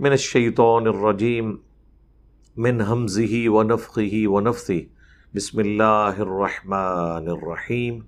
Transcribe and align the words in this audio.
من 0.00 0.10
الشیطان 0.10 0.86
الرجیم، 0.86 1.56
من 2.56 2.80
حمزه 2.80 3.36
ونفخه 3.46 4.18
ونفثه 4.24 4.76
بسم 5.34 5.58
اللہ 5.58 6.18
الرحمن 6.18 7.28
الرحیم۔ 7.28 7.98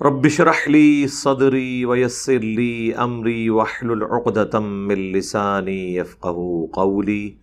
رب 0.00 0.24
اشرح 0.24 0.68
لي 0.68 1.06
صدری 1.06 1.84
ويسر 1.84 2.38
لي 2.38 2.92
امری 2.92 3.48
واحلل 3.48 4.02
عقدة 4.02 4.60
من 4.60 4.98
لسانی 4.98 5.96
يفقهوا 5.96 6.66
قولی۔ 6.74 7.34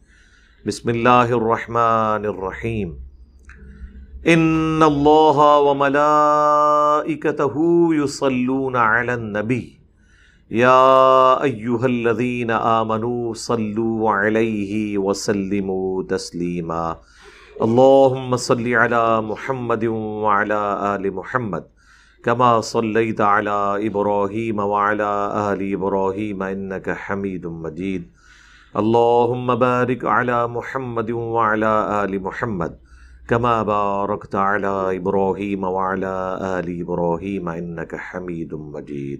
بسم 0.66 0.90
اللہ 0.90 1.10
الرحمن 1.10 2.26
الرحیم۔ 2.26 2.94
ان 4.24 4.80
اللہ 4.84 5.38
وملائکته 5.38 6.04
يصلون 8.04 8.76
على 8.76 9.12
النبی۔ 9.12 9.81
یا 10.52 11.38
ایوہ 11.42 11.84
الذین 11.84 12.52
آمنوا 12.52 13.34
صلوا 13.34 14.28
علیہ 14.28 14.98
وسلموا 14.98 16.04
تسلیما۔ 16.10 16.90
اللہم 17.60 18.36
صلی 18.36 18.76
علی 18.76 19.28
محمد 19.28 19.84
وعلی 19.84 20.54
آل 20.80 21.10
محمد، 21.10 21.60
کما 22.24 22.62
صلیت 22.62 23.22
علی 23.22 23.88
ابراہیم 23.88 24.60
وعلی 24.60 25.04
آل 25.34 25.74
ابراہیم 25.74 26.42
انکا 26.42 26.94
حمید 27.10 27.46
مجید۔ 27.46 28.04
اللہم 28.74 29.60
بارک 29.60 30.06
علی 30.06 30.48
محمد 30.50 31.10
وعلی 31.10 31.74
آل 31.88 32.18
محمد، 32.18 32.74
کما 33.28 33.64
بارکت 33.64 34.36
علی 34.36 34.98
ابراہیم 34.98 35.64
وعلی 35.64 36.40
آل 36.40 36.82
ابراہیم 36.82 37.48
انکا 37.48 37.98
حمید 37.98 38.54
مجید۔ 38.54 39.20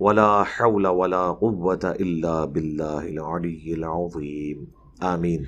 ولا 0.00 0.42
حول 0.42 0.86
ولا 0.86 1.32
قوة 1.32 1.90
الا 2.00 2.44
بالله 2.44 2.98
العلي 2.98 3.72
العظيم. 3.72 4.64
آمین. 5.00 5.44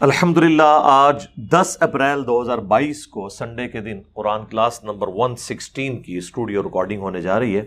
الحمدللہ، 0.00 0.80
آج 0.82 1.26
دس 1.36 1.76
اپریل 1.80 2.26
دو 2.26 2.42
ہزار 2.42 2.58
بائیس 2.58 3.06
کو 3.06 3.28
سنڈے 3.28 3.68
کے 3.68 3.80
دن 3.80 4.00
Quran 4.12 4.46
class 4.46 4.84
number 4.84 5.08
one 5.10 5.36
sixteen 5.36 6.02
کی 6.02 6.16
اسٹوڈیو 6.16 6.62
ریکارڈنگ 6.62 7.00
ہونے 7.00 7.22
جا 7.22 7.40
رہی 7.40 7.56
ہے۔ 7.56 7.62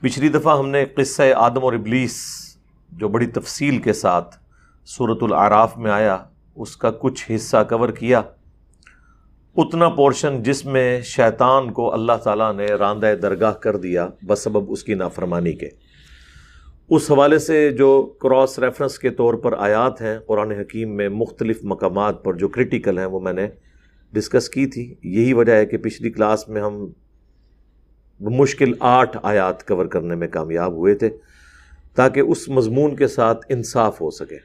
پچھلی 0.00 0.28
دفعہ 0.28 0.58
ہم 0.58 0.68
نے 0.68 0.84
قصہ 0.84 1.22
آدم 1.36 1.64
اور 1.64 1.72
ابلیس 1.72 2.22
جو 2.92 3.08
بڑی 3.08 3.26
تفصیل 3.26 3.78
کے 3.78 3.92
ساتھ 3.92 4.36
صورت 4.86 5.22
العراف 5.22 5.78
میں 5.78 5.90
آیا، 5.90 6.18
اس 6.56 6.76
کا 6.76 6.90
کچھ 6.90 7.30
حصہ 7.34 7.56
کور 7.70 7.88
کیا۔ 7.88 8.22
اتنا 9.56 9.88
پورشن 9.88 10.42
جس 10.42 10.66
میں 10.66 11.00
شیطان 11.00 11.72
کو 11.72 11.92
اللہ 11.92 12.12
تعالیٰ 12.24 12.54
نے 12.54 12.66
راندہ 12.66 13.14
درگاہ 13.22 13.52
کر 13.52 13.76
دیا 13.76 14.08
بسبب 14.26 14.72
اس 14.72 14.84
کی 14.84 14.94
نافرمانی 14.94 15.52
کے۔ 15.52 15.68
اس 16.90 17.10
حوالے 17.10 17.38
سے 17.38 17.70
جو 17.70 18.02
کراس 18.02 18.58
ریفرنس 18.58 18.98
کے 18.98 19.10
طور 19.10 19.34
پر 19.34 19.54
آیات 19.58 20.02
ہیں، 20.02 20.18
قرآن 20.18 20.50
حکیم 20.50 20.96
میں 20.96 21.08
مختلف 21.08 21.58
مقامات 21.62 22.24
پر 22.24 22.34
جو 22.34 22.48
کرٹیکل 22.48 22.98
ہیں، 22.98 23.06
وہ 23.06 23.20
میں 23.20 23.32
نے 23.32 23.48
ڈسکس 24.12 24.48
کی 24.48 24.66
تھی۔ 24.66 24.94
یہی 25.02 25.32
وجہ 25.32 25.52
ہے 25.52 25.66
کہ 25.66 25.76
پچھلی 25.76 26.10
کلاس 26.10 26.48
میں 26.48 26.62
ہم 26.62 26.86
مشکل 28.20 28.72
آٹھ 28.80 29.18
آیات 29.22 29.68
کور 29.68 29.86
کرنے 29.86 30.14
میں 30.14 30.28
کامیاب 30.28 30.72
ہوئے 30.72 30.94
تھے 30.94 31.10
تاکہ 31.94 32.20
اس 32.20 32.48
مضمون 32.48 32.96
کے 32.96 33.06
ساتھ 33.06 33.46
انصاف 33.48 34.00
ہو 34.00 34.10
سکے۔ 34.10 34.38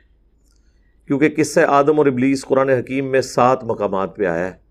کیونکہ 1.08 1.30
قصہ 1.38 1.60
آدم 1.60 1.98
اور 1.98 2.06
ابلیس 2.06 2.46
قرآن 2.46 2.70
حکیم 2.70 3.12
میں 3.12 3.22
سات 3.22 3.64
مقامات 3.64 4.16
پہ 4.16 4.26
آیا 4.26 4.48
ہے۔ 4.48 4.67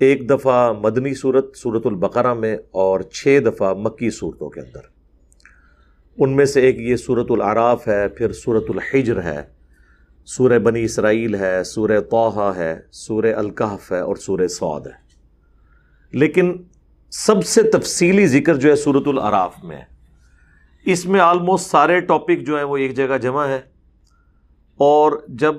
ایک 0.00 0.30
دفعہ 0.30 0.72
مدنی 0.72 1.14
صورت 1.14 1.56
صورت 1.56 1.86
البقرہ 1.86 2.34
میں 2.34 2.56
اور 2.70 3.00
چھ 3.00 3.38
دفعہ 3.46 3.74
مکی 3.74 4.10
صورتوں 4.10 4.50
کے 4.50 4.60
اندر۔ 4.60 4.80
ان 6.18 6.36
میں 6.36 6.44
سے 6.44 6.60
ایک 6.60 6.80
یہ 6.80 6.96
صورت 6.96 7.26
العراف 7.30 7.88
ہے، 7.88 8.08
پھر 8.08 8.32
صورت 8.32 8.64
الحجر 8.68 9.22
ہے۔ 9.22 9.42
سورہ 10.24 10.58
بنی 10.58 10.84
اسرائیل 10.84 11.34
ہے، 11.34 11.64
سورہ 11.64 12.00
توحہ 12.00 12.52
ہے، 12.56 12.80
سورہ 12.92 13.34
الکحف 13.34 13.92
ہے 13.92 14.00
اور 14.00 14.16
سورہ 14.16 14.46
سعود 14.46 14.86
ہے۔ 14.86 15.10
لیکن 16.12 16.62
سب 17.10 17.44
سے 17.44 17.62
تفصیلی 17.62 18.26
ذکر 18.26 18.56
جو 18.56 18.70
ہے 18.70 18.76
صورت 18.76 19.08
العراف 19.08 19.64
میں 19.64 19.76
ہے 19.76 20.00
اس 20.84 21.06
میں 21.06 21.20
آلموسٹ 21.20 21.70
سارے 21.70 22.00
ٹاپک 22.00 22.46
جو 22.46 22.56
ہیں 22.56 22.64
وہ 22.64 22.76
ایک 22.76 22.96
جگہ 22.96 23.18
جمع 23.22 23.46
ہے 23.46 23.60
اور 24.76 25.26
جب 25.28 25.54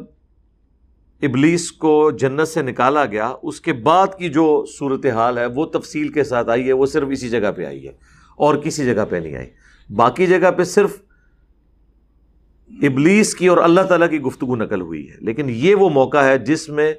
ابلیس 1.21 1.71
کو 1.71 2.11
جنت 2.11 2.47
سے 2.47 2.61
نکالا 2.61 3.05
گیا، 3.05 3.33
اس 3.43 3.61
کے 3.61 3.73
بعد 3.73 4.07
کی 4.17 4.29
جو 4.29 4.65
صورت 4.79 5.05
حال 5.05 5.37
ہے، 5.37 5.45
وہ 5.45 5.65
تفصیل 5.65 6.07
کے 6.07 6.23
ساتھ 6.23 6.49
آئی 6.49 6.67
ہے، 6.67 6.73
وہ 6.73 6.85
صرف 6.85 7.07
اسی 7.11 7.29
جگہ 7.29 7.51
پہ 7.55 7.65
آئی 7.65 7.87
ہے، 7.87 7.91
اور 8.35 8.55
کسی 8.55 8.85
جگہ 8.85 9.05
پہ 9.09 9.15
نہیں 9.15 9.35
آئی۔ 9.35 9.49
باقی 9.95 10.27
جگہ 10.27 10.51
پہ 10.51 10.63
صرف 10.63 11.01
ابلیس 12.81 13.35
کی 13.35 13.47
اور 13.47 13.57
اللہ 13.57 13.81
تعالیٰ 13.81 14.09
کی 14.09 14.21
گفتگو 14.21 14.55
نقل 14.55 14.81
ہوئی 14.81 15.09
ہے۔ 15.09 15.15
لیکن 15.19 15.45
یہ 15.49 15.75
وہ 15.75 15.89
موقع 15.89 16.17
ہے 16.17 16.37
جس 16.37 16.69
میں 16.69 16.93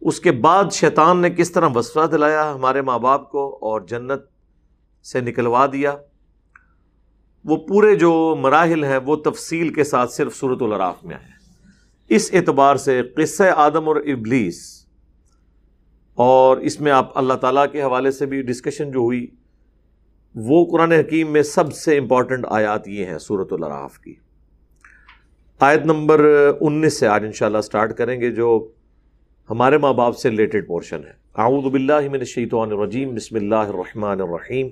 اس 0.00 0.20
کے 0.20 0.32
بعد 0.32 0.64
شیطان 0.72 1.18
نے 1.18 1.30
کس 1.30 1.50
طرح 1.50 1.68
وسفہ 1.74 2.06
دلایا 2.06 2.54
ہمارے 2.54 2.82
ماں 2.82 2.98
باپ 2.98 3.30
کو 3.30 3.58
اور 3.60 3.80
جنت 3.80 4.22
سے 5.06 5.20
نکلوا 5.20 5.66
دیا۔ 5.66 5.96
وہ 7.44 7.56
پورے 7.56 7.94
جو 7.94 8.36
مراحل 8.40 8.84
ہیں، 8.84 8.98
وہ 8.98 9.16
تفصیل 9.16 9.68
کے 9.68 9.84
ساتھ 9.84 10.12
صرف 10.12 10.36
صورت 10.36 10.62
العراف 10.62 11.04
میں 11.04 11.16
آئے۔ 11.16 11.33
اس 12.10 12.30
اعتبار 12.32 12.76
سے 12.76 13.02
قصہ 13.16 13.42
آدم 13.56 13.88
اور 13.88 13.96
ابلیس 13.96 14.86
اور 16.14 16.56
اس 16.56 16.80
میں 16.80 16.92
آپ 16.92 17.18
اللہ 17.18 17.34
تعالیٰ 17.34 17.64
کے 17.72 17.82
حوالے 17.82 18.10
سے 18.10 18.26
بھی 18.26 18.42
ڈسکشن 18.42 18.90
جو 18.90 18.98
ہوئی، 18.98 19.26
وہ 20.34 20.64
قرآن 20.70 20.92
حکیم 20.92 21.32
میں 21.32 21.42
سب 21.42 21.72
سے 21.72 21.98
امپورٹنٹ 21.98 22.46
آیات 22.48 22.88
یہ 22.88 23.04
ہیں 23.04 23.18
صورت 23.18 23.52
الراف 23.52 23.98
کی۔ 23.98 24.14
آیت 25.60 25.84
نمبر 25.86 26.20
انیس 26.60 26.98
سے 26.98 27.06
آج 27.06 27.24
انشاءاللہ 27.24 27.60
سٹارٹ 27.60 27.96
کریں 27.96 28.20
گے، 28.20 28.30
جو 28.30 28.68
ہمارے 29.50 29.78
ماں 29.78 29.92
باپ 29.92 30.16
سے 30.18 30.30
ریلیٹڈ 30.30 30.66
پورشن 30.66 31.04
ہے۔ 31.04 31.12
اعوذ 31.34 31.70
باللہ 31.72 32.08
من 32.08 32.18
الشیطان 32.18 32.72
الرجیم، 32.72 33.14
بسم 33.14 33.36
اللہ 33.36 33.54
الرحمن 33.54 34.20
الرحیم۔ 34.20 34.68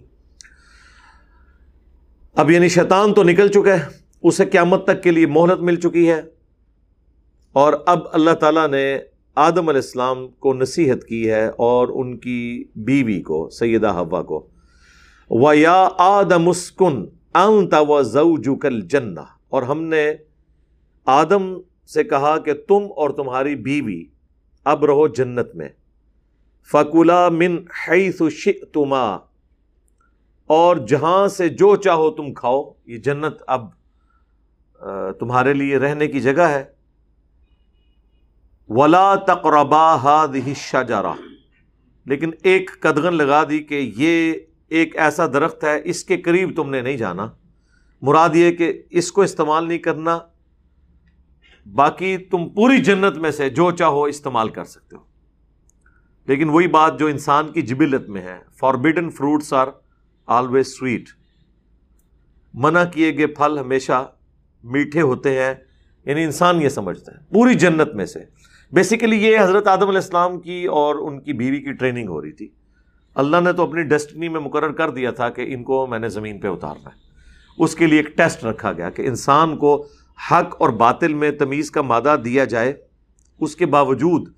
اب 2.35 2.51
یعنی 2.51 2.69
شیطان 2.69 3.15
تو 3.15 3.23
نکل 3.23 3.49
چکا 3.49 3.79
ہے، 3.79 3.85
اسے 4.23 4.45
قیامت 4.45 4.85
تک 4.85 5.03
کے 5.03 5.11
لیے 5.11 5.27
مہلت 5.27 5.61
مل 5.61 5.77
چکی 5.77 6.11
ہے۔ 6.11 6.21
اور 7.53 7.73
اب 7.87 7.99
اللہ 8.13 8.31
تعالیٰ 8.31 8.69
نے 8.69 8.99
آدم 9.35 9.69
علیہ 9.69 9.81
السلام 9.81 10.29
کو 10.29 10.55
نصیحت 10.55 11.05
کی 11.05 11.31
ہے 11.31 11.47
اور 11.47 11.89
ان 11.89 12.19
کی 12.19 12.65
بیوی 12.77 13.23
کو، 13.23 13.51
سیدہ 13.51 13.87
ہوا 13.87 14.23
کو۔ 14.23 14.47
و 15.31 15.55
یا 15.55 15.89
آدم 15.99 16.49
اسکن 16.49 17.07
انت 17.35 17.75
و 17.89 18.03
زوجک 18.03 18.67
الجنہ 18.67 19.21
اور 19.49 19.63
ہم 19.63 19.83
نے 19.83 20.13
آدم 21.05 21.61
سے 21.87 22.05
کہا 22.05 22.39
کہ 22.39 22.53
تم 22.55 22.87
اور 22.97 23.11
تمہاری 23.11 23.57
بیوی 23.57 24.05
اب 24.65 24.85
رہو 24.85 25.09
جنت 25.09 25.55
میں۔ 25.55 25.69
فکلا 26.73 27.29
من 27.29 27.57
حیث 27.89 28.23
شئتما۔ 28.31 29.19
اور 30.47 30.77
جہاں 30.77 31.29
سے 31.29 31.49
جو 31.49 31.77
چاہو 31.77 32.11
تم 32.11 32.35
کھاؤ، 32.35 32.73
یہ 32.87 32.97
جنت 32.99 33.43
اب 33.47 33.67
تمہارے 35.21 35.55
لیے 35.55 35.79
رہنے 35.79 36.07
کی 36.07 36.21
جگہ 36.21 36.43
ہے۔ 36.43 36.82
ولا 38.75 39.15
تقربا 39.15 39.95
ہاد 39.95 40.29
شجرا 40.57 41.13
لیکن 42.07 42.31
ایک 42.43 42.71
قدغن 42.81 43.15
لگا 43.15 43.45
دی 43.51 43.59
کہ 43.59 43.93
یہ 43.97 44.35
ایک 44.69 44.99
ایسا 44.99 45.27
درخت 45.27 45.65
ہے، 45.65 45.81
اس 45.85 46.05
کے 46.05 46.17
قریب 46.17 46.57
تم 46.57 46.71
نے 46.71 46.81
نہیں 46.81 46.97
جانا۔ 46.97 47.31
مراد 48.03 48.29
یہ 48.35 48.53
کہ 48.53 48.83
اس 48.91 49.13
کو 49.13 49.23
استعمال 49.23 49.69
نہیں 49.69 49.79
کرنا، 49.79 50.19
باقی 51.75 52.17
تم 52.17 52.49
پوری 52.49 52.79
جنت 52.79 53.17
میں 53.17 53.31
سے 53.31 53.51
جو 53.51 53.71
چاہو 53.71 54.05
استعمال 54.05 54.49
کر 54.49 54.65
سکتے 54.65 54.97
ہو۔ 54.97 55.03
لیکن 56.27 56.49
وہی 56.49 56.67
بات 56.67 56.99
جو 56.99 57.07
انسان 57.07 57.53
کی 57.53 57.63
جبلت 57.63 58.09
میں 58.09 58.23
ہے 58.23 58.39
forbidden 58.61 59.11
fruits 59.11 59.53
are 59.53 59.69
always 60.27 60.67
sweet 60.67 61.05
منع 62.55 62.85
کیے 62.85 63.19
گئے 63.19 63.27
پھل 63.27 63.59
ہمیشہ 63.59 64.13
میٹھے 64.65 65.01
ہوتے 65.01 65.43
ہیں 65.43 65.55
یعنی 66.05 66.25
انسان 66.25 66.63
یہ 66.63 66.69
سمجھتا 66.69 67.13
ہے 67.13 67.19
پوری 67.35 67.55
جنت 67.55 67.95
میں 67.95 68.07
سے۔ 68.07 68.52
بیسیکلی 68.73 69.17
یہ 69.17 69.41
حضرت 69.41 69.69
آدم 69.69 69.89
علیہ 69.89 69.99
السلام 69.99 70.41
کی 70.41 70.65
اور 70.65 70.95
ان 70.95 71.21
کی 71.21 71.33
بیوی 71.33 71.61
کی 71.61 71.73
ٹریننگ 71.73 72.09
ہو 72.09 72.23
رہی 72.23 72.33
تھی۔ 72.33 72.49
اللہ 73.15 73.37
نے 73.45 73.53
تو 73.53 73.63
اپنی 73.63 73.83
ڈیسٹنی 73.83 74.29
میں 74.29 74.41
مقرر 74.41 74.73
کر 74.73 74.91
دیا 74.91 75.11
تھا 75.11 75.29
کہ 75.29 75.55
ان 75.55 75.63
کو 75.63 75.87
میں 75.87 75.99
نے 75.99 76.09
زمین 76.09 76.41
پہ 76.41 76.49
اتارنا 76.49 76.91
ہے۔ 76.91 77.01
اس 77.59 77.75
کے 77.75 77.87
لیے 77.87 77.99
ایک 77.99 78.17
ٹیسٹ 78.17 78.45
رکھا 78.45 78.73
گیا 78.73 78.91
کہ 78.91 79.03
انسان 79.03 79.57
کو 79.57 79.87
حق 80.31 80.57
اور 80.59 80.69
باطل 80.69 81.15
میں 81.15 81.31
تمیز 81.31 81.71
کا 81.71 81.83
مادہ 81.83 82.17
دیا 82.25 82.45
جائے۔ 82.45 82.73
اس 83.41 83.57
کے 83.57 83.67
باوجود 83.67 84.29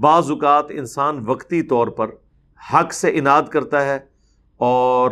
بعض 0.00 0.30
اوقات 0.30 0.64
انسان 0.70 1.24
وقتی 1.26 1.62
طور 1.62 1.86
پر 1.86 2.10
حق 2.74 2.92
سے 2.92 3.10
اناد 3.18 3.42
کرتا 3.42 3.84
ہے 3.84 3.98
اور 4.56 5.10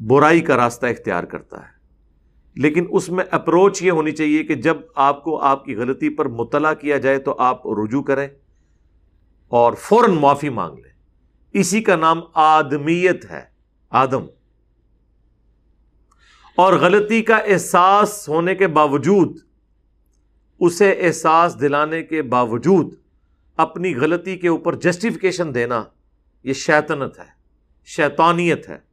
برائی 0.00 0.40
کا 0.40 0.56
راستہ 0.56 0.86
اختیار 0.86 1.24
کرتا 1.24 1.56
ہے۔ 1.56 1.71
لیکن 2.54 2.86
اس 2.90 3.08
میں 3.08 3.24
اپروچ 3.30 3.82
یہ 3.82 3.90
ہونی 3.90 4.12
چاہیے 4.12 4.44
کہ 4.44 4.54
جب 4.54 4.76
آپ 4.94 5.24
کو 5.24 5.40
آپ 5.40 5.64
کی 5.64 5.76
غلطی 5.76 6.08
پر 6.08 6.28
مطلع 6.28 6.72
کیا 6.72 6.98
جائے 6.98 7.18
تو 7.18 7.36
آپ 7.38 7.66
رجوع 7.66 8.02
کریں 8.02 8.28
اور 9.48 9.72
فوراً 9.72 10.10
معافی 10.10 10.48
مانگ 10.48 10.74
لیں۔ 10.74 10.92
اسی 11.52 11.82
کا 11.82 11.96
نام 11.96 12.20
آدمیت 12.34 13.30
ہے، 13.30 13.42
آدم۔ 13.90 14.26
اور 16.56 16.72
غلطی 16.72 17.22
کا 17.22 17.36
احساس 17.36 18.28
ہونے 18.28 18.54
کے 18.54 18.66
باوجود، 18.66 19.36
اسے 20.60 20.92
احساس 20.92 21.60
دلانے 21.60 22.02
کے 22.02 22.22
باوجود 22.22 22.94
اپنی 23.56 23.96
غلطی 23.96 24.36
کے 24.36 24.48
اوپر 24.48 24.74
جسٹیفکیشن 24.74 25.54
دینا 25.54 25.84
یہ 26.42 26.52
شیطنت 26.52 27.18
ہے، 27.18 27.24
شیطانیت 27.84 28.68
ہے۔ 28.68 28.91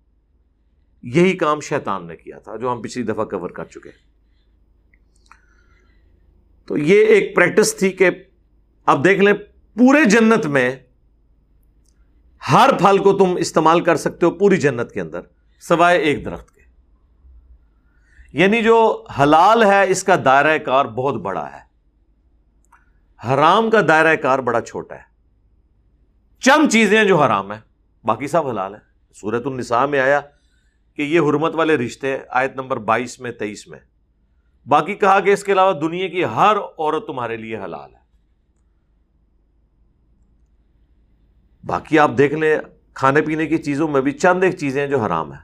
یہی 1.01 1.37
کام 1.37 1.59
شیطان 1.59 2.07
نے 2.07 2.15
کیا 2.15 2.39
تھا 2.39 2.55
جو 2.55 2.71
ہم 2.71 2.81
پچھلی 2.81 3.03
دفعہ 3.03 3.25
کور 3.25 3.49
کر 3.49 3.65
چکے 3.65 4.09
تو 6.65 6.77
یہ 6.77 7.05
ایک 7.05 7.35
پریکٹس 7.35 7.75
تھی 7.75 7.91
کہ 7.91 8.09
اب 8.85 9.03
دیکھ 9.03 9.21
لیں، 9.21 9.33
پورے 9.73 10.05
جنت 10.05 10.45
میں 10.45 10.75
ہر 12.51 12.69
پھل 12.79 12.97
کو 12.97 13.17
تم 13.17 13.35
استعمال 13.35 13.81
کر 13.81 13.95
سکتے 13.95 14.25
ہو 14.25 14.31
پوری 14.31 14.57
جنت 14.57 14.91
کے 14.91 15.01
اندر، 15.01 15.19
سوائے 15.59 15.99
ایک 15.99 16.25
درخت 16.25 16.55
کے۔ 16.55 16.61
یعنی 18.33 18.63
جو 18.63 19.05
حلال 19.19 19.63
ہے، 19.63 19.89
اس 19.89 20.03
کا 20.03 20.15
دائرہ 20.25 20.57
کار 20.57 20.85
بہت 20.85 21.21
بڑا 21.21 21.51
ہے۔ 21.53 21.69
حرام 23.27 23.69
کا 23.69 23.81
دائرہ 23.87 24.15
کار 24.15 24.39
بڑا 24.39 24.61
چھوٹا 24.61 24.95
ہے۔ 24.95 25.03
چند 26.39 26.71
چیزیں 26.71 27.03
جو 27.03 27.21
حرام 27.21 27.51
ہیں، 27.51 27.61
باقی 28.03 28.27
سب 28.27 28.47
حلال 28.47 28.73
ہیں۔ 28.73 29.13
سورت 29.13 29.47
النساء 29.47 29.85
میں 29.85 29.99
آیا 29.99 30.21
کہ 30.99 31.03
یہ 31.03 31.19
حرمت 31.19 31.55
والے 31.55 31.77
رشتے 31.77 32.17
آیت 32.29 32.55
نمبر 32.55 32.77
بائیس 32.77 33.19
میں، 33.19 33.31
تیئیس 33.31 33.67
میں۔ 33.67 33.79
باقی 34.67 34.93
کہا 34.93 35.19
کہ 35.19 35.29
اس 35.29 35.43
کے 35.43 35.51
علاوہ 35.51 35.79
دنیا 35.79 36.07
کی 36.07 36.25
ہر 36.25 36.57
عورت 36.77 37.07
تمہارے 37.07 37.37
لیے 37.37 37.57
حلال 37.57 37.95
ہے۔ 37.95 37.99
باقی 41.63 41.99
آپ 41.99 42.11
دیکھ 42.17 42.33
لیں، 42.33 42.57
کھانے 42.93 43.21
پینے 43.21 43.45
کی 43.45 43.57
چیزوں 43.57 43.87
میں 43.87 44.01
بھی 44.01 44.11
چند 44.11 44.43
ایک 44.43 44.57
چیزیں 44.57 44.87
جو 44.87 44.99
حرام 44.99 45.31
ہیں۔ 45.31 45.39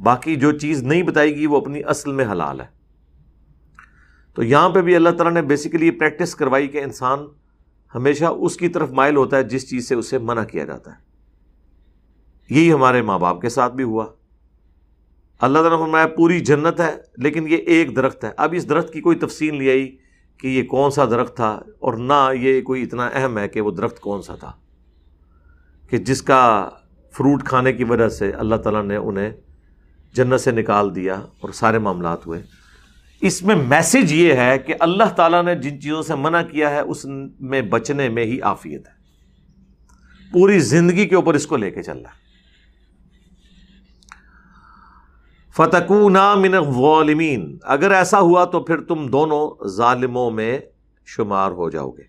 باقی 0.00 0.36
جو 0.36 0.52
چیز 0.52 0.82
نہیں 0.82 1.02
بتائی 1.02 1.36
گی 1.36 1.46
وہ 1.46 1.60
اپنی 1.60 1.82
اصل 1.86 2.12
میں 2.12 2.24
حلال 2.24 2.60
ہے۔ 2.60 2.66
تو 4.34 4.42
یہاں 4.42 4.70
پہ 4.70 4.80
بھی 4.80 4.96
اللہ 4.96 5.10
تعالیٰ 5.10 5.32
نے 5.32 5.42
بیسیکلی 5.42 5.90
پریکٹس 5.90 6.34
کروائی 6.34 6.68
کہ 6.68 6.82
انسان 6.82 7.20
ہمیشہ 7.94 8.24
اس 8.24 8.56
کی 8.56 8.68
طرف 8.68 8.90
مائل 8.90 9.16
ہوتا 9.16 9.36
ہے 9.36 9.42
جس 9.42 9.70
چیز 9.70 9.88
سے 9.88 9.94
اسے 9.94 10.18
منع 10.18 10.44
کیا 10.44 10.64
جاتا 10.64 10.90
ہے۔ 10.90 10.98
یہی 12.50 12.72
ہمارے 12.72 13.02
ماں 13.02 13.18
باپ 13.18 13.40
کے 13.40 13.48
ساتھ 13.48 13.74
بھی 13.74 13.84
ہوا۔ 13.84 14.06
اللہ 15.38 15.58
تعالیٰ 15.58 15.78
فرمایا 15.78 16.06
پوری 16.06 16.40
جنت 16.40 16.80
ہے، 16.80 16.96
لیکن 17.18 17.48
یہ 17.48 17.56
ایک 17.56 17.96
درخت 17.96 18.24
ہے۔ 18.24 18.30
اب 18.36 18.54
اس 18.56 18.68
درخت 18.68 18.92
کی 18.92 19.00
کوئی 19.00 19.16
تفصیل 19.16 19.58
نہیں 19.58 19.68
آئی 19.68 19.96
کہ 20.38 20.48
یہ 20.48 20.62
کون 20.62 20.90
سا 20.90 21.04
درخت 21.04 21.36
تھا 21.36 21.60
اور 21.78 21.94
نہ 21.94 22.30
یہ 22.40 22.60
کوئی 22.60 22.82
اتنا 22.82 23.06
اہم 23.06 23.38
ہے 23.38 23.48
کہ 23.48 23.60
وہ 23.60 23.70
درخت 23.70 24.00
کون 24.00 24.22
سا 24.22 24.34
تھا۔ 24.34 24.52
کہ 25.90 25.98
جس 25.98 26.22
کا 26.22 26.68
فروٹ 27.12 27.44
کھانے 27.44 27.72
کی 27.72 27.84
وجہ 27.84 28.08
سے 28.08 28.30
اللہ 28.30 28.54
تعالیٰ 28.54 28.84
نے 28.84 28.96
انہیں 28.96 29.30
جنت 30.14 30.40
سے 30.40 30.50
نکال 30.50 30.94
دیا 30.94 31.14
اور 31.14 31.50
سارے 31.50 31.78
معاملات 31.78 32.26
ہوئے۔ 32.26 32.42
اس 33.20 33.42
میں 33.42 33.56
میسج 33.56 34.12
یہ 34.12 34.32
ہے 34.32 34.58
کہ 34.58 34.74
اللہ 34.80 35.04
تعالیٰ 35.04 35.44
نے 35.44 35.54
جن 35.54 35.80
چیزوں 35.80 36.02
سے 36.02 36.14
منع 36.14 36.42
کیا 36.42 36.70
ہے، 36.70 36.80
اس 36.80 37.06
میں 37.40 37.62
بچنے 37.62 38.08
میں 38.08 38.24
ہی 38.24 38.40
آفیت 38.40 38.86
ہے۔ 38.86 38.92
پوری 40.32 40.58
زندگی 40.58 41.06
کے 41.06 41.14
اوپر 41.14 41.34
اس 41.34 41.46
کو 41.46 41.56
لے 41.56 41.70
کے 41.70 41.82
چل 41.82 41.98
رہا 41.98 42.10
ہے۔ 42.10 42.27
فتح 45.58 45.92
من 46.36 46.54
غالمین 46.54 47.58
اگر 47.62 47.90
ایسا 47.90 48.20
ہوا 48.20 48.44
تو 48.44 48.60
پھر 48.60 48.80
تم 48.80 49.06
دونوں 49.06 49.68
ظالموں 49.68 50.30
میں 50.30 50.58
شمار 51.06 51.50
ہو 51.50 51.70
جاؤ 51.70 51.90
گے۔ 51.90 52.02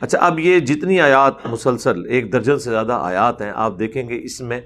اچھا 0.00 0.18
اب 0.18 0.38
یہ 0.38 0.60
جتنی 0.60 1.00
آیات 1.00 1.46
مسلسل، 1.46 2.06
ایک 2.08 2.32
درجن 2.32 2.58
سے 2.58 2.70
زیادہ 2.70 2.92
آیات 2.92 3.42
ہیں، 3.42 3.52
آپ 3.54 3.78
دیکھیں 3.78 4.08
گے 4.08 4.20
اس 4.22 4.40
میں 4.40 4.60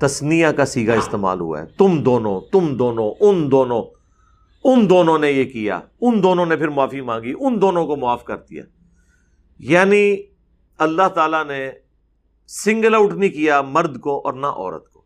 تسنیا 0.00 0.52
کا 0.52 0.64
سیگا 0.64 0.92
استعمال 0.92 1.40
ہوا 1.40 1.60
ہے۔ 1.60 1.66
تم 1.66 2.02
دونوں 2.02 2.40
تم 2.52 2.76
دونوں، 2.76 3.10
ان 3.20 3.50
دونوں 3.50 3.82
ان 4.64 4.90
دونوں 4.90 5.18
نے 5.18 5.30
یہ 5.30 5.44
کیا۔ 5.44 5.80
ان 6.00 6.22
دونوں 6.22 6.46
نے 6.46 6.56
پھر 6.56 6.68
معافی 6.68 7.00
مانگی، 7.00 7.32
ان 7.40 7.60
دونوں 7.60 7.86
کو 7.86 7.96
معاف 7.96 8.24
کر 8.24 8.36
دیا۔ 8.36 8.62
یعنی 9.58 10.16
اللہ 10.78 11.08
تعالی 11.14 11.48
نے 11.48 11.70
سنگل 12.46 12.94
آؤٹ 12.94 13.12
نہیں 13.12 13.30
کیا 13.30 13.62
مرد 13.62 14.00
کو 14.00 14.18
اور 14.24 14.32
نہ 14.32 14.46
عورت 14.46 14.90
کو۔ 14.90 14.97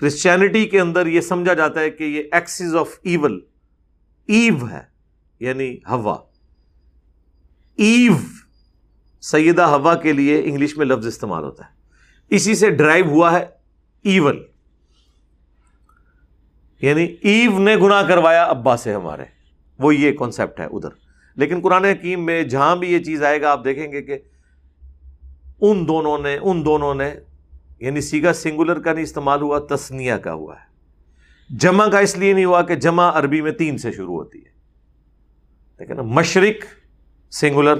کرسچینٹی 0.00 0.64
کے 0.64 0.80
اندر 0.80 1.06
یہ 1.06 1.20
سمجھا 1.20 1.54
جاتا 1.54 1.80
ہے 1.80 1.90
کہ 1.90 2.04
یہ 2.04 2.22
ایکسز 2.32 2.76
آف 2.76 2.88
ایول 3.02 3.40
ایو 4.26 4.68
ہے 4.70 4.80
یعنی 5.40 5.76
ہوا 5.90 6.18
ایو 7.76 8.12
سیدہ 9.20 9.62
ہوا 9.62 9.94
کے 9.94 10.12
لیے 10.12 10.42
انگلش 10.44 10.76
میں 10.76 10.86
لفظ 10.86 11.06
استعمال 11.06 11.44
ہوتا 11.44 11.64
ہے۔ 11.64 11.70
اسی 12.28 12.54
سے 12.54 12.70
ڈرائیو 12.70 13.04
ہوا 13.04 13.32
ہے 13.32 13.46
ایون 14.02 14.42
یعنی 16.82 17.16
ایو 17.22 17.58
نے 17.58 17.76
گنا 17.76 18.02
کروایا 18.02 18.44
ابا 18.44 18.76
سے 18.76 18.94
ہمارے۔ 18.94 19.24
وہ 19.78 19.94
یہ 19.94 20.12
کانسیپٹ 20.12 20.60
ہے 20.60 20.64
ادھر۔ 20.64 20.88
لیکن 21.36 21.60
قرآن 21.60 21.84
حکیم 21.84 22.26
میں 22.26 22.42
جہاں 22.42 22.76
بھی 22.76 22.92
یہ 22.92 22.98
چیز 22.98 23.22
آئے 23.22 23.40
گا، 23.40 23.52
آپ 23.52 23.64
دیکھیں 23.64 23.92
گے 23.92 24.02
کہ 24.02 24.18
ان 25.60 25.88
دونوں 25.88 26.18
نے، 26.18 26.38
ان 26.42 26.64
دونوں 26.64 26.94
نے 26.94 27.14
یعنی 27.80 28.00
سیگا 28.00 28.32
سنگولر 28.32 28.80
کا 28.80 28.92
نہیں 28.92 29.04
استعمال 29.04 29.42
ہوا 29.42 29.58
تسنیا 29.58 30.18
کا 30.18 30.32
ہوا 30.32 30.54
ہے۔ 30.56 30.70
جمع 31.56 31.86
کا 31.86 31.98
اس 31.98 32.18
لیے 32.18 32.32
نہیں 32.32 32.44
ہوا 32.44 32.62
کہ 32.62 32.74
جمع 32.74 33.10
عربی 33.14 33.40
میں 33.40 33.52
تین 33.52 33.78
سے 33.78 33.92
شروع 33.92 34.14
ہوتی 34.14 34.38
ہے۔ 34.38 34.50
دیکھیں 35.78 35.96
نا، 35.96 36.02
مشرق 36.02 36.64
سنگولر، 37.34 37.74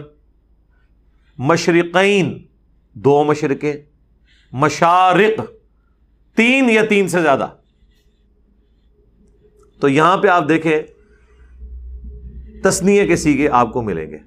مشرقین 1.39 2.47
دو 2.93 3.25
مشرقیں، 3.25 3.75
مشارق 4.53 5.41
تین 6.37 6.71
یا 6.71 6.85
تین 6.85 7.09
سے 7.09 7.23
زیادہ۔ 7.23 7.49
تو 9.81 9.89
یہاں 9.89 10.17
پہ 10.17 10.29
آپ 10.29 10.49
دیکھیں 10.49 10.81
تسنیے 12.63 13.07
کے 13.07 13.17
سیگے 13.17 13.49
آپ 13.49 13.73
کو 13.73 13.83
ملیں 13.83 14.11
گے۔ 14.11 14.19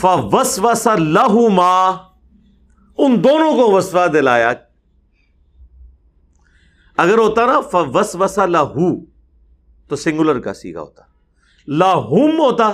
فس 0.00 0.58
وس 0.58 0.88
لہو 0.98 1.48
ماں 1.48 2.07
ان 2.98 3.24
دونوں 3.24 3.56
کو 3.56 3.72
وسوا 3.72 4.06
دلایا۔ 4.06 4.52
اگر 6.96 7.18
ہوتا 7.18 7.46
نا 7.46 7.60
فس 7.60 8.16
وسا 8.16 8.46
لہو، 8.46 9.04
تو 9.88 9.96
سنگولر 9.96 10.40
کا 10.40 10.54
سیگا 10.54 10.80
ہوتا۔ 10.80 11.02
لاہم 11.66 12.38
ہوتا، 12.38 12.72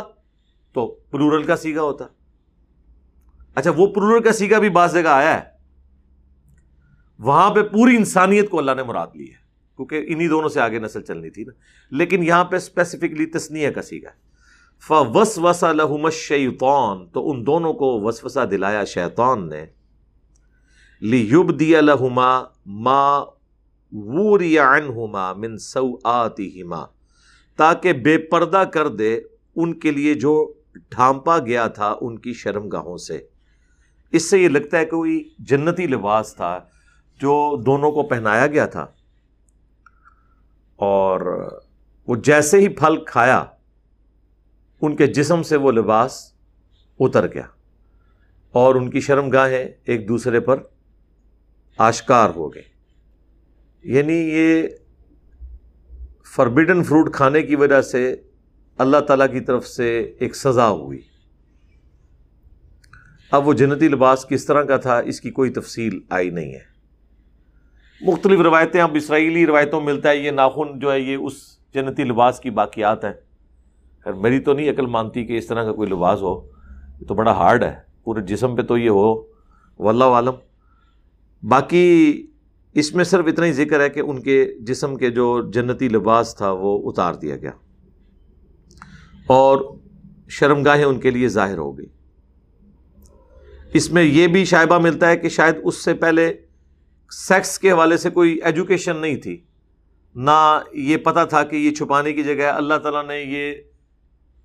تو 0.72 0.86
پلورل 0.86 1.42
کا 1.42 1.56
سیگا 1.56 1.82
ہوتا۔ 1.82 2.04
اچھا 3.54 3.70
وہ 3.76 3.86
پلورل 3.86 4.22
کا 4.22 4.32
سیگا 4.32 4.58
بھی 4.58 4.68
بعض 4.68 4.94
جگہ 4.94 5.08
آیا 5.08 5.34
ہے۔ 5.34 5.40
وہاں 7.18 7.50
پہ 7.50 7.62
پوری 7.62 7.96
انسانیت 7.96 8.50
کو 8.50 8.58
اللہ 8.58 8.72
نے 8.76 8.82
مراد 8.82 9.06
لی 9.14 9.28
ہے، 9.28 9.36
کیونکہ 9.76 10.04
انہی 10.08 10.28
دونوں 10.28 10.48
سے 10.48 10.60
آگے 10.60 10.78
نسل 10.78 11.02
چلنی 11.02 11.30
تھی 11.30 11.44
نا۔ 11.44 11.52
لیکن 11.90 12.22
یہاں 12.22 12.44
پہ 12.44 12.56
اسپیسیفکلی 12.56 13.26
تسنیہ 13.26 13.70
کا 13.70 13.80
فا 14.86 14.98
وس 14.98 15.38
وسا 15.38 15.72
لہم 15.72 16.10
شیطان 16.10 17.06
تو 17.06 17.30
ان 17.30 17.46
دونوں 17.46 17.72
کو 17.72 18.00
وسوسہ 18.00 18.44
دلایا 18.44 18.84
شیطان 18.84 19.48
نے۔ 19.48 19.66
لیب 21.00 21.60
دیا 21.60 21.80
لہما 21.80 22.42
ما 22.66 23.22
عنہما 24.58 25.32
من 25.32 25.58
سوآتہما 25.58 26.84
تاکہ 27.56 27.92
بے 27.92 28.18
پردہ 28.18 28.64
کر 28.72 28.88
دے 28.88 29.20
ان 29.56 29.78
کے 29.78 29.90
لیے 29.90 30.14
جو 30.14 30.54
ڈھانپا 30.90 31.38
گیا 31.38 31.66
تھا 31.66 31.94
ان 32.00 32.18
کی 32.18 32.32
شرم 32.32 32.68
گاہوں 32.68 32.96
سے۔ 32.96 33.26
اس 34.10 34.30
سے 34.30 34.42
یہ 34.42 34.48
لگتا 34.48 34.78
ہے 34.78 34.84
کہ 34.84 34.90
کوئی 34.90 35.28
جنتی 35.38 35.86
لباس 35.86 36.34
تھا 36.34 36.58
جو 37.20 37.62
دونوں 37.62 37.90
کو 37.90 38.02
پہنایا 38.02 38.46
گیا 38.46 38.66
تھا۔ 38.66 38.86
اور 40.76 41.48
وہ 42.06 42.16
جیسے 42.16 42.58
ہی 42.58 42.68
پھل 42.68 43.04
کھایا، 43.04 43.44
ان 44.80 44.96
کے 44.96 45.06
جسم 45.06 45.42
سے 45.42 45.56
وہ 45.56 45.72
لباس 45.72 46.32
اتر 47.00 47.34
گیا۔ 47.34 47.46
اور 48.52 48.74
ان 48.74 48.90
کی 48.90 49.00
شرم 49.00 49.30
گاہیں 49.30 49.68
ایک 49.84 50.08
دوسرے 50.08 50.40
پر 50.40 50.62
آشکار 51.78 52.30
ہو 52.36 52.54
گئے۔ 52.54 52.62
یعنی 53.84 54.12
یہ 54.12 54.62
فربیڈن 56.36 56.82
فروٹ 56.82 57.12
کھانے 57.12 57.42
کی 57.42 57.56
وجہ 57.56 57.80
سے 57.80 58.16
اللہ 58.78 58.96
تعالیٰ 58.96 59.32
کی 59.32 59.40
طرف 59.40 59.66
سے 59.66 60.12
ایک 60.18 60.36
سزا 60.36 60.68
ہوئی۔ 60.68 61.00
اب 63.30 63.48
وہ 63.48 63.52
جنتی 63.52 63.88
لباس 63.88 64.26
کس 64.28 64.46
طرح 64.46 64.62
کا 64.62 64.76
تھا، 64.76 64.98
اس 64.98 65.20
کی 65.20 65.30
کوئی 65.30 65.50
تفصیل 65.50 66.00
آئی 66.10 66.30
نہیں 66.30 66.52
ہے۔ 66.52 66.74
مختلف 68.00 68.40
روایتیں، 68.40 68.80
اب 68.80 68.94
اسرائیلی 68.94 69.46
روایتوں 69.46 69.80
میں 69.80 69.94
ملتا 69.94 70.10
ہے، 70.10 70.16
یہ 70.16 70.30
ناخن 70.30 70.78
جو 70.78 70.92
ہے، 70.92 71.00
یہ 71.00 71.16
اس 71.16 71.58
جنتی 71.74 72.04
لباس 72.04 72.40
کی 72.40 72.50
باقیات 72.50 73.04
ہیں۔ 73.04 73.12
خیر، 74.04 74.12
میری 74.12 74.40
تو 74.40 74.52
نہیں 74.52 74.70
عقل 74.70 74.86
مانتی 74.86 75.26
کہ 75.26 75.38
اس 75.38 75.46
طرح 75.46 75.64
کا 75.64 75.72
کوئی 75.72 75.88
لباس 75.88 76.22
ہو، 76.22 76.48
یہ 77.00 77.06
تو 77.06 77.14
بڑا 77.14 77.32
ہارڈ 77.32 77.62
ہے۔ 77.62 77.76
پورے 78.04 78.20
جسم 78.20 78.56
پہ 78.56 78.62
تو 78.62 78.78
یہ 78.78 78.90
ہو۔ 78.90 79.22
واللہ 79.78 80.04
عالم 80.04 80.34
باقی 81.48 82.26
اس 82.74 82.94
میں 82.94 83.04
صرف 83.04 83.24
اتنا 83.26 83.46
ہی 83.46 83.52
ذکر 83.52 83.80
ہے 83.80 83.88
کہ 83.88 84.00
ان 84.00 84.22
کے 84.22 84.54
جسم 84.60 84.96
کے 84.96 85.10
جو 85.10 85.50
جنتی 85.54 85.88
لباس 85.88 86.34
تھا 86.36 86.52
وہ 86.52 86.90
اتار 86.90 87.14
دیا 87.14 87.36
گیا۔ 87.36 87.50
اور 89.26 89.76
شرم 90.28 90.62
گاہیں 90.62 90.84
ان 90.84 91.00
کے 91.00 91.10
لیے 91.10 91.28
ظاہر 91.28 91.58
ہو 91.58 91.78
گئی۔ 91.78 91.86
اس 93.72 93.90
میں 93.90 94.02
یہ 94.02 94.26
بھی 94.26 94.44
شائبہ 94.44 94.78
ملتا 94.78 95.08
ہے 95.08 95.16
کہ 95.16 95.28
شاید 95.28 95.54
اس 95.64 95.84
سے 95.84 95.94
پہلے 95.94 96.34
سیکس 97.10 97.58
کے 97.58 97.70
حوالے 97.70 97.96
سے 97.96 98.10
کوئی 98.10 98.40
ایجوکیشن 98.44 98.96
نہیں 98.96 99.16
تھی۔ 99.16 99.40
نہ 100.14 100.60
یہ 100.72 100.96
پتا 100.96 101.24
تھا 101.24 101.42
کہ 101.42 101.56
یہ 101.56 101.74
چھپانے 101.74 102.12
کی 102.12 102.22
جگہ 102.22 102.42
اللہ 102.42 102.74
تعالیٰ 102.74 103.06
نے 103.06 103.22
یہ 103.22 103.54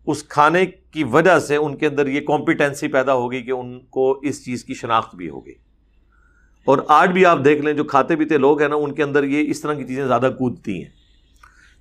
اس 0.08 0.24
کھانے 0.24 0.66
کی 0.66 1.04
وجہ 1.04 1.40
سے 1.40 1.56
ان 1.56 1.78
کے 1.78 1.88
اندر 1.88 2.08
یہ 2.08 2.22
کمپیٹنسی 2.22 2.88
پیدا 2.88 3.14
ہوگی 3.14 3.42
کہ 3.42 3.52
ان 3.52 3.80
کو 3.80 4.12
اس 4.12 4.46
چیز 4.46 4.64
کی 4.64 4.74
شناخت 4.74 5.16
بھی 5.16 5.30
ہوگی 5.30 5.69
اور 6.70 6.78
آج 6.88 7.10
بھی 7.10 7.26
آپ 7.26 7.40
دیکھ 7.46 7.62
لیں 7.62 7.74
جو 7.74 7.84
کھاتے 7.84 8.16
پیتے 8.16 8.38
لوگ 8.38 8.62
ہیں 8.62 8.70
نا، 8.70 8.76
ان 8.76 8.94
کے 8.94 9.04
اندر 9.04 9.24
یہ 9.24 9.50
اس 9.50 9.62
طرح 9.62 9.74
کی 9.74 9.84
چیزیں 9.84 10.08
زیادہ 10.08 10.32
کودتی 10.40 10.84
ہیں۔ 10.84 10.90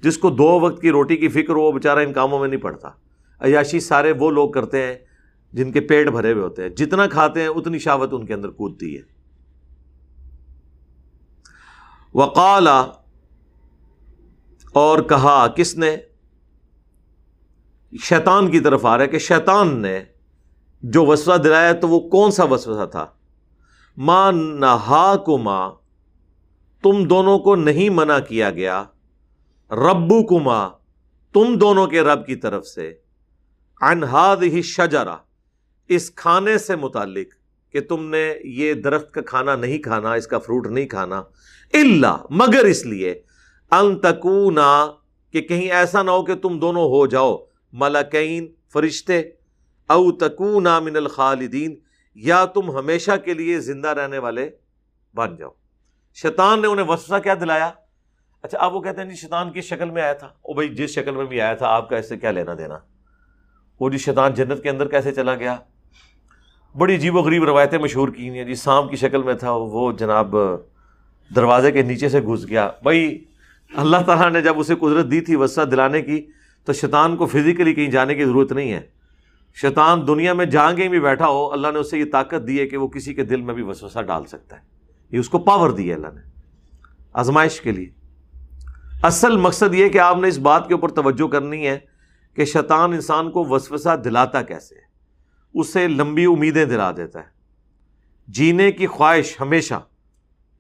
جس 0.01 0.19
کو 0.19 0.31
دو 0.31 0.61
وقت 0.61 0.81
کی 0.81 0.91
روٹی 0.91 1.17
کی 1.17 1.29
فکر 1.29 1.53
ہو، 1.53 1.61
وہ 1.61 1.73
بیچارہ 1.73 1.99
ان 1.99 2.13
کاموں 2.13 2.39
میں 2.39 2.49
نہیں 2.49 2.61
پڑتا۔ 2.61 2.89
عیاشی 3.41 3.81
سارے 3.81 4.13
وہ 4.13 4.31
لوگ 4.31 4.51
کرتے 4.51 4.83
ہیں 4.83 4.95
جن 5.53 5.73
کے 5.73 5.81
پیٹ 5.81 6.09
بھرے 6.09 6.33
ہوئے 6.33 6.45
ہوتے 6.45 6.63
ہیں۔ 6.63 6.69
جتنا 6.69 7.07
کھاتے 7.07 7.41
ہیں، 7.41 7.49
اتنی 7.49 7.79
شاوت 7.79 8.09
ان 8.13 8.27
کے 8.27 8.35
اندر 8.35 8.49
کودتی 8.49 8.97
ہے۔ 8.97 9.03
وقالا، 12.15 12.81
اور 14.73 14.99
کہا، 14.99 15.47
کس 15.47 15.77
نے؟ 15.77 15.97
شیطان 18.03 18.51
کی 18.51 18.61
طرف 18.61 18.87
آ 18.87 18.97
رہا 18.97 19.05
ہے 19.05 19.09
کہ 19.09 19.19
شیطان 19.19 19.83
نے 19.83 20.01
جو 20.83 21.07
وسوسہ 21.07 21.39
دلایا 21.39 21.73
تو 21.73 21.89
وہ 21.89 22.01
کون 22.01 22.31
سا 22.31 22.45
وسوسہ 22.45 22.87
تھا؟ 22.87 23.07
ماں 24.07 24.33
نہا 24.33 25.15
کو 25.27 25.37
ماں 25.39 25.71
تم 26.85 27.03
دونوں 27.09 27.39
کو 27.39 27.55
نہیں 27.57 27.89
منع 27.91 28.19
کیا 28.29 28.51
گیا 28.51 28.83
ربو 29.71 30.23
کما 30.27 30.69
تم 31.35 31.55
دونوں 31.61 31.87
کے 31.87 32.03
رب 32.03 32.27
کی 32.27 32.37
طرف 32.37 32.67
سے 32.67 32.93
انہاد 33.81 34.43
ہی 34.53 34.63
شجرا 34.63 35.17
اس 35.91 36.11
کھانے 36.15 36.57
سے 36.59 36.77
متعلق 36.77 37.35
کہ 37.75 37.81
تم 37.81 38.05
نے 38.11 38.23
یہ 38.59 38.75
درخت 38.75 39.11
کا 39.15 39.21
کھانا 39.27 39.57
نہیں 39.57 39.79
کھانا، 39.79 40.13
اس 40.13 40.27
کا 40.27 40.39
فروٹ 40.39 40.67
نہیں 40.67 40.87
کھانا 40.87 41.23
اللہ 41.75 42.23
مگر 42.31 42.65
اس 42.65 42.85
لیے 42.87 43.15
انتقونا 43.73 44.71
کہ 45.35 45.41
کہیں 45.41 45.71
ایسا 45.71 46.03
نہ 46.03 46.11
ہو 46.11 46.25
کہ 46.25 46.35
تم 46.35 46.59
دونوں 46.59 46.85
ہو 46.91 47.07
جاؤ، 47.07 47.37
ملکین، 47.73 48.47
فرشتے، 48.73 49.21
او 49.91 50.11
تکونا 50.13 50.79
من 50.81 50.97
الخالدین 50.97 51.77
یا 52.23 52.45
تم 52.45 52.71
ہمیشہ 52.71 53.11
کے 53.25 53.35
لیے 53.35 53.61
زندہ 53.61 53.89
رہنے 53.89 54.19
والے 54.19 54.51
بن 55.15 55.37
جاؤ۔ 55.37 55.51
شیطان 56.15 56.63
نے 56.63 56.69
انہیں 56.69 56.87
وسوسہ 56.87 57.23
کیا 57.23 57.35
دلایا؟ 57.41 57.71
اچھا 58.43 58.59
آپ 58.61 58.75
وہ 58.75 58.81
کہتے 58.81 59.03
ہیں 59.03 59.09
جی 59.09 59.15
شیطان 59.15 59.53
کس 59.53 59.65
شکل 59.65 59.91
میں 59.91 60.03
آیا 60.03 60.13
تھا؟ 60.13 60.27
او 60.27 60.55
بھائی، 60.55 60.69
جس 60.69 60.91
شکل 60.91 61.17
میں 61.17 61.25
بھی 61.25 61.41
آیا 61.41 61.55
تھا، 61.55 61.67
آپ 61.69 61.89
کا 61.89 61.97
اس 61.97 62.09
سے 62.09 62.17
کیا 62.17 62.31
لینا 62.31 62.55
دینا؟ 62.59 62.79
وہ 63.81 63.91
جی 63.91 63.99
شیطان 63.99 64.35
جنت 64.35 64.63
کے 64.63 64.71
اندر 64.71 64.89
کیسے 64.89 65.13
چلا 65.13 65.35
گیا؟ 65.35 65.57
بڑی 66.79 66.95
عجیب 66.95 67.17
و 67.17 67.19
غریب 67.19 67.45
روایتیں 67.45 67.79
مشہور 67.79 68.09
کی 68.09 68.31
ہیں 68.31 68.45
جی 68.45 68.55
سام 68.55 68.89
کی 68.89 68.97
شکل 68.97 69.23
میں 69.23 69.35
تھا، 69.35 69.53
وہ 69.53 69.93
جناب 69.93 70.37
دروازے 71.37 71.73
کے 71.73 71.83
نیچے 71.83 72.09
سے 72.09 72.21
گھس 72.21 72.49
گیا۔ 72.49 72.71
بھائی، 72.83 73.25
اللہ 73.77 73.97
تعالیٰ 74.07 74.31
نے 74.31 74.43
جب 74.43 74.59
اسے 74.59 74.75
قدرت 74.75 75.11
دی 75.11 75.21
تھی 75.21 75.37
وسعت 75.37 75.71
دلانے 75.71 76.03
کی، 76.03 76.27
تو 76.65 76.73
شیطان 76.73 77.17
کو 77.17 77.27
فزیکلی 77.27 77.75
کہیں 77.75 77.91
جانے 77.91 78.15
کی 78.15 78.25
ضرورت 78.25 78.53
نہیں 78.53 78.73
ہے۔ 78.73 78.98
شیطان 79.61 80.07
دنیا 80.07 80.33
میں 80.33 80.45
جہاں 80.45 80.73
کہیں 80.73 80.89
بھی 80.89 81.01
بیٹھا 81.01 81.27
ہو، 81.27 81.53
اللہ 81.53 81.69
نے 81.73 81.79
اسے 81.79 81.99
یہ 81.99 82.05
طاقت 82.13 82.47
دی 82.47 82.61
ہے 82.61 82.67
کہ 82.67 82.77
وہ 82.77 82.89
کسی 82.89 83.15
کے 83.15 83.25
دل 83.25 83.41
میں 83.41 83.55
بھی 83.55 83.63
وسوسہ 83.63 83.99
ڈال 84.03 84.25
سکتا 84.25 84.57
ہے۔ 84.57 84.63
یہ 85.11 85.19
اس 85.19 85.29
کو 85.29 85.39
پاور 85.39 85.71
دی 85.71 85.89
ہے 85.89 85.95
اللہ 85.95 86.07
نے۔ 86.07 86.21
آزمائش 87.13 87.61
کے 87.61 87.73
لیے۔ 87.73 87.91
اصل 89.03 89.37
مقصد 89.37 89.75
یہ 89.75 89.89
کہ 89.89 89.99
آپ 89.99 90.17
نے 90.17 90.29
اس 90.29 90.39
بات 90.39 90.69
کے 90.69 90.75
اوپر 90.75 90.89
توجہ 90.89 91.29
کرنی 91.29 91.67
ہے 91.67 91.79
کہ 92.35 92.45
شیطان 92.45 92.93
انسان 92.93 93.31
کو 93.31 93.45
وسوسہ 93.45 93.97
دلاتا 93.97 94.43
کیسے 94.43 94.75
ہے۔ 94.75 94.81
اسے 95.55 95.89
لمبی 95.89 96.25
امیدیں 96.25 96.65
دلا 96.65 96.91
دیتا 96.97 97.19
ہے۔ 97.19 97.29
جینے 98.29 98.73
کی 98.73 98.87
خواہش 98.87 99.41
ہمیشہ 99.41 99.81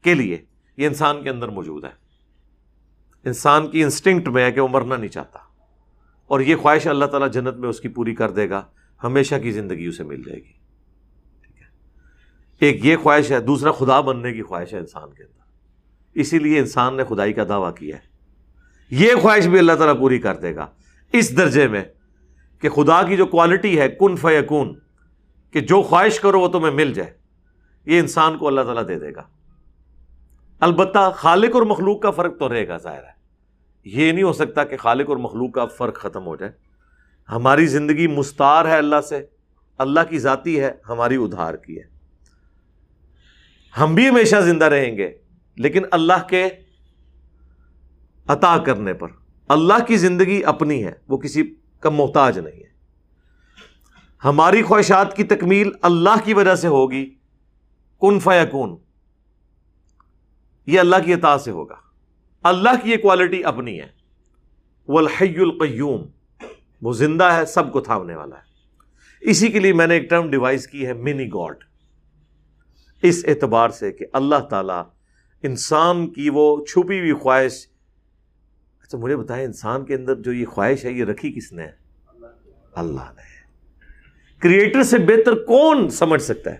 کے 0.02 0.14
لیے 0.14 0.44
یہ 0.76 0.86
انسان 0.86 1.22
کے 1.22 1.30
اندر 1.30 1.48
موجود 1.48 1.84
ہے۔ 1.84 1.90
انسان 3.24 3.68
کی 3.68 3.82
انسٹنکٹ 3.82 4.28
میں 4.28 4.44
ہے 4.44 4.52
کہ 4.52 4.60
وہ 4.60 4.68
مرنا 4.68 4.96
نہیں 4.96 5.08
چاہتا۔ 5.08 5.38
اور 6.26 6.40
یہ 6.40 6.56
خواہش 6.56 6.86
اللہ 6.86 7.04
تعالیٰ 7.04 7.30
جنت 7.30 7.54
میں 7.54 7.68
اس 7.68 7.80
کی 7.80 7.88
پوری 7.88 8.14
کر 8.14 8.30
دے 8.30 8.50
گا۔ 8.50 8.62
ہمیشہ 9.04 9.34
کی 9.42 9.50
زندگی 9.50 9.86
اسے 9.86 10.04
مل 10.04 10.22
جائے 10.22 10.38
گی۔ 10.38 10.52
ٹھیک 11.42 11.62
ہے۔ 11.62 11.66
ایک 12.60 12.84
یہ 12.84 12.96
خواہش 12.96 13.30
ہے، 13.30 13.40
دوسرا 13.40 13.72
خدا 13.72 14.00
بننے 14.00 14.32
کی 14.32 14.42
خواہش 14.42 14.74
ہے 14.74 14.78
انسان 14.78 15.14
کے 15.14 15.22
اندر۔ 15.22 15.38
اسی 16.14 16.38
لیے 16.38 16.58
انسان 16.58 16.96
نے 16.96 17.04
خدائی 17.04 17.32
کا 17.32 17.44
دعویٰ 17.48 17.74
کیا 17.74 17.96
ہے۔ 17.96 18.02
یہ 18.90 19.10
خواہش 19.22 19.46
بھی 19.46 19.58
اللہ 19.58 19.72
تعالیٰ 19.72 19.98
پوری 19.98 20.18
کر 20.18 20.36
دے 20.36 20.56
گا۔ 20.56 20.66
اس 21.12 21.36
درجے 21.36 21.68
میں 21.68 21.84
کہ 22.60 22.68
خدا 22.68 23.02
کی 23.02 23.16
جو 23.16 23.26
کوالٹی 23.26 23.80
ہے، 23.80 23.88
کن 23.88 24.16
فیکون، 24.16 24.78
کہ 25.50 25.60
جو 25.60 25.82
خواہش 25.82 26.20
کرو 26.20 26.40
وہ 26.40 26.48
تمہیں 26.48 26.74
مل 26.74 26.92
جائے۔ 26.92 27.12
یہ 27.86 28.00
انسان 28.00 28.38
کو 28.38 28.46
اللہ 28.46 28.60
تعالیٰ 28.60 28.88
دے 28.88 28.98
دے 28.98 29.14
گا۔ 29.14 29.22
البتہ 30.60 31.12
خالق 31.14 31.54
اور 31.54 31.62
مخلوق 31.62 32.02
کا 32.02 32.10
فرق 32.10 32.38
تو 32.38 32.48
رہے 32.48 32.68
گا، 32.68 32.76
ظاہر 32.76 33.02
ہے۔ 33.02 33.18
یہ 33.84 34.12
نہیں 34.12 34.22
ہو 34.22 34.32
سکتا 34.32 34.64
کہ 34.64 34.76
خالق 34.76 35.08
اور 35.08 35.16
مخلوق 35.16 35.52
کا 35.52 35.66
فرق 35.66 35.94
ختم 35.94 36.26
ہو 36.26 36.36
جائے۔ 36.36 36.67
ہماری 37.30 37.66
زندگی 37.66 38.06
مستار 38.06 38.64
ہے 38.64 38.78
اللہ 38.78 39.00
سے، 39.08 39.26
اللہ 39.78 40.00
کی 40.10 40.18
ذاتی 40.18 40.60
ہے، 40.60 40.72
ہماری 40.88 41.16
ادھار 41.16 41.54
کی 41.54 41.78
ہے۔ 41.78 41.98
ہم 43.80 43.94
بھی 43.94 44.08
ہمیشہ 44.08 44.36
زندہ 44.36 44.64
رہیں 44.64 44.96
گے، 44.96 45.18
لیکن 45.56 45.82
اللہ 45.90 46.26
کے 46.28 46.48
عطا 48.26 48.58
کرنے 48.58 48.94
پر۔ 48.94 49.08
اللہ 49.48 49.84
کی 49.86 49.96
زندگی 49.96 50.44
اپنی 50.44 50.84
ہے، 50.84 50.92
وہ 51.08 51.18
کسی 51.18 51.54
کا 51.80 51.90
محتاج 51.90 52.38
نہیں 52.38 52.60
ہے۔ 52.60 52.68
ہماری 54.24 54.62
خواہشات 54.62 55.16
کی 55.16 55.24
تکمیل 55.24 55.70
اللہ 55.82 56.24
کی 56.24 56.34
وجہ 56.34 56.54
سے 56.54 56.68
ہوگی۔ 56.68 57.14
کن 58.00 58.20
فیکون؟ 58.20 58.76
یہ 60.66 60.80
اللہ 60.80 60.96
کی 61.04 61.14
عطا 61.14 61.38
سے 61.38 61.50
ہوگا۔ 61.50 61.74
اللہ 62.42 62.70
کی 62.82 62.90
یہ 62.90 62.96
کوالٹی 62.96 63.44
اپنی 63.44 63.80
ہے۔ 63.80 63.86
وہ 64.88 64.98
الحی 64.98 65.38
القیوم 65.38 66.06
وہ 66.82 66.92
زندہ 66.92 67.24
ہے، 67.24 67.46
سب 67.46 67.72
کو 67.72 67.80
تھامنے 67.80 68.16
والا 68.16 68.36
ہے۔ 68.36 68.42
اسی 69.20 69.48
کے 69.48 69.58
لیے 69.58 69.72
میں 69.72 69.86
نے 69.86 69.94
ایک 69.94 70.10
ٹرم 70.10 70.30
ڈیوائز 70.30 70.66
کی 70.66 70.86
ہے، 70.86 70.92
منی 70.92 71.28
گاڈ۔ 71.28 71.56
اس 73.02 73.24
اعتبار 73.28 73.68
سے 73.68 73.92
کہ 73.92 74.06
اللہ 74.12 74.38
تعالی 74.50 74.82
انسان 75.42 76.12
کی 76.12 76.30
وہ 76.30 76.64
چھپی 76.64 77.00
ہوئی 77.00 77.12
خواہش 77.12 77.66
اچھا 78.82 78.98
مجھے 78.98 79.16
بتائیں 79.16 79.44
انسان 79.44 79.84
کے 79.84 79.94
اندر 79.94 80.14
جو 80.14 80.32
یہ 80.32 80.46
خواہش 80.46 80.84
ہے، 80.84 80.90
یہ 80.90 81.04
رکھی 81.04 81.32
کس 81.32 81.52
نے؟ 81.52 81.66
اللہ 82.74 83.12
نے۔ 83.16 83.28
کریٹر 84.38 84.82
سے 84.82 84.98
بہتر 84.98 85.34
کون 85.44 85.90
سمجھ 85.90 86.22
سکتا 86.22 86.52
ہے؟ 86.52 86.58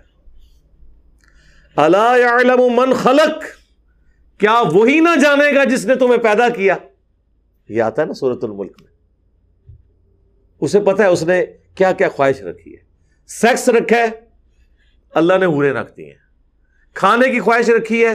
اللہ 1.77 2.77
من 2.77 2.93
خلق۔ 2.93 3.45
کیا 4.41 4.63
وہی 4.73 5.01
نہ 5.01 5.21
جانے 5.23 5.55
گا 5.55 5.65
جس 5.65 5.87
نے 5.87 5.95
تمہیں 5.95 6.19
پیدا 6.19 6.49
کیا؟ 6.49 6.77
یہ 7.69 7.83
آتا 7.83 8.03
ہے 8.03 8.07
نا 8.07 8.13
سورت 8.13 8.45
الملک 8.45 8.83
میں۔ 8.83 8.88
اسے 10.61 10.81
پتا 10.81 11.03
ہے 11.03 11.09
اس 11.09 11.23
نے 11.23 11.47
کیا 11.75 11.93
کیا 11.93 12.09
خواہش 12.09 12.43
رکھی 12.43 12.77
ہے۔ 12.77 12.81
سیکس 13.27 13.69
رکھا 13.69 13.97
ہے، 13.97 14.07
اللہ 15.11 15.39
نے 15.39 15.47
ہورے 15.47 15.71
رکھ 15.71 15.97
دی 15.97 16.05
ہیں۔ 16.05 16.19
کھانے 16.95 17.31
کی 17.31 17.41
خواہش 17.41 17.69
رکھی 17.69 18.05
ہے، 18.05 18.15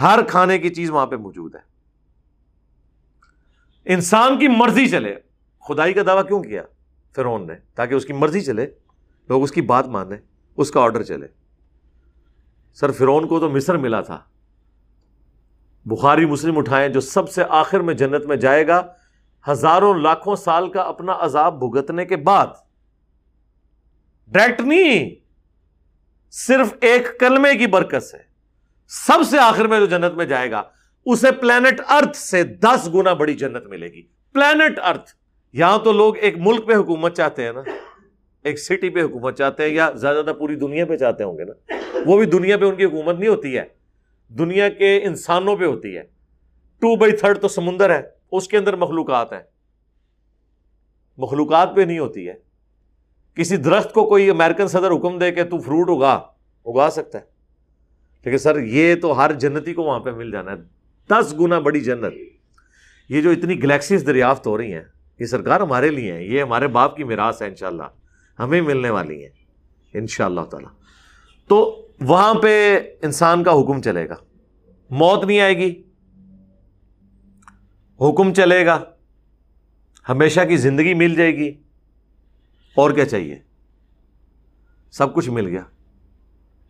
ہر 0.00 0.18
کھانے 0.28 0.58
کی 0.58 0.68
چیز 0.68 0.90
وہاں 0.90 1.06
پہ 1.06 1.16
موجود 1.16 1.54
ہے۔ 1.54 1.60
انسان 3.84 4.38
کی 4.38 4.48
مرضی 4.48 4.88
چلے۔ 4.88 5.14
خدائی 5.68 5.92
کا 5.92 6.02
دعویٰ 6.06 6.26
کیوں 6.26 6.42
کیا؟ 6.42 6.62
فرون 7.16 7.46
نے، 7.46 7.54
تاکہ 7.74 7.94
اس 7.94 8.04
کی 8.04 8.12
مرضی 8.12 8.40
چلے، 8.40 8.66
لوگ 9.28 9.42
اس 9.42 9.52
کی 9.52 9.62
بات 9.62 9.86
مانیں، 9.86 10.16
اس 10.56 10.70
کا 10.70 10.80
آرڈر 10.80 11.02
چلے۔ 11.02 11.26
سر 12.74 12.90
فرون 12.90 13.28
کو 13.28 13.40
تو 13.40 13.50
مصر 13.50 13.76
ملا 13.76 14.00
تھا۔ 14.00 14.20
بخاری 15.84 16.26
مسلم 16.26 16.58
اٹھائیں 16.58 16.88
جو 16.88 17.00
سب 17.00 17.30
سے 17.30 17.42
آخر 17.48 17.80
میں 17.80 17.94
جنت 17.94 18.24
میں 18.24 18.36
جائے 18.36 18.66
گا 18.66 18.92
ہزاروں 19.48 19.94
لاکھوں 19.94 20.36
سال 20.36 20.70
کا 20.70 20.80
اپنا 20.80 21.16
عذاب 21.20 21.58
بھگتنے 21.58 22.04
کے 22.04 22.16
بعد۔ 22.16 22.46
ڈائریکٹ 24.28 24.60
نہیں 24.60 25.14
صرف 26.30 26.74
ایک 26.80 27.20
کلمے 27.20 27.54
کی 27.54 27.66
برکت 27.66 28.02
سے 28.02 28.16
سب 28.88 29.18
سے 29.30 29.38
آخر 29.38 29.64
میں 29.64 29.80
جو 29.80 29.86
جنت 29.86 30.14
میں 30.14 30.24
جائے 30.24 30.50
گا، 30.50 30.62
اسے 31.06 31.32
پلانٹ 31.32 31.80
ارتھ 31.88 32.16
سے 32.16 32.42
دس 32.42 32.88
گنا 32.94 33.12
بڑی 33.12 33.34
جنت 33.34 33.66
ملے 33.66 33.86
گی۔ 33.86 34.02
پلانٹ 34.32 34.78
ارتھ 34.78 35.10
یہاں 35.52 35.78
تو 35.78 35.92
لوگ 35.92 36.16
ایک 36.16 36.34
ملک 36.38 36.66
پہ 36.66 36.74
حکومت 36.74 37.16
چاہتے 37.16 37.44
ہیں 37.44 37.52
نا۔ 37.52 37.62
ایک 38.42 38.58
سٹی 38.58 38.90
پہ 38.90 39.02
حکومت 39.02 39.38
چاہتے 39.38 39.62
ہیں 39.62 39.70
یا 39.70 39.90
زیادہ 39.94 40.14
زیادہ 40.14 40.36
پوری 40.38 40.54
دنیا 40.54 40.86
پہ 40.86 40.96
چاہتے 40.96 41.24
ہوں 41.24 41.38
گے 41.38 41.44
نا۔ 41.44 41.74
وہ 42.06 42.18
بھی 42.18 42.26
دنیا 42.26 42.56
پہ 42.56 42.64
ان 42.64 42.76
کی 42.76 42.84
حکومت 42.84 43.18
نہیں 43.18 43.28
ہوتی 43.28 43.58
ہے۔ 43.58 43.64
دنیا 44.28 44.68
کے 44.68 45.00
انسانوں 45.04 45.56
پہ 45.56 45.64
ہوتی 45.64 45.96
ہے۔ 45.96 46.02
ٹو 46.78 46.96
بائی 46.96 47.12
تھرڈ 47.12 47.38
تو 47.38 47.48
سمندر 47.48 47.90
ہے۔ 47.90 48.13
اس 48.36 48.48
کے 48.48 48.56
اندر 48.56 48.76
مخلوقات 48.76 49.32
ہیں۔ 49.32 49.40
مخلوقات 51.18 51.76
پہ 51.76 51.80
نہیں 51.80 51.98
ہوتی 51.98 52.28
ہے۔ 52.28 52.34
کسی 53.34 53.56
درخت 53.56 53.92
کو 53.92 54.08
کوئی 54.08 54.30
امیرکن 54.30 54.66
صدر 54.66 54.90
حکم 54.90 55.18
دے 55.18 55.32
کہ 55.32 55.44
تو 55.44 55.58
فروٹ 55.58 55.90
اگا 55.90 56.12
اگا 56.66 56.90
سکتا 56.90 57.18
ہے۔ 57.18 57.24
لیکن 58.24 58.38
سر، 58.38 58.58
یہ 58.58 58.94
تو 58.94 59.18
ہر 59.18 59.32
جنتی 59.32 59.74
کو 59.74 59.82
وہاں 59.82 60.00
پہ 60.00 60.10
مل 60.10 60.30
جانا 60.30 60.52
ہے۔ 60.52 60.56
دس 61.10 61.34
گنا 61.40 61.58
بڑی 61.58 61.80
جنت۔ 61.80 62.14
یہ 63.08 63.22
جو 63.22 63.30
اتنی 63.30 63.62
گلیکسیز 63.62 64.06
دریافت 64.06 64.46
ہو 64.46 64.58
رہی 64.58 64.74
ہیں، 64.74 64.82
یہ 65.18 65.26
سرکار 65.26 65.60
ہمارے 65.60 65.90
لیے 65.90 66.12
ہیں۔ 66.12 66.22
یہ 66.22 66.42
ہمارے 66.42 66.66
باپ 66.66 66.96
کی 66.96 67.04
میراث 67.04 67.42
ہے، 67.42 67.46
انشاءاللہ۔ 67.46 67.82
ہمیں 68.38 68.60
ملنے 68.60 68.90
والی 68.90 69.22
ہیں۔ 69.22 69.30
ان 69.94 70.06
شاء 70.06 70.24
اللہ 70.24 70.40
تعالی۔ 70.40 70.66
تو 71.48 71.88
وہاں 72.00 72.34
پہ 72.34 72.80
انسان 73.02 73.44
کا 73.44 73.52
حکم 73.52 73.82
چلے 73.82 74.08
گا۔ 74.08 74.14
موت 74.90 75.24
نہیں 75.24 75.40
آئے 75.40 75.58
گی۔ 75.58 75.82
حکم 78.00 78.34
چلے 78.34 78.66
گا، 78.66 78.84
ہمیشہ 80.08 80.40
کی 80.40 80.56
زندگی 80.56 80.94
مل 80.94 81.14
جائے 81.14 81.36
گی۔ 81.36 81.52
اور 82.76 82.90
کیا 82.90 83.04
چاہیے؟ 83.04 83.38
سب 84.90 85.14
کچھ 85.14 85.30
مل 85.30 85.46
گیا۔ 85.46 85.62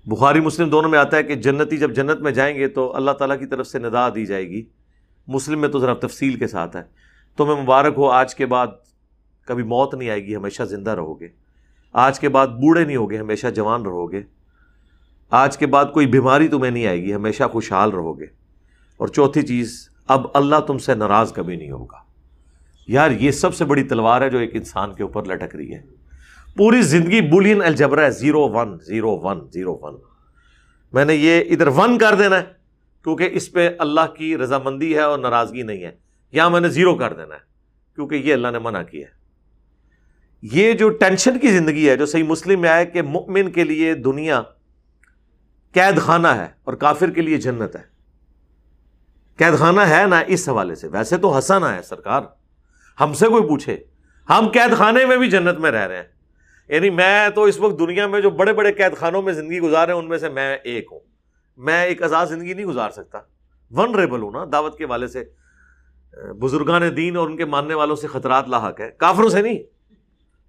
بخاری 0.07 0.41
مسلم 0.41 0.69
دونوں 0.69 0.91
میں 0.91 0.99
آتا 0.99 1.17
ہے 1.17 1.23
کہ 1.23 1.35
جنتی 1.35 1.77
جب 1.77 1.95
جنت 1.95 2.21
میں 2.21 2.33
جائیں 2.33 2.59
گے 2.59 2.69
تو 2.69 2.97
اللہ 2.97 3.11
تعالیٰ 3.11 3.39
کی 3.39 3.47
طرف 3.47 3.67
سے 3.67 3.79
ندا 3.79 4.09
دی 4.09 4.27
جائے 4.27 4.49
گی۔ 4.49 4.63
مسلم 5.27 5.61
میں 5.61 5.69
تو 5.69 5.79
ذرا 5.79 5.95
تفصیل 5.95 6.39
کے 6.39 6.47
ساتھ 6.47 6.77
ہے۔ 6.77 6.83
تو 7.37 7.47
میں 7.47 7.63
مبارک 7.63 7.95
ہو، 7.97 8.09
آج 8.09 8.35
کے 8.35 8.47
بعد 8.47 8.67
کبھی 9.47 9.63
موت 9.63 9.95
نہیں 9.95 10.11
آئے 10.11 10.25
گی، 10.25 10.37
ہمیشہ 10.37 10.63
زندہ 10.63 10.91
رہو 10.91 11.21
گے۔ 11.21 11.29
آج 11.93 12.21
کے 12.21 12.29
بعد 12.29 12.47
بوڑھے 12.47 12.85
نہیں 12.85 12.97
ہوگے، 12.97 13.19
ہمیشہ 13.19 13.47
جوان 13.47 13.83
رہو 13.83 14.13
گے۔ 14.13 14.23
آج 15.31 15.59
کے 15.59 15.67
بعد 15.67 15.85
کوئی 15.95 16.07
بیماری 16.07 16.49
تمہیں 16.49 16.71
نہیں 16.71 16.87
آئے 16.87 17.03
گی، 17.03 17.15
ہمیشہ 17.15 17.45
خوشحال 17.45 17.91
رہو 17.91 18.21
گے۔ 18.21 18.27
اور 18.97 19.09
چوتھی 19.09 19.43
چیز 19.43 19.89
اب 20.09 20.27
اللہ 20.35 20.61
تم 20.67 20.79
سے 20.79 20.95
ناراض 20.95 21.33
کبھی 21.33 21.57
نہیں 21.57 21.71
ہوگا۔ 21.71 21.99
یار، 22.87 23.11
یہ 23.11 23.31
سب 23.31 23.55
سے 23.55 23.65
بڑی 23.65 23.83
تلوار 23.83 24.21
ہے 24.21 24.31
جو 24.31 24.39
ایک 24.39 24.57
انسان 24.57 24.95
کے 24.95 25.03
اوپر 25.03 25.25
لٹک 25.25 25.57
رہی 25.57 25.75
ہے۔ 25.75 25.83
پوری 26.57 26.83
زندگی 26.83 27.21
بولین 27.21 27.63
الجبرا 27.63 28.05
ہے 28.05 28.11
zero 28.11 28.49
one 28.49 28.79
zero 28.79 29.19
one 29.19 29.41
zero 29.53 29.79
one. 29.83 29.95
میں 30.93 31.05
نے 31.05 31.15
یہ 31.15 31.41
ادھر 31.51 31.67
ون 31.67 31.99
کر 31.99 32.15
دینا 32.15 32.39
ہے، 32.39 32.45
کیونکہ 33.05 33.29
اس 33.33 33.53
پہ 33.53 33.71
اللہ 33.79 34.15
کی 34.19 34.37
رضامندی 34.37 34.95
ہے 34.95 35.01
اور 35.01 35.19
ناراضگی 35.19 35.63
نہیں 35.63 35.85
ہے۔ 35.85 35.91
یا 36.33 36.49
میں 36.49 36.61
نے 36.61 36.69
زیرو 36.69 36.95
کر 36.95 37.13
دینا 37.13 37.35
ہے، 37.35 37.41
کیونکہ 37.95 38.15
یہ 38.15 38.35
اللہ 38.35 38.49
نے 38.49 38.59
منع 38.59 38.83
کیا 38.83 39.09
ہے۔ 39.09 39.13
یہ 40.43 40.73
جو 40.73 40.89
ٹینشن 40.89 41.39
کی 41.39 41.49
زندگی 41.49 41.89
ہے، 41.89 41.97
جو 41.97 42.07
صحیح 42.07 42.23
مسلم 42.23 42.61
میں 42.61 42.69
آئے 42.69 42.87
کہ 42.87 43.03
مؤمن 43.03 43.51
کے 43.51 43.65
لیے 43.65 43.95
دنیا 43.95 44.43
قید 45.73 45.99
خانہ 45.99 46.29
ہے 46.29 46.47
اور 46.65 46.75
کافر 46.75 47.11
کے 47.11 47.23
لیے 47.23 47.37
جنت 47.37 47.77
ہے۔ 47.77 47.94
قید 49.39 49.59
خانہ 49.59 49.81
ہے 49.81 50.07
نا 50.07 50.23
اس 50.27 50.49
حوالے 50.49 50.75
سے۔ 50.75 50.89
ویسے 50.89 51.17
تو 51.17 51.37
ہنسانا 51.37 51.77
ہے 51.77 51.83
سرکار۔ 51.83 52.23
ہم 53.01 53.13
سے 53.13 53.29
کوئی 53.29 53.43
پوچھے۔ 53.43 53.77
ہم 54.31 54.49
قید 54.49 54.77
خانے 54.77 55.07
میں 55.07 55.17
بھی 55.17 55.31
جنت 55.31 55.59
میں 55.59 55.71
رہ 55.71 55.87
رہے 55.87 55.97
ہیں۔ 55.97 56.05
یعنی 56.69 56.91
میں 56.91 57.29
تو 57.29 57.43
اس 57.43 57.59
وقت 57.59 57.81
دنیا 57.81 58.07
میں 58.07 58.21
جو 58.21 58.31
بڑے 58.31 58.53
بڑے 58.53 58.73
قید 58.73 58.97
خانوں 58.97 59.23
میں 59.23 59.33
زندگی 59.33 59.61
گزار 59.61 59.89
ہیں، 59.89 59.95
ان 59.95 60.09
میں 60.09 60.19
سے 60.19 60.29
میں 60.29 60.59
ایک 60.65 60.89
ہوں۔ 60.93 61.01
میں 61.57 61.85
ایک 61.85 62.03
آزاد 62.03 62.27
زندگی 62.27 62.55
نہیں 62.55 62.67
گزار 62.67 62.91
سکتا۔ 62.91 63.19
ون 63.71 63.95
ریبل 63.95 64.23
ہوں 64.23 64.31
نا، 64.31 64.45
دعوت 64.53 64.79
کے 64.79 64.87
والے 64.87 65.07
سے۔ 65.07 65.25
بزرگان 66.41 66.97
دین 66.97 67.17
اور 67.17 67.29
ان 67.29 67.37
کے 67.37 67.45
ماننے 67.45 67.75
والوں 67.75 67.97
سے 67.97 68.07
خطرات 68.07 68.49
لاحق 68.49 68.81
ہے 68.81 68.91
کافروں 68.91 69.29
سے 69.29 69.43
نہیں، 69.43 69.59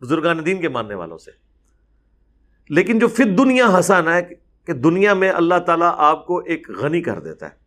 بزرگان 0.02 0.46
دین 0.46 0.62
کے 0.62 0.70
ماننے 0.70 0.96
والوں 0.96 1.18
سے۔ 1.18 1.32
لیکن 2.70 3.00
جو 3.00 3.08
پھر 3.08 3.26
دنیا 3.26 3.78
ہنسانا 3.78 4.16
ہے 4.16 4.22
کہ 4.66 4.74
دنیا 4.74 5.14
میں 5.14 5.32
اللہ 5.32 5.60
تعالیٰ 5.66 5.94
آپ 5.98 6.26
کو 6.26 6.38
ایک 6.40 6.70
غنی 6.70 7.02
کر 7.02 7.20
دیتا 7.20 7.46
ہے۔ 7.46 7.65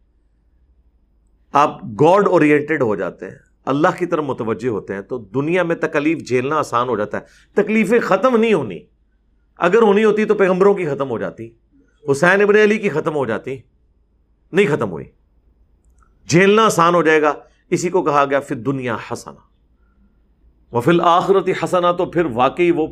آپ 1.52 1.84
گاڈ 1.84 2.28
اورینٹیڈ 2.28 2.82
ہو 2.82 2.96
جاتے 2.96 3.26
ہیں، 3.26 3.37
اللہ 3.66 3.88
کی 3.98 4.06
طرف 4.06 4.24
متوجہ 4.24 4.68
ہوتے 4.68 4.94
ہیں، 4.94 5.00
تو 5.00 5.18
دنیا 5.18 5.62
میں 5.62 5.76
تکلیف 5.76 6.28
جھیلنا 6.28 6.56
آسان 6.56 6.88
ہو 6.88 6.96
جاتا 6.96 7.18
ہے۔ 7.18 7.22
تکلیفیں 7.54 8.00
ختم 8.00 8.37
نہیں 8.37 8.54
ہونی۔ 8.54 8.78
اگر 9.56 9.82
ہونی 9.82 10.04
ہوتی 10.04 10.24
تو 10.24 10.34
پیغمبروں 10.34 10.74
کی 10.74 10.87
ختم 10.87 11.11
ہو 11.11 11.18
جاتی۔ 11.18 11.50
حسین 12.11 12.42
ابن 12.42 12.56
علی 12.56 12.78
کی 12.78 12.88
ختم 12.88 13.14
ہو 13.14 13.26
جاتی۔ 13.26 13.61
نہیں 14.52 14.66
ختم 14.76 14.90
ہوئی۔ 14.90 15.04
جھیلنا 16.28 16.66
آسان 16.66 16.94
ہو 16.94 17.02
جائے 17.02 17.22
گا۔ 17.22 17.32
اسی 17.70 17.88
کو 17.88 18.02
کہا 18.02 18.24
گیا 18.24 18.40
پھر 18.40 18.56
دنیا 18.56 18.96
ہسنا 19.12 19.40
وہ 20.72 20.80
فی 20.80 20.90
الآخرتی 20.90 21.52
ہسنا 21.52 21.92
تو 21.92 22.06
پھر 22.06 22.24
واقعی 22.24 22.70
وہ 22.70 22.87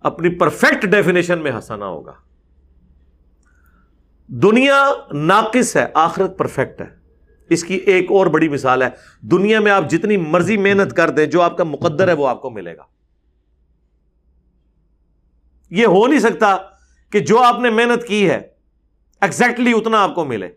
اپنی 0.00 0.28
پرفیکٹ 0.28 0.86
ڈیفینیشن 0.86 1.38
میں 1.38 1.52
ہسنا 1.58 1.86
ہوگا۔ 1.86 2.12
دنیا 4.26 4.92
ناقص 5.12 5.76
ہے، 5.76 5.86
آخرت 5.94 6.38
پرفیکٹ 6.38 6.80
ہے۔ 6.80 6.97
اس 7.50 7.64
کی 7.64 7.74
ایک 7.74 8.10
اور 8.10 8.26
بڑی 8.26 8.48
مثال 8.48 8.82
ہے۔ 8.82 8.88
دنیا 9.20 9.60
میں 9.60 9.72
آپ 9.72 9.90
جتنی 9.90 10.16
مرضی 10.16 10.56
محنت 10.56 10.96
کر 10.96 11.10
دیں، 11.10 11.26
جو 11.26 11.42
آپ 11.42 11.56
کا 11.56 11.64
مقدر 11.64 12.08
ہے 12.08 12.12
وہ 12.12 12.28
آپ 12.28 12.42
کو 12.42 12.50
ملے 12.50 12.76
گا۔ 12.76 12.82
یہ 15.70 15.86
ہو 15.86 16.06
نہیں 16.06 16.18
سکتا 16.18 16.56
کہ 17.10 17.20
جو 17.20 17.42
آپ 17.42 17.60
نے 17.60 17.70
محنت 17.70 18.06
کی 18.06 18.30
ہے 18.30 18.40
ایگزیکٹلی 19.20 19.72
اتنا 19.72 20.02
آپ 20.02 20.14
کو 20.14 20.24
ملے۔ 20.24 20.48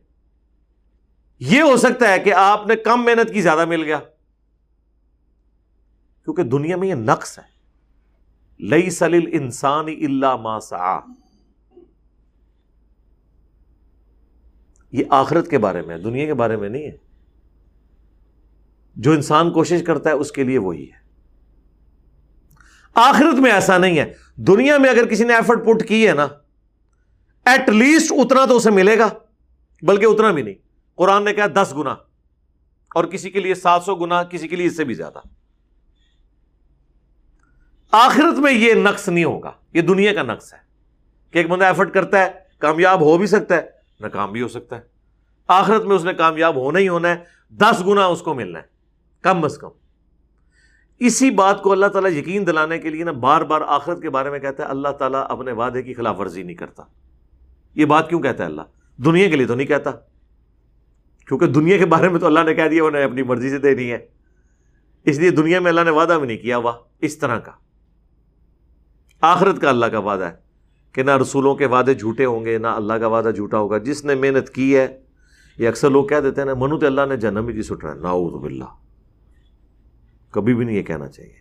یہ 1.40 1.62
ہو 1.62 1.78
سکتا 1.78 2.12
ہے 2.12 2.20
کہ 2.20 2.34
آپ 2.34 2.68
نے 2.68 2.76
کم 2.76 3.02
محنت 3.02 3.34
کی، 3.34 3.42
زیادہ 3.42 3.66
مل 3.66 3.84
گیا۔ 3.84 4.00
کیونکہ 6.24 6.44
دنیا 6.44 6.76
میں 6.76 6.88
یہ 6.88 6.94
نقص 6.94 7.40
ہے۔ 7.40 7.52
لئی 8.64 8.90
سلیل 8.90 9.30
انسانی 9.32 10.06
اللہ 10.06 10.36
ماسا 10.36 11.00
یہ 14.92 15.04
آخرت 15.10 15.48
کے 15.48 15.58
بارے 15.58 15.82
میں 15.82 15.98
دنیا 15.98 16.26
کے 16.26 16.34
بارے 16.34 16.58
میں 16.58 16.70
نہیں 16.70 16.84
ہے۔ 16.84 16.98
جو 18.96 19.12
انسان 19.12 19.52
کوشش 19.52 19.84
کرتا 19.88 20.10
ہے، 20.10 20.16
اس 20.16 20.32
کے 20.32 20.44
لیے 20.44 20.58
وہی 20.58 20.84
ہے۔ 20.84 21.02
آخرت 22.96 23.40
میں 23.40 23.52
ایسا 23.52 23.78
نہیں 23.78 24.00
ہے۔ 24.00 24.14
دنیا 24.36 24.78
میں 24.78 24.90
اگر 24.90 25.08
کسی 25.08 25.24
نے 25.24 25.36
ایفرٹ 25.36 25.66
پٹ 25.66 25.88
کی 25.88 26.08
ہے 26.08 26.14
نا 26.14 26.28
ایٹ 27.46 27.70
لیسٹ 27.70 28.14
اتنا 28.18 28.46
تو 28.46 28.58
اسے 28.58 28.72
ملے 28.72 29.00
گا، 29.00 29.10
بلکہ 29.82 30.06
اتنا 30.06 30.32
بھی 30.32 30.42
نہیں۔ 30.42 30.54
قرآن 30.96 31.26
نے 31.26 31.34
کہا، 31.34 31.48
دس 31.54 31.74
گنا 31.78 31.92
اور 32.96 33.06
کسی 33.06 33.32
کے 33.32 33.40
لیے 33.40 33.56
سات 33.56 33.84
سو 33.84 33.96
گنا 33.96 34.24
کسی 34.24 34.48
کے 34.48 34.56
لیے 34.56 34.68
اس 34.68 34.78
سے 34.78 34.84
بھی 34.84 34.94
زیادہ۔ 34.94 35.20
آخرت 37.92 38.40
میں 38.40 38.52
یہ 38.52 38.74
نقص 38.74 39.10
نہیں 39.10 39.24
ہوگا۔ 39.24 39.52
یہ 39.74 39.82
دنیا 39.82 40.14
کا 40.14 40.24
نقص 40.24 40.54
ہے۔ 40.54 40.60
کہ 41.32 41.38
ایک 41.38 41.48
بندہ 41.48 41.66
ایفرٹ 41.66 41.94
کرتا 41.94 42.20
ہے، 42.20 42.32
کامیاب 42.58 43.02
ہو 43.02 43.18
بھی 43.18 43.28
سکتا 43.28 43.56
ہے 43.56 43.81
ناکام 44.02 44.32
بھی 44.32 44.42
ہو 44.42 44.48
سکتا 44.48 44.76
ہے۔ 44.76 44.82
آخرت 45.48 45.84
میں 45.84 45.96
اس 45.96 46.04
نے 46.04 46.14
کامیاب 46.14 46.56
ہونا 46.56 46.80
ہی 46.80 46.88
ہونا 46.88 47.10
ہے۔ 47.10 47.16
دس 47.50 47.84
گنا 47.88 48.06
اس 48.06 48.22
کو 48.22 48.34
ملنا 48.34 48.60
ہے۔ 48.60 48.64
کم 49.22 49.46
از 49.46 49.58
کم۔ 49.58 49.70
اسی 51.00 51.32
بات 51.32 51.62
کو 51.62 51.72
اللہ 51.72 51.86
تعالیٰ 51.86 52.12
یقین 52.12 52.48
دلانے 52.48 52.80
کے 52.80 52.90
لیے 52.90 53.04
نا 53.04 53.12
بار 53.12 53.42
بار 53.42 53.62
آخرت 53.68 54.02
کے 54.02 54.10
بارے 54.10 54.30
میں 54.30 54.40
کہتا 54.40 54.64
ہے، 54.64 54.70
اللہ 54.70 54.88
تعالیٰ 54.88 55.26
اپنے 55.30 55.52
وعدے 55.52 55.84
کی 55.84 55.94
خلاف 55.94 56.20
ورزی 56.20 56.44
نہیں 56.44 56.56
کرتا۔ 56.56 56.84
یہ 57.76 57.86
بات 57.86 58.10
کیوں 58.10 58.22
کہتا 58.22 58.44
ہے 58.44 58.50
اللہ؟ 58.50 58.62
دنیا 58.98 59.30
کے 59.30 59.36
لیے 59.36 59.48
تو 59.48 59.56
نہیں 59.56 59.68
کہتا۔ 59.68 59.92
کیونکہ 61.28 61.48
دنیا 61.48 61.78
کے 61.78 61.86
بارے 61.86 62.10
میں 62.10 62.20
تو 62.20 62.26
اللہ 62.26 62.40
نے 62.40 62.54
کہہ 62.54 62.68
دیا، 62.68 62.84
انہیں 62.84 63.04
اپنی 63.04 63.24
مرضی 63.24 63.50
سے 63.50 63.58
دینی 63.58 63.92
ہے۔ 63.92 64.08
اس 65.04 65.20
لیے 65.20 65.32
دنیا 65.32 65.60
میں 65.60 65.70
اللہ 65.70 65.82
نے 65.82 65.92
وعدہ 65.92 66.18
بھی 66.20 66.28
نہیں 66.28 66.38
کیا 66.38 66.58
ہوا۔ 66.58 66.74
اس 67.00 67.18
طرح 67.18 67.40
کا۔ 67.40 67.52
آخرت 69.22 69.62
کا 69.62 69.70
اللہ 69.70 69.86
کا 69.86 70.00
وعدہ 70.00 70.24
ہے۔ 70.24 70.51
کہ 70.92 71.04
نہ 71.04 71.12
رسولوں 71.12 71.56
کے 71.56 71.66
وعدے 71.66 71.94
جھوٹے 71.94 72.26
ہوں 72.26 72.46
گے، 72.46 72.58
نہ 72.58 72.68
اللہ 72.68 72.94
کا 72.94 73.08
وعدہ 73.08 73.32
جھوٹا 73.36 73.58
ہوگا۔ 73.58 73.78
جس 73.78 74.06
نے 74.06 74.16
محنت 74.16 74.50
کی 74.50 74.78
ہے، 74.78 75.02
یہ 75.58 75.68
اکثر 75.68 75.90
لوگ 75.90 76.06
کہہ 76.06 76.20
دیتے 76.20 76.42
ہیں 76.42 76.46
نا، 76.46 76.54
منو 76.54 76.80
تو 76.80 76.86
اللہ 76.86 77.02
نے 77.10 77.18
جنم 77.18 77.48
ہی 77.48 77.54
جی 77.54 77.62
سٹ 77.62 77.84
رہا 77.84 77.94
ہے۔ 77.94 78.00
ناؤ 78.00 78.30
باللہ۔ 78.30 78.64
کبھی 80.32 80.56
بھی 80.56 80.66
نہیں 80.66 80.76
یہ 80.76 80.84
کہنا 80.84 81.08
چاہیے۔ 81.08 81.34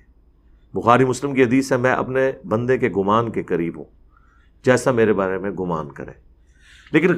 بخاری 0.74 1.04
مسلم 1.04 1.34
کی 1.34 1.42
حدیث 1.42 1.72
ہے، 1.72 1.76
میں 1.76 1.92
اپنے 1.92 2.32
بندے 2.44 2.78
کے 2.78 2.88
گمان 2.88 3.30
کے 3.30 3.42
قریب 3.42 3.76
ہوں۔ 3.76 3.84
جیسا 4.64 4.90
میرے 4.90 5.12
بارے 5.12 5.38
میں 5.38 5.50
گمان 5.50 5.92
کرے۔ 5.92 6.10
لیکن 6.92 7.14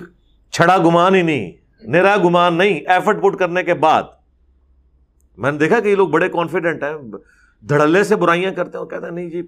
چھڑا 0.50 0.78
گمان 0.78 1.14
ہی 1.14 1.22
نہیں، 1.22 1.52
نرا 1.82 2.16
گمان 2.24 2.58
نہیں 2.58 2.80
ایفرٹ 2.80 3.22
پٹ 3.22 3.38
کرنے 3.38 3.62
کے 3.62 3.74
بعد۔ 3.74 4.02
میں 5.36 5.52
نے 5.52 5.58
دیکھا 5.58 5.80
کہ 5.80 5.88
یہ 5.88 5.94
لوگ 5.94 6.08
بڑے 6.08 6.28
کانفیڈنٹ 6.28 6.82
ہیں، 6.82 7.16
دھڑلے 7.68 8.04
سے 8.04 8.16
برائیاں 8.16 8.50
کرتے 8.50 8.70
ہیں 8.70 8.84
اور 8.84 8.86
کہتے 8.86 9.04
ہیں، 9.04 9.12
نہیں 9.12 9.30
جی 9.30 9.42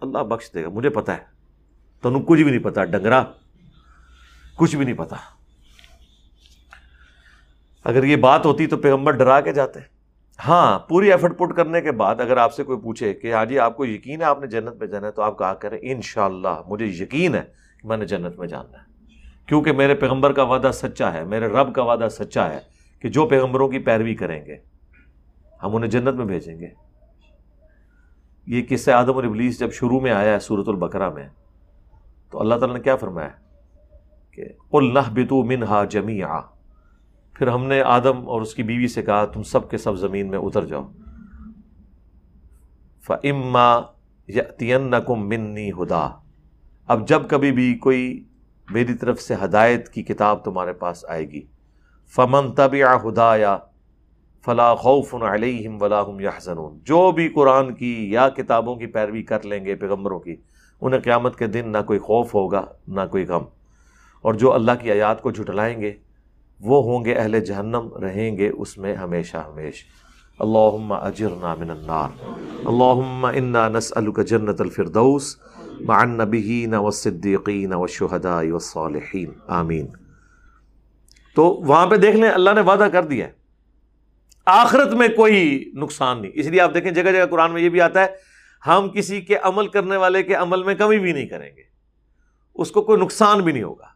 اللہ 0.00 0.18
بخش 0.18 0.54
دے 0.54 0.64
گا، 0.64 0.68
مجھے 0.68 0.88
پتا 0.88 1.16
ہے۔ 1.16 1.35
تو 2.10 2.20
کچھ 2.20 2.42
بھی 2.42 2.50
نہیں 2.50 2.64
پتا، 2.64 2.84
ڈنگرا، 2.84 3.24
کچھ 4.56 4.76
بھی 4.76 4.84
نہیں 4.84 4.94
پتا۔ 4.94 5.16
اگر 7.84 8.04
یہ 8.04 8.16
بات 8.16 8.46
ہوتی 8.46 8.66
تو 8.66 8.76
پیغمبر 8.76 9.12
ڈرا 9.12 9.40
کے 9.40 9.52
جاتے۔ 9.52 9.80
ہاں 10.48 10.78
پوری 10.78 11.12
ایفرٹ 11.12 11.38
پٹ 11.38 11.56
کرنے 11.56 11.80
کے 11.80 11.92
بعد 11.92 12.20
اگر 12.20 12.36
آپ 12.36 12.54
سے 12.54 12.62
کوئی 12.62 12.78
پوچھے 12.78 13.14
کہ 13.14 13.34
ہاں 13.34 13.44
جی 13.44 13.58
آپ 13.58 13.76
کو 13.76 13.84
یقین 13.86 14.20
ہے 14.20 14.26
آپ 14.26 14.40
نے 14.40 14.46
جنت 14.46 14.76
میں 14.76 14.86
جانا 14.86 15.06
ہے، 15.06 15.12
تو 15.12 15.22
آپ 15.22 15.38
کہا 15.38 15.54
کریں 15.54 15.78
ان 15.82 16.02
شاء 16.02 16.24
اللہ 16.24 16.62
مجھے 16.66 16.86
یقین 16.86 17.34
ہے 17.34 17.42
کہ 17.82 17.88
میں 17.88 17.96
نے 17.96 18.06
جنت 18.06 18.38
میں 18.38 18.48
جانا 18.48 18.78
ہے۔ 18.78 18.86
کیونکہ 19.46 19.72
میرے 19.72 19.94
پیغمبر 19.94 20.32
کا 20.32 20.42
وعدہ 20.42 20.70
سچا 20.74 21.12
ہے، 21.12 21.24
میرے 21.24 21.46
رب 21.46 21.74
کا 21.74 21.82
وعدہ 21.82 22.08
سچا 22.10 22.50
ہے 22.50 22.58
کہ 23.00 23.08
جو 23.08 23.26
پیغمبروں 23.26 23.68
کی 23.68 23.78
پیروی 23.78 24.14
کریں 24.14 24.46
گے، 24.46 24.56
ہم 25.62 25.76
انہیں 25.76 25.90
جنت 25.90 26.14
میں 26.14 26.26
بھیجیں 26.26 26.60
گے۔ 26.60 26.68
یہ 28.46 28.62
قصہ 28.68 28.90
آدم 28.90 29.14
اور 29.14 29.24
ابلیس 29.24 29.58
جب 29.58 29.72
شروع 29.72 30.00
میں 30.00 30.10
آیا 30.10 30.34
ہے 30.34 30.38
سورت 30.38 30.68
البکرا 30.68 31.10
میں 31.10 31.28
تو 32.36 32.40
اللہ 32.40 32.54
تعالیٰ 32.54 32.76
نے 32.76 32.82
کیا 32.82 32.96
فرمایا 32.96 33.28
کہ 34.30 34.44
اللہ 34.72 35.10
بتو 35.12 35.44
منہا 35.44 35.84
جمی 35.84 36.20
پھر 37.34 37.46
ہم 37.46 37.64
نے 37.64 37.82
آدم 37.82 38.28
اور 38.28 38.40
اس 38.40 38.54
کی 38.54 38.62
بیوی 38.62 38.88
سے 38.88 39.02
کہا، 39.02 39.24
تم 39.24 39.42
سب 39.42 39.70
کے 39.70 39.78
سب 39.78 39.96
زمین 39.96 40.30
میں 40.30 40.38
اتر 40.38 40.64
جاؤ۔ 40.64 40.88
فما 43.06 43.80
یتین 44.28 44.94
منی 45.08 45.70
ہدا 45.70 46.08
اب 46.86 47.08
جب 47.08 47.22
کبھی 47.28 47.52
بھی 47.52 47.74
کوئی 47.74 48.24
میری 48.70 48.94
طرف 48.94 49.20
سے 49.20 49.34
ہدایت 49.44 49.88
کی 49.88 50.02
کتاب 50.02 50.44
تمہارے 50.44 50.72
پاس 50.72 51.04
آئے 51.08 51.30
گی۔ 51.30 51.42
فمن 52.16 52.52
تب 52.52 52.74
یا 52.74 52.96
ہدا 52.96 53.36
یا 53.36 53.58
فلاں 54.44 54.74
خوف 54.74 55.14
علیہم 55.14 55.82
ولاحم 55.82 56.20
یا 56.20 56.30
جو 56.82 57.12
بھی 57.12 57.28
قرآن 57.28 57.74
کی 57.74 58.10
یا 58.12 58.28
کتابوں 58.28 58.76
کی 58.76 58.86
پیروی 58.86 59.22
کر 59.22 59.42
لیں 59.42 59.64
گے 59.64 59.74
پیغمبروں 59.74 60.20
کی 60.20 60.36
انہیں 60.80 61.00
قیامت 61.00 61.38
کے 61.38 61.46
دن 61.46 61.68
نہ 61.72 61.78
کوئی 61.86 61.98
خوف 61.98 62.34
ہوگا، 62.34 62.64
نہ 62.88 63.00
کوئی 63.10 63.26
غم۔ 63.26 63.42
اور 64.22 64.34
جو 64.34 64.52
اللہ 64.52 64.72
کی 64.80 64.90
آیات 64.92 65.22
کو 65.22 65.30
جھٹلائیں 65.30 65.80
گے، 65.80 65.92
وہ 66.60 66.84
ہوں 66.84 67.04
گے 67.04 67.14
اہل 67.14 67.40
جہنم، 67.40 67.88
رہیں 68.02 68.36
گے 68.36 68.48
اس 68.48 68.78
میں 68.78 68.94
ہمیشہ 68.94 69.36
ہمیش۔ 69.36 69.84
اللہم 70.38 70.92
اجرنا 70.92 71.54
من 71.54 71.70
النار۔ 71.70 72.08
اللہم 72.64 73.24
انا 73.24 73.68
نسألک 73.68 74.26
جنت 74.26 74.60
الفردوس 74.60 75.36
مع 75.80 76.00
النبیین 76.00 76.74
والصدیقین 76.74 77.72
والشہداء 77.72 78.42
والصالحین۔ 78.42 79.30
آمین۔ 79.46 79.86
تو 81.34 81.44
وہاں 81.44 81.86
پہ 81.86 81.96
دیکھ 81.96 82.16
لیں، 82.16 82.30
اللہ 82.30 82.50
نے 82.54 82.60
وعدہ 82.60 82.88
کر 82.92 83.02
دیا 83.02 83.26
ہے۔ 83.26 83.32
آخرت 84.46 84.92
میں 84.92 85.08
کوئی 85.08 85.70
نقصان 85.74 86.22
نہیں۔ 86.22 86.32
اس 86.34 86.46
لیے 86.46 86.60
آپ 86.60 86.74
دیکھیں، 86.74 86.92
جگہ 86.92 87.12
جگہ 87.12 87.26
قرآن 87.26 87.52
میں 87.52 87.62
یہ 87.62 87.68
بھی 87.68 87.80
آتا 87.80 88.00
ہے 88.00 88.35
ہم 88.66 88.90
کسی 88.94 89.20
کے 89.20 89.36
عمل 89.36 89.68
کرنے 89.68 89.96
والے 89.96 90.22
کے 90.22 90.34
عمل 90.34 90.62
میں 90.62 90.74
کمی 90.74 90.98
بھی 90.98 91.12
نہیں 91.12 91.26
کریں 91.26 91.56
گے۔ 91.56 91.62
اس 92.54 92.70
کو 92.70 92.82
کوئی 92.82 93.00
نقصان 93.00 93.40
بھی 93.40 93.52
نہیں 93.52 93.62
ہوگا۔ 93.62 93.86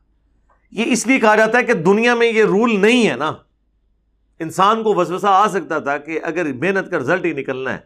یہ 0.70 0.84
اس 0.86 1.06
لیے 1.06 1.20
کہا 1.20 1.36
جاتا 1.36 1.58
ہے 1.58 1.64
کہ 1.64 1.72
دنیا 1.72 2.14
میں 2.14 2.32
یہ 2.32 2.44
رول 2.44 2.80
نہیں 2.80 3.10
ہے 3.10 3.16
نا۔ 3.16 3.32
انسان 4.38 4.82
کو 4.82 4.94
وسوسہ 4.94 5.26
آ 5.26 5.48
سکتا 5.48 5.78
تھا 5.78 5.98
کہ 5.98 6.20
اگر 6.22 6.52
محنت 6.52 6.90
کا 6.90 6.98
رزلٹ 6.98 7.24
ہی 7.24 7.32
نکلنا 7.32 7.74
ہے۔ 7.74 7.78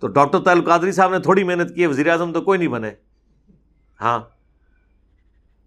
تو 0.00 0.06
ڈاکٹر 0.06 0.38
تعلق 0.38 0.66
قادری 0.66 0.92
صاحب 0.92 1.10
نے 1.10 1.18
تھوڑی 1.18 1.44
محنت 1.44 1.74
کی 1.74 1.82
ہے، 1.82 1.86
وزیر 1.86 2.10
اعظم 2.10 2.32
تو 2.32 2.42
کوئی 2.42 2.58
نہیں 2.58 2.68
بنے۔ 2.68 2.90
ہاں 4.00 4.18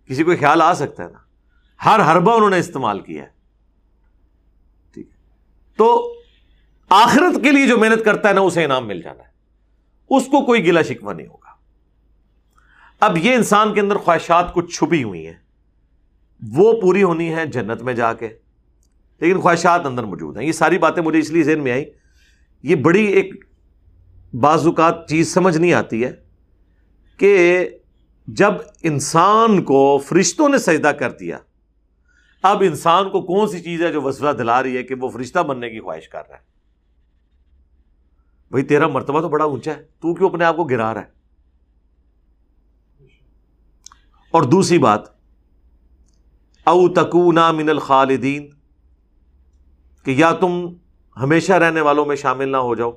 کسی 0.08 0.23
کو 0.23 0.32
خیال 0.39 0.62
آ 0.62 0.73
سکتا 0.73 1.04
ہے 1.04 1.10
نا۔ 1.10 1.17
ہر 1.86 1.99
ہربا 1.99 2.36
انہوں 2.36 2.49
نے 2.49 2.60
استعمال 2.60 2.99
کیا 2.99 3.23
ہے۔ 3.23 3.30
ٹھیک 4.93 5.10
تو 5.75 6.13
آخرت 6.89 7.43
کے 7.43 7.51
لیے 7.51 7.67
جو 7.67 7.77
محنت 7.77 8.06
کرتا 8.06 8.30
ہے 8.30 8.34
نا، 8.34 8.41
اسے 8.41 8.65
انعام 8.65 8.88
مل 8.88 9.01
جانا 9.01 9.23
ہے۔ 9.23 9.30
اس 10.12 10.26
کو 10.26 10.45
کوئی 10.45 10.65
گلا 10.65 10.82
شکوا 10.82 11.13
نہیں 11.13 11.28
ہوگا۔ 11.28 11.50
اب 13.00 13.17
یہ 13.17 13.34
انسان 13.34 13.74
کے 13.74 13.80
اندر 13.80 13.95
خواہشات 13.95 14.54
کچھ 14.54 14.78
چھپی 14.78 15.04
ہوئی 15.04 15.28
ہیں۔ 15.28 15.34
وہ 16.54 16.82
پوری 16.82 17.04
ہونی 17.04 17.36
ہے 17.36 17.45
جنت 17.45 17.82
میں 17.82 17.93
جا 17.93 18.13
کے۔ 18.13 18.30
لیکن 19.19 19.41
خواہشات 19.41 19.86
اندر 19.86 20.04
موجود 20.04 20.38
ہیں۔ 20.38 20.45
یہ 20.45 20.52
ساری 20.52 20.78
باتیں 20.78 21.04
مجھے 21.04 21.19
اس 21.19 21.32
لیے 21.32 21.43
ذہن 21.43 21.63
میں 21.63 21.71
آئی 21.71 21.86
یہ 22.63 22.76
بڑی 22.76 23.06
ایک 23.06 23.45
بعض 24.34 24.65
اوقات 24.65 25.10
چیز 25.10 25.34
سمجھ 25.34 25.58
نہیں 25.58 25.74
آتی 25.74 26.04
ہے 26.04 26.12
کہ 27.17 27.69
جب 28.28 28.54
انسان 28.84 29.63
کو 29.63 29.97
فرشتوں 29.97 30.50
نے 30.50 30.58
سجدہ 30.58 30.88
کر 30.88 31.12
دیا، 31.12 31.38
اب 32.43 32.62
انسان 32.62 33.10
کو 33.10 33.21
کون 33.21 33.47
سی 33.47 33.60
چیز 33.60 33.82
ہے 33.82 33.91
جو 33.91 34.02
وسوسہ 34.02 34.34
دلا 34.34 34.63
رہی 34.63 34.78
ہے 34.78 34.84
کہ 34.84 34.95
وہ 34.95 35.10
فرشتہ 35.10 35.39
بننے 35.39 35.69
کی 35.69 35.80
خواہش 35.80 36.10
کر 36.10 36.21
رہا 36.30 36.38
ہے؟ 36.38 36.50
بھائی 38.51 38.65
تیرا 38.65 38.87
مرتبہ 38.87 39.21
تو 39.21 39.29
بڑا 39.29 39.43
اونچا 39.43 39.71
ہے۔ 39.71 39.81
تو 39.81 40.15
کیوں 40.15 40.29
اپنے 40.29 40.45
آپ 40.45 40.55
کو 40.55 40.63
گرا 40.63 40.93
رہا 40.93 41.01
ہے؟ 41.01 41.05
اور 44.31 44.43
دوسری 44.43 44.77
بات، 44.77 45.01
او 46.63 46.89
تکونا 46.89 47.51
من 47.51 47.69
الخالدین، 47.69 48.49
کہ 50.03 50.11
یا 50.11 50.31
تم 50.31 50.73
ہمیشہ 51.17 51.53
رہنے 51.53 51.81
والوں 51.81 52.05
میں 52.05 52.15
شامل 52.15 52.49
نہ 52.49 52.57
ہو 52.57 52.75
جاؤ۔ 52.75 52.91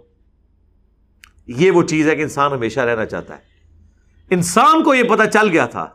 یہ 1.46 1.70
وہ 1.70 1.82
چیز 1.82 2.08
ہے 2.08 2.16
کہ 2.16 2.22
انسان 2.22 2.52
ہمیشہ 2.52 2.80
رہنا 2.80 3.06
چاہتا 3.06 3.36
ہے۔ 3.36 3.40
انسان 4.30 4.82
کو 4.82 4.94
یہ 4.94 5.02
پتا 5.02 5.26
چل 5.26 5.48
گیا 5.48 5.66
تھا 5.66 5.88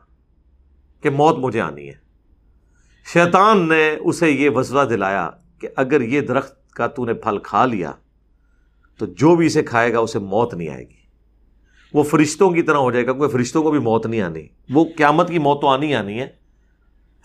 کہ 1.01 1.09
موت 1.09 1.37
مجھے 1.37 1.61
آنی 1.61 1.89
ہے۔ 1.89 2.09
شیطان 3.13 3.69
نے 3.69 3.95
اسے 3.99 4.31
یہ 4.31 4.49
وزلہ 4.49 4.81
دلایا 4.81 5.29
کہ 5.59 5.67
اگر 5.75 6.01
یہ 6.01 6.21
درخت 6.21 6.71
کا 6.71 6.87
تو 6.87 7.05
نے 7.05 7.13
پھل 7.13 7.37
کھا 7.43 7.65
لیا 7.65 7.91
تو 8.99 9.05
جو 9.05 9.35
بھی 9.35 9.45
اسے 9.45 9.63
کھائے 9.63 9.93
گا 9.93 9.99
اسے 9.99 10.19
موت 10.19 10.53
نہیں 10.53 10.69
آئے 10.69 10.89
گی۔ 10.89 10.99
وہ 11.93 12.03
فرشتوں 12.03 12.51
کی 12.51 12.61
طرح 12.61 12.77
ہو 12.77 12.91
جائے 12.91 13.07
گا 13.07 13.13
کیونکہ 13.13 13.37
فرشتوں 13.37 13.63
کو 13.63 13.71
بھی 13.71 13.79
موت 13.79 14.05
نہیں 14.05 14.21
آنی۔ 14.21 14.47
وہ 14.69 14.85
قیامت 14.97 15.27
کی 15.27 15.39
موت 15.39 15.61
تو 15.61 15.67
آنی 15.67 15.95
آنی 15.95 16.21
ہے۔ 16.21 16.27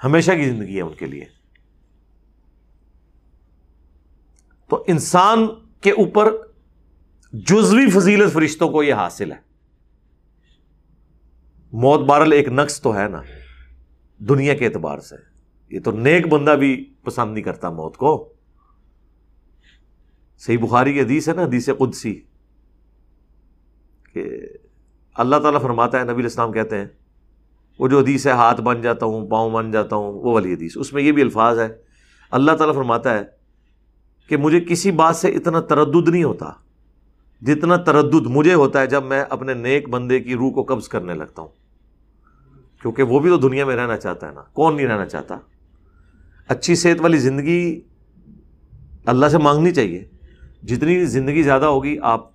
ہمیشہ 0.05 0.33
کی 0.33 0.45
زندگی 0.45 0.77
ہے 0.77 0.83
ان 0.83 0.95
کے 0.95 1.07
لیے۔ 1.07 1.25
تو 4.69 4.85
انسان 4.87 5.47
کے 5.81 5.91
اوپر 5.91 6.33
جزوی 7.33 7.91
فضیلت 7.91 8.33
فرشتوں 8.33 8.69
کو 8.69 8.83
یہ 8.83 8.95
حاصل 8.95 9.33
ہے۔ 9.33 9.37
موت 11.73 12.01
بارل 12.01 12.33
ایک 12.33 12.49
نقص 12.49 12.81
تو 12.81 12.97
ہے 12.97 13.09
نا، 13.09 13.23
دنیا 14.19 14.55
کے 14.55 14.67
اعتبار 14.67 14.99
سے۔ 14.99 15.17
یہ 15.71 15.81
تو 15.81 15.91
نیک 15.91 16.29
بندہ 16.29 16.51
بھی 16.51 16.95
پسند 17.03 17.33
نہیں 17.35 17.45
کرتا 17.45 17.71
موت 17.71 17.97
کو۔ 17.97 18.34
صحیح 20.39 20.59
بخاری 20.59 20.93
کی 20.93 21.01
حدیث 21.01 21.29
ہے 21.29 21.35
نا، 21.35 21.43
حدیث 21.43 21.69
قدسی۔ 21.79 22.21
کہ 24.13 24.25
اللہ 25.15 25.37
تعالیٰ 25.37 25.63
فرماتا 25.63 25.99
ہے، 25.99 26.05
نبی 26.05 26.21
الاسلام 26.21 26.53
کہتے 26.53 26.79
ہیں، 26.79 26.87
وہ 27.79 27.89
جو 27.89 27.99
حدیث 27.99 28.27
ہے، 28.27 28.33
ہاتھ 28.33 28.61
بن 28.61 28.83
جاتا 28.83 29.07
ہوں، 29.07 29.29
پاؤں 29.29 29.51
بن 29.51 29.71
جاتا 29.71 29.97
ہوں، 29.97 30.13
وہ 30.13 30.33
والی 30.33 30.55
حدیث۔ 30.55 30.77
اس 30.77 30.93
میں 30.93 31.03
یہ 31.03 31.13
بھی 31.13 31.23
الفاظ 31.23 31.59
ہے 31.59 31.69
اللہ 32.31 32.53
تعالیٰ 32.53 32.75
فرماتا 32.75 33.19
ہے 33.19 33.23
کہ 34.29 34.37
مجھے 34.37 34.61
کسی 34.61 34.91
بات 34.91 35.17
سے 35.17 35.29
اتنا 35.29 35.61
تردد 35.61 36.09
نہیں 36.09 36.25
ہوتا۔ 36.25 36.51
جتنا 37.43 37.77
تردد 37.77 38.27
مجھے 38.27 38.55
ہوتا 38.55 38.81
ہے 38.81 38.87
جب 38.87 39.05
میں 39.05 39.25
اپنے 39.31 39.55
نیک 39.55 39.89
بندے 39.89 40.21
کی 40.21 40.35
روح 40.35 40.53
کو 40.53 40.63
قبض 40.63 40.89
کرنے 40.89 41.15
لگتا 41.15 41.43
ہوں۔ 41.43 41.49
کیونکہ 42.83 43.03
وہ 43.03 43.21
بھی 43.21 43.31
تو 43.31 43.37
دنیا 43.37 43.65
میں 43.65 43.77
رہنا 43.77 43.97
چاہتا 43.97 44.29
ہے 44.29 44.33
نا۔ 44.33 44.41
کون 44.41 44.77
نہیں 44.77 44.87
رہنا 44.87 45.07
چاہتا؟ 45.07 45.39
اچھی 46.49 46.75
صحت 46.75 47.01
والی 47.01 47.19
زندگی 47.19 47.81
اللہ 49.07 49.27
سے 49.27 49.39
مانگنی 49.39 49.71
چاہیے۔ 49.71 50.09
جتنی 50.65 51.05
زندگی 51.05 51.43
زیادہ 51.43 51.65
ہوگی، 51.65 51.99
آپ 52.03 52.31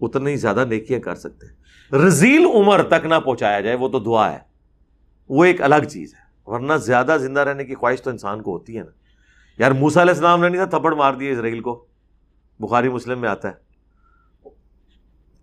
اتنی 0.00 0.36
زیادہ 0.36 0.64
نیکیاں 0.68 1.00
کر 1.00 1.14
سکتے 1.14 1.46
ہیں۔ 1.46 1.54
رزیل 1.94 2.46
عمر 2.54 2.82
تک 2.82 3.06
نہ 3.06 3.14
پہنچایا 3.24 3.60
جائے، 3.60 3.76
وہ 3.76 3.88
تو 3.88 3.98
دعا 3.98 4.32
ہے۔ 4.32 4.38
وہ 5.28 5.44
ایک 5.44 5.62
الگ 5.62 5.84
چیز 5.90 6.14
ہے۔ 6.14 6.50
ورنہ 6.50 6.72
زیادہ 6.72 7.16
زندہ 7.20 7.40
رہنے 7.40 7.64
کی 7.64 7.74
خواہش 7.74 8.02
تو 8.02 8.10
انسان 8.10 8.42
کو 8.42 8.52
ہوتی 8.52 8.78
ہے 8.78 8.82
نا۔ 8.82 8.90
یار 9.58 9.70
موسا 9.70 10.02
علیہ 10.02 10.12
السلام 10.12 10.40
نے 10.40 10.48
نہیں 10.48 10.64
تھا 10.64 10.78
تھپڑ 10.78 10.94
مار 10.94 11.14
دیا 11.14 11.32
اسرائیل 11.32 11.60
کو؟ 11.60 11.86
بخاری 12.60 12.88
مسلم 12.88 13.20
میں 13.20 13.28
آتا 13.28 13.48
ہے۔ 13.48 13.52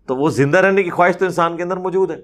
تو 0.06 0.16
وہ 0.16 0.30
زندہ 0.30 0.58
رہنے 0.58 0.82
کی 0.82 0.90
خواہش 0.90 1.16
تو 1.16 1.24
انسان 1.24 1.56
کے 1.56 1.62
اندر 1.62 1.76
موجود 1.76 2.10
ہے۔ 2.10 2.16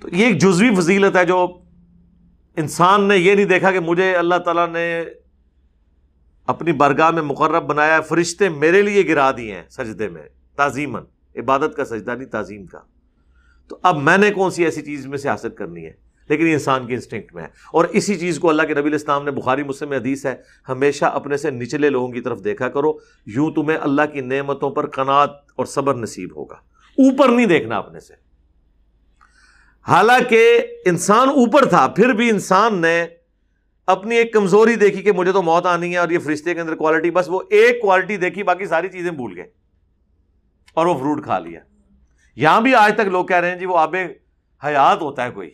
تو 0.00 0.08
یہ 0.12 0.26
ایک 0.26 0.40
جزوی 0.40 0.74
فضیلت 0.74 1.16
ہے 1.16 1.24
جو 1.24 1.60
انسان 2.56 3.08
نے 3.08 3.16
یہ 3.16 3.34
نہیں 3.34 3.44
دیکھا 3.44 3.72
کہ 3.72 3.80
مجھے 3.80 4.16
اللہ 4.16 4.34
تعالیٰ 4.34 4.68
نے 4.68 5.04
اپنی 6.50 6.72
برگاہ 6.72 7.10
میں 7.10 7.22
مقرب 7.22 7.62
بنایا 7.62 8.00
فرشتے 8.00 8.48
میرے 8.48 8.82
لیے 8.82 9.08
گرا 9.08 9.30
دیے 9.36 9.54
ہیں 9.54 9.62
سجدے 9.70 10.08
میں 10.08 10.22
تعظیمن 10.56 11.00
عبادت 11.36 11.76
کا 11.76 11.84
سجدہ 11.84 12.10
نہیں، 12.10 12.28
تعظیم 12.28 12.66
کا۔ 12.66 12.78
تو 13.68 13.78
اب 13.82 13.96
میں 13.96 14.18
نے 14.18 14.30
کون 14.30 14.50
سی 14.50 14.64
ایسی 14.64 14.82
چیز 14.82 15.06
میں 15.06 15.18
سے 15.18 15.28
حاصل 15.28 15.50
کرنی 15.50 15.86
ہے؟ 15.86 15.92
لیکن 16.28 16.46
یہ 16.46 16.52
انسان 16.52 16.86
کی 16.86 16.94
انسٹنکٹ 16.94 17.34
میں 17.34 17.42
ہے۔ 17.42 17.48
اور 17.72 17.84
اسی 17.84 18.18
چیز 18.18 18.38
کو 18.38 18.48
اللہ 18.48 18.62
کے 18.62 18.74
نبی 18.74 18.88
الاسلام 18.88 19.24
نے 19.24 19.30
بخاری، 19.30 19.62
مسلم 19.62 19.92
حدیث 19.92 20.26
ہے، 20.26 20.36
ہمیشہ 20.68 21.04
اپنے 21.04 21.36
سے 21.36 21.50
نچلے 21.50 21.90
لوگوں 21.90 22.08
کی 22.08 22.20
طرف 22.20 22.44
دیکھا 22.44 22.68
کرو، 22.68 22.92
یوں 23.26 23.50
تمہیں 23.50 23.78
اللہ 23.78 24.02
کی 24.12 24.20
نعمتوں 24.20 24.70
پر 24.70 24.86
کنات 24.86 25.30
اور 25.56 25.66
صبر 25.66 25.94
نصیب 25.94 26.28
ہوگا۔ 26.36 26.54
اوپر 26.98 27.28
نہیں 27.28 27.46
دیکھنا 27.46 27.76
اپنے 27.76 28.00
سے۔ 28.00 28.14
حالانکہ 29.88 30.60
انسان 30.84 31.28
اوپر 31.28 31.64
تھا، 31.64 31.86
پھر 31.86 32.08
بھی 32.08 32.30
انسان 32.30 32.78
نے 32.78 33.06
اپنی 33.90 34.16
ایک 34.16 34.32
کمزوری 34.32 34.76
دیکھی 34.76 35.02
کہ 35.02 35.12
مجھے 35.12 35.32
تو 35.32 35.42
موت 35.42 35.66
آنی 35.66 35.92
ہے 35.92 35.96
اور 35.96 36.08
یہ 36.08 36.18
فرشتے 36.18 36.54
کے 36.54 36.60
اندر 36.60 36.74
کوالٹی 36.74 37.10
بس 37.10 37.24
وہ 37.28 37.42
ایک 37.50 37.82
کوالٹی 37.82 38.16
دیکھی، 38.16 38.42
باقی 38.42 38.66
ساری 38.66 38.88
چیزیں 38.88 39.10
بھول 39.10 39.32
گئے 39.36 39.50
اور 40.74 40.86
وہ 40.86 40.94
فروٹ 40.94 41.24
کھا 41.24 41.38
لیا۔ 41.38 41.60
یہاں 42.36 42.60
بھی 42.60 42.74
آج 42.74 42.94
تک 42.94 43.00
لوگ 43.00 43.26
کہہ 43.26 43.36
رہے 43.36 43.50
ہیں 43.50 43.58
جی 43.58 43.66
وہ 43.66 43.78
آب 43.78 43.94
حیات 44.64 45.02
ہوتا 45.02 45.24
ہے 45.24 45.30
کوئی۔ 45.30 45.50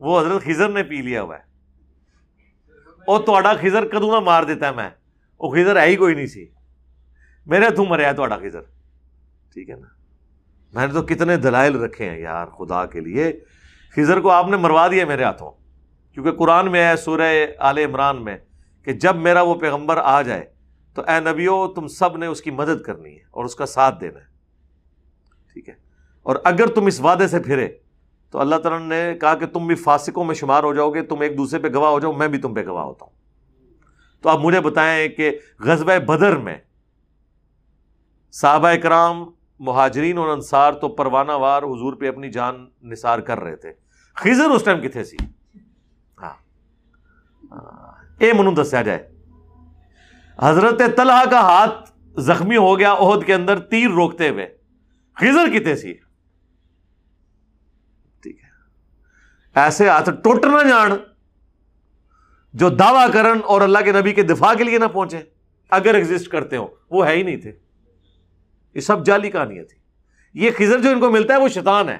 وہ 0.00 0.20
حضرت 0.20 0.44
خزر 0.44 0.68
نے 0.68 0.82
پی 0.82 1.02
لیا 1.02 1.22
ہوا 1.22 1.36
ہے۔ 1.36 1.42
اور 3.06 3.24
تھوڑا 3.24 3.52
خزر 3.60 3.88
کدو 3.88 4.14
نہ 4.14 4.24
مار 4.24 4.42
دیتا 4.42 4.66
ہے 4.66 4.72
میں۔ 4.72 4.90
وہ 5.40 5.50
خزر 5.50 5.76
ہے 5.76 5.86
ہی 5.86 5.96
کوئی 5.96 6.14
نہیں 6.14 6.26
سی۔ 6.26 6.46
میرے 7.46 7.70
تم 7.70 7.84
مریا 7.84 8.12
تھوڑا 8.12 8.36
خزر 8.36 8.60
ٹھیک 9.52 9.70
ہے 9.70 9.74
نا؟ 9.74 9.86
میں 10.72 10.86
نے 10.86 10.92
تو 10.92 11.02
کتنے 11.02 11.36
دلائل 11.36 11.76
رکھے 11.76 12.10
ہیں 12.10 12.18
یار 12.18 12.46
خدا 12.46 12.86
کے 12.86 13.00
لیے۔ 13.00 13.40
خزر 13.96 14.20
کو 14.20 14.30
آپ 14.30 14.46
نے 14.48 14.56
مروا 14.56 14.88
دیا 14.88 15.06
میرے 15.06 15.24
ہاتھوں 15.24 15.59
کیونکہ 16.22 16.38
قرآن 16.38 16.72
میں 16.72 16.88
ہے، 16.88 16.96
سورہ 16.96 17.46
آل 17.58 17.78
عمران 17.78 18.24
میں 18.24 18.38
کہ 18.84 18.92
جب 18.92 19.16
میرا 19.16 19.42
وہ 19.42 19.54
پیغمبر 19.54 19.96
آ 19.96 20.22
جائے 20.22 20.44
تو 20.94 21.02
اے 21.02 21.20
نبیو، 21.20 21.66
تم 21.66 21.86
سب 21.86 22.16
نے 22.16 22.26
اس 22.26 22.42
کی 22.42 22.50
مدد 22.50 22.82
کرنی 22.82 23.14
ہے 23.14 23.22
اور 23.30 23.44
اس 23.44 23.54
کا 23.54 23.66
ساتھ 23.66 24.00
دینا 24.00 24.20
ہے۔ 24.20 24.24
ٹھیک 25.52 25.68
ہے؟ 25.68 25.74
اور 26.22 26.36
اگر 26.44 26.66
تم 26.66 26.86
اس 26.86 27.00
وعدے 27.00 27.28
سے 27.28 27.40
پھرے 27.40 27.68
تو 28.30 28.38
اللہ 28.38 28.56
تعالیٰ 28.56 28.86
نے 28.86 29.14
کہا 29.20 29.34
کہ 29.34 29.46
تم 29.46 29.66
بھی 29.66 29.74
فاسقوں 29.74 30.24
میں 30.24 30.34
شمار 30.34 30.64
ہو 30.64 30.74
جاؤ 30.74 30.90
گے، 30.90 31.02
تم 31.02 31.20
ایک 31.20 31.38
دوسرے 31.38 31.58
پہ 31.58 31.68
گواہ 31.74 31.90
ہو 31.90 32.00
جاؤ، 32.00 32.12
میں 32.12 32.28
بھی 32.28 32.38
تم 32.38 32.54
پہ 32.54 32.66
گواہ 32.66 32.84
ہوتا 32.84 33.04
ہوں۔ 33.04 33.12
تو 34.22 34.28
آپ 34.28 34.38
مجھے 34.40 34.60
بتائیں 34.60 35.08
کہ 35.08 35.38
غزب 35.60 36.04
بدر 36.06 36.36
میں 36.36 36.58
صحابہ 38.32 38.74
کرام 38.82 39.24
مہاجرین 39.60 40.18
اور 40.18 40.28
انصار 40.28 40.72
تو 40.72 40.88
پروانہ 40.88 41.32
وار 41.32 41.62
حضور 41.62 41.92
پہ 41.92 42.08
اپنی 42.08 42.30
جان 42.30 42.66
نثار 42.82 43.18
کر 43.18 43.40
رہے 43.40 43.56
تھے۔ 43.56 43.72
خزر 44.14 44.50
اس 44.50 44.64
ٹائم 44.64 44.80
کتنے 44.80 45.04
سی؟ 45.04 45.16
اے 47.50 48.32
منو 48.32 48.62
دسیا 48.62 48.82
جائے۔ 48.82 49.10
حضرت 50.38 50.82
طلحہ 50.96 51.24
کا 51.30 51.40
ہاتھ 51.40 51.92
زخمی 52.20 52.56
ہو 52.56 52.78
گیا 52.78 52.92
عہد 52.92 53.24
کے 53.24 53.34
اندر، 53.34 53.58
تیر 53.58 53.90
روکتے 53.90 54.28
ہوئے۔ 54.28 54.56
خزر 55.14 55.58
کتنے 55.58 55.76
سی 55.76 55.94
ٹھیک 58.22 58.38
ہے۔ 58.44 58.48
ایسے 59.54 59.88
ہاتھ 59.88 60.10
ٹوٹ 60.24 60.44
نہ 60.44 60.68
جان، 60.68 60.90
جو 62.54 62.68
دعویٰ 62.68 63.12
کرن 63.12 63.38
اور 63.44 63.60
اللہ 63.60 63.78
کے 63.84 63.92
نبی 63.92 64.12
کے 64.12 64.22
دفاع 64.22 64.54
کے 64.54 64.64
لیے 64.64 64.78
نہ 64.78 64.84
پہنچے۔ 64.84 65.20
اگر 65.70 65.94
ایگزٹ 65.94 66.28
کرتے 66.28 66.56
ہو، 66.56 66.66
وہ 66.90 67.06
ہے 67.06 67.12
ہی 67.12 67.22
نہیں 67.22 67.36
تھے۔ 67.36 67.52
یہ 68.74 68.80
سب 68.80 69.06
جعلی 69.06 69.30
کہانیاں 69.30 69.64
تھی 69.64 69.78
یہ 70.34 70.50
خزر 70.58 70.80
جو 70.80 70.90
ان 70.90 71.00
کو 71.00 71.10
ملتا 71.10 71.34
ہے، 71.34 71.40
وہ 71.40 71.48
شیطان 71.48 71.88
ہے۔ 71.88 71.98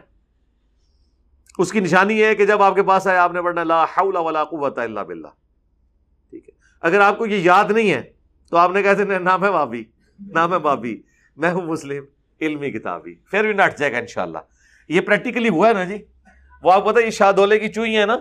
اس 1.58 1.72
کی 1.72 1.80
نشانی 1.80 2.18
یہ 2.18 2.26
ہے 2.26 2.34
کہ 2.34 2.46
جب 2.46 2.62
آپ 2.62 2.74
کے 2.74 2.82
پاس 2.82 3.06
آئے، 3.06 3.18
آپ 3.18 3.32
نے 3.32 3.42
پڑھنا 3.42 3.64
لا 3.64 3.84
حول 3.84 4.16
ولا 4.16 4.44
قوت 4.44 4.78
الا 4.78 5.02
باللہ۔ 5.02 5.28
اگر 6.80 7.00
آپ 7.00 7.18
کو 7.18 7.26
یہ 7.26 7.36
یاد 7.36 7.70
نہیں 7.70 7.92
ہے، 7.92 8.02
تو 8.50 8.56
آپ 8.56 8.70
نے 8.70 8.82
کہتے 8.82 9.04
نام 9.04 9.44
ہے 9.44 9.50
بابی 9.50 9.84
نام 10.34 10.52
ہے 10.52 10.58
بابی۔ 10.58 11.02
میں 11.36 11.52
ہوں 11.52 11.62
مسلم، 11.62 12.04
علمی 12.40 12.70
کتابی۔ 12.70 13.14
پھر 13.14 13.42
بھی 13.42 13.52
نٹ 13.52 13.78
جائے 13.78 13.92
گا 13.92 13.98
انشاءاللہ۔ 13.98 14.38
یہ 14.88 15.00
پریکٹیکلی 15.00 15.48
ہوا 15.48 15.68
ہے 15.68 15.72
نا 15.72 15.84
جی؟ 15.84 16.04
وہ 16.62 16.72
آپ 16.72 16.86
پتا 16.86 17.00
یہ 17.00 17.10
شادولے 17.10 17.58
کی 17.58 17.68
چوئی 17.68 17.96
ہے 17.96 18.06
نا؟ 18.06 18.16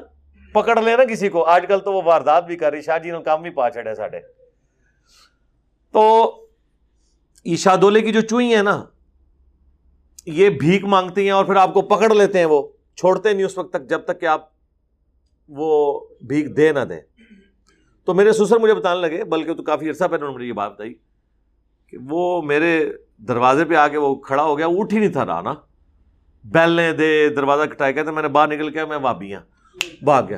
پکڑ 0.54 0.82
لے 0.82 0.98
نا 0.98 1.04
کسی 1.06 1.30
کو۔ 1.30 1.43
آج 1.43 1.65
کل 1.67 1.80
تو 1.80 1.93
وہ 1.93 2.02
واردات 2.06 2.45
بھی 2.45 2.56
کر 2.56 2.72
رہی، 2.72 2.82
شاہ 2.82 3.00
جی 3.00 3.12
نے 3.12 3.22
کام 3.22 3.41
بھی 3.41 3.50
پا 3.50 3.69
چڑھے 3.69 3.95
ساڈے۔ 3.95 4.19
تو 5.91 6.36
یہ 7.45 7.56
شادولے 7.56 8.02
کی 8.02 8.12
جو 8.12 8.22
چوئی 8.22 8.56
ہیں 8.56 8.63
نا، 8.63 8.84
یہ 10.26 10.50
بھیک 10.50 10.84
مانگتی 10.84 11.24
ہیں 11.24 11.32
اور 11.32 11.45
پھر 11.45 11.56
آپ 11.56 11.74
کو 11.74 11.82
پکڑ 11.82 12.13
لیتے 12.13 12.39
ہیں 12.39 12.45
وہ، 12.45 12.67
چھوڑتے 12.95 13.34
نہیں 13.34 13.45
اس 13.45 13.58
وقت 13.58 13.74
تک 13.74 13.89
جب 13.89 14.02
تک 14.06 14.22
کہ 14.22 14.26
آپ 14.26 14.50
وہ 15.48 16.00
بھیک 16.22 16.58
دے 16.58 16.72
نہ 16.72 16.80
دیں۔ 16.80 17.02
تو 18.06 18.14
میرے 18.14 18.34
سسر 18.34 18.58
مجھے 18.58 18.74
بتانے 18.74 19.02
لگے، 19.02 19.24
بلکہ 19.24 19.54
تو 19.54 19.64
کافی 19.64 19.90
عرصہ 19.90 20.04
پہلے 20.04 20.26
مجھے 20.26 20.48
یہ 20.48 20.54
بات 20.54 20.74
بتائی 20.74 20.94
کہ 21.88 21.98
وہ 22.10 22.42
میرے 22.42 22.90
دروازے 23.18 23.66
پہ 23.66 23.76
آ 23.76 23.88
کے 23.88 23.98
وہ 23.98 24.16
کھڑا 24.16 24.44
ہو 24.44 24.58
گیا، 24.58 24.68
اٹھ 24.70 24.94
ہی 24.94 25.00
نہیں 25.00 25.12
تھا 25.12 25.26
رہا 25.26 25.42
نا 25.42 25.54
بیلنے 26.44 26.92
دے، 26.92 27.30
دروازہ 27.30 27.70
کٹائے 27.70 27.94
کہتے 27.94 28.12
میں 28.12 28.22
نے 28.22 28.28
باہر 28.28 28.48
نکل 28.48 28.70
کے، 28.70 28.86
میں 28.86 28.98
وابی 28.98 29.36
ہوں 29.36 29.42
بھاگ 30.04 30.24
گیا۔ 30.30 30.38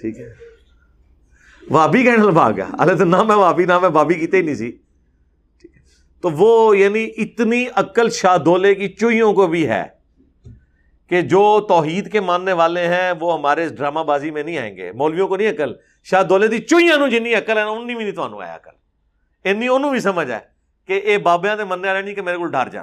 ٹھیک 0.00 0.18
ہے۔ 0.18 0.34
وابی 1.70 2.02
کہنے 2.02 2.30
بھاگ 2.30 2.52
گیا۔ 2.52 2.66
ارے 2.78 2.94
تو 2.94 3.04
نہ 3.04 3.22
میں 3.22 3.36
وابی 3.36 3.64
نہ 3.64 3.78
میں 3.78 3.88
بابی 3.88 4.14
کیتے 4.14 4.36
ہی 4.36 4.42
نہیں 4.42 4.54
سی۔ 4.54 4.72
تو 6.20 6.30
وہ 6.30 6.78
یعنی 6.78 7.08
اتنی 7.16 7.66
عقل 7.74 8.10
شاہ 8.10 8.36
دولے 8.36 8.74
کی 8.74 8.88
چوئیوں 8.88 9.34
کو 9.34 9.46
بھی 9.46 9.68
ہے۔ 9.68 9.95
کہ 11.08 11.22
جو 11.22 11.60
توحید 11.68 12.12
کے 12.12 12.20
ماننے 12.20 12.52
والے 12.52 12.86
ہیں، 12.86 13.12
وہ 13.20 13.38
ہمارے 13.38 13.64
اس 13.64 13.76
ڈرامہ 13.76 14.00
بازی 14.00 14.30
میں 14.30 14.42
نہیں 14.42 14.58
آئیں 14.58 14.76
گے۔ 14.76 14.92
مولویوں 14.92 15.28
کو 15.28 15.36
نہیں 15.36 15.50
عقل، 15.50 15.72
شاہ 16.04 16.22
دولے 16.22 16.48
دی 16.48 16.58
چوئیاں 16.58 16.98
نو 16.98 17.08
جنی 17.08 17.34
عقل 17.34 17.58
ہے 17.58 17.62
نا 17.62 17.68
انہیں 17.68 17.96
بھی 17.96 18.04
نہیں 18.04 18.12
تو 18.12 18.40
آیا 18.40 18.54
عقل۔ 18.54 18.70
اینی 19.44 19.68
انہوں 19.68 19.90
بھی 19.90 20.00
سمجھ 20.00 20.30
ہے 20.30 20.38
کہ 20.86 20.92
اے 20.92 21.18
بابیاں 21.18 21.56
دے 21.56 21.64
مننے 21.64 21.88
والے 21.88 22.02
نہیں 22.02 22.14
کہ 22.14 22.22
میرے 22.22 22.36
کو 22.36 22.46
ڈر 22.46 22.68
جا 22.68 22.82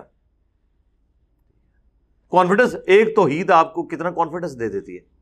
کانفیڈنس 2.31 2.75
ایک 2.85 3.15
توحید 3.15 3.51
آپ 3.51 3.73
کو 3.73 3.83
کتنا 3.83 4.11
کانفیڈنس 4.11 4.59
دے 4.59 4.69
دیتی 4.69 4.97
ہے۔ 4.97 5.13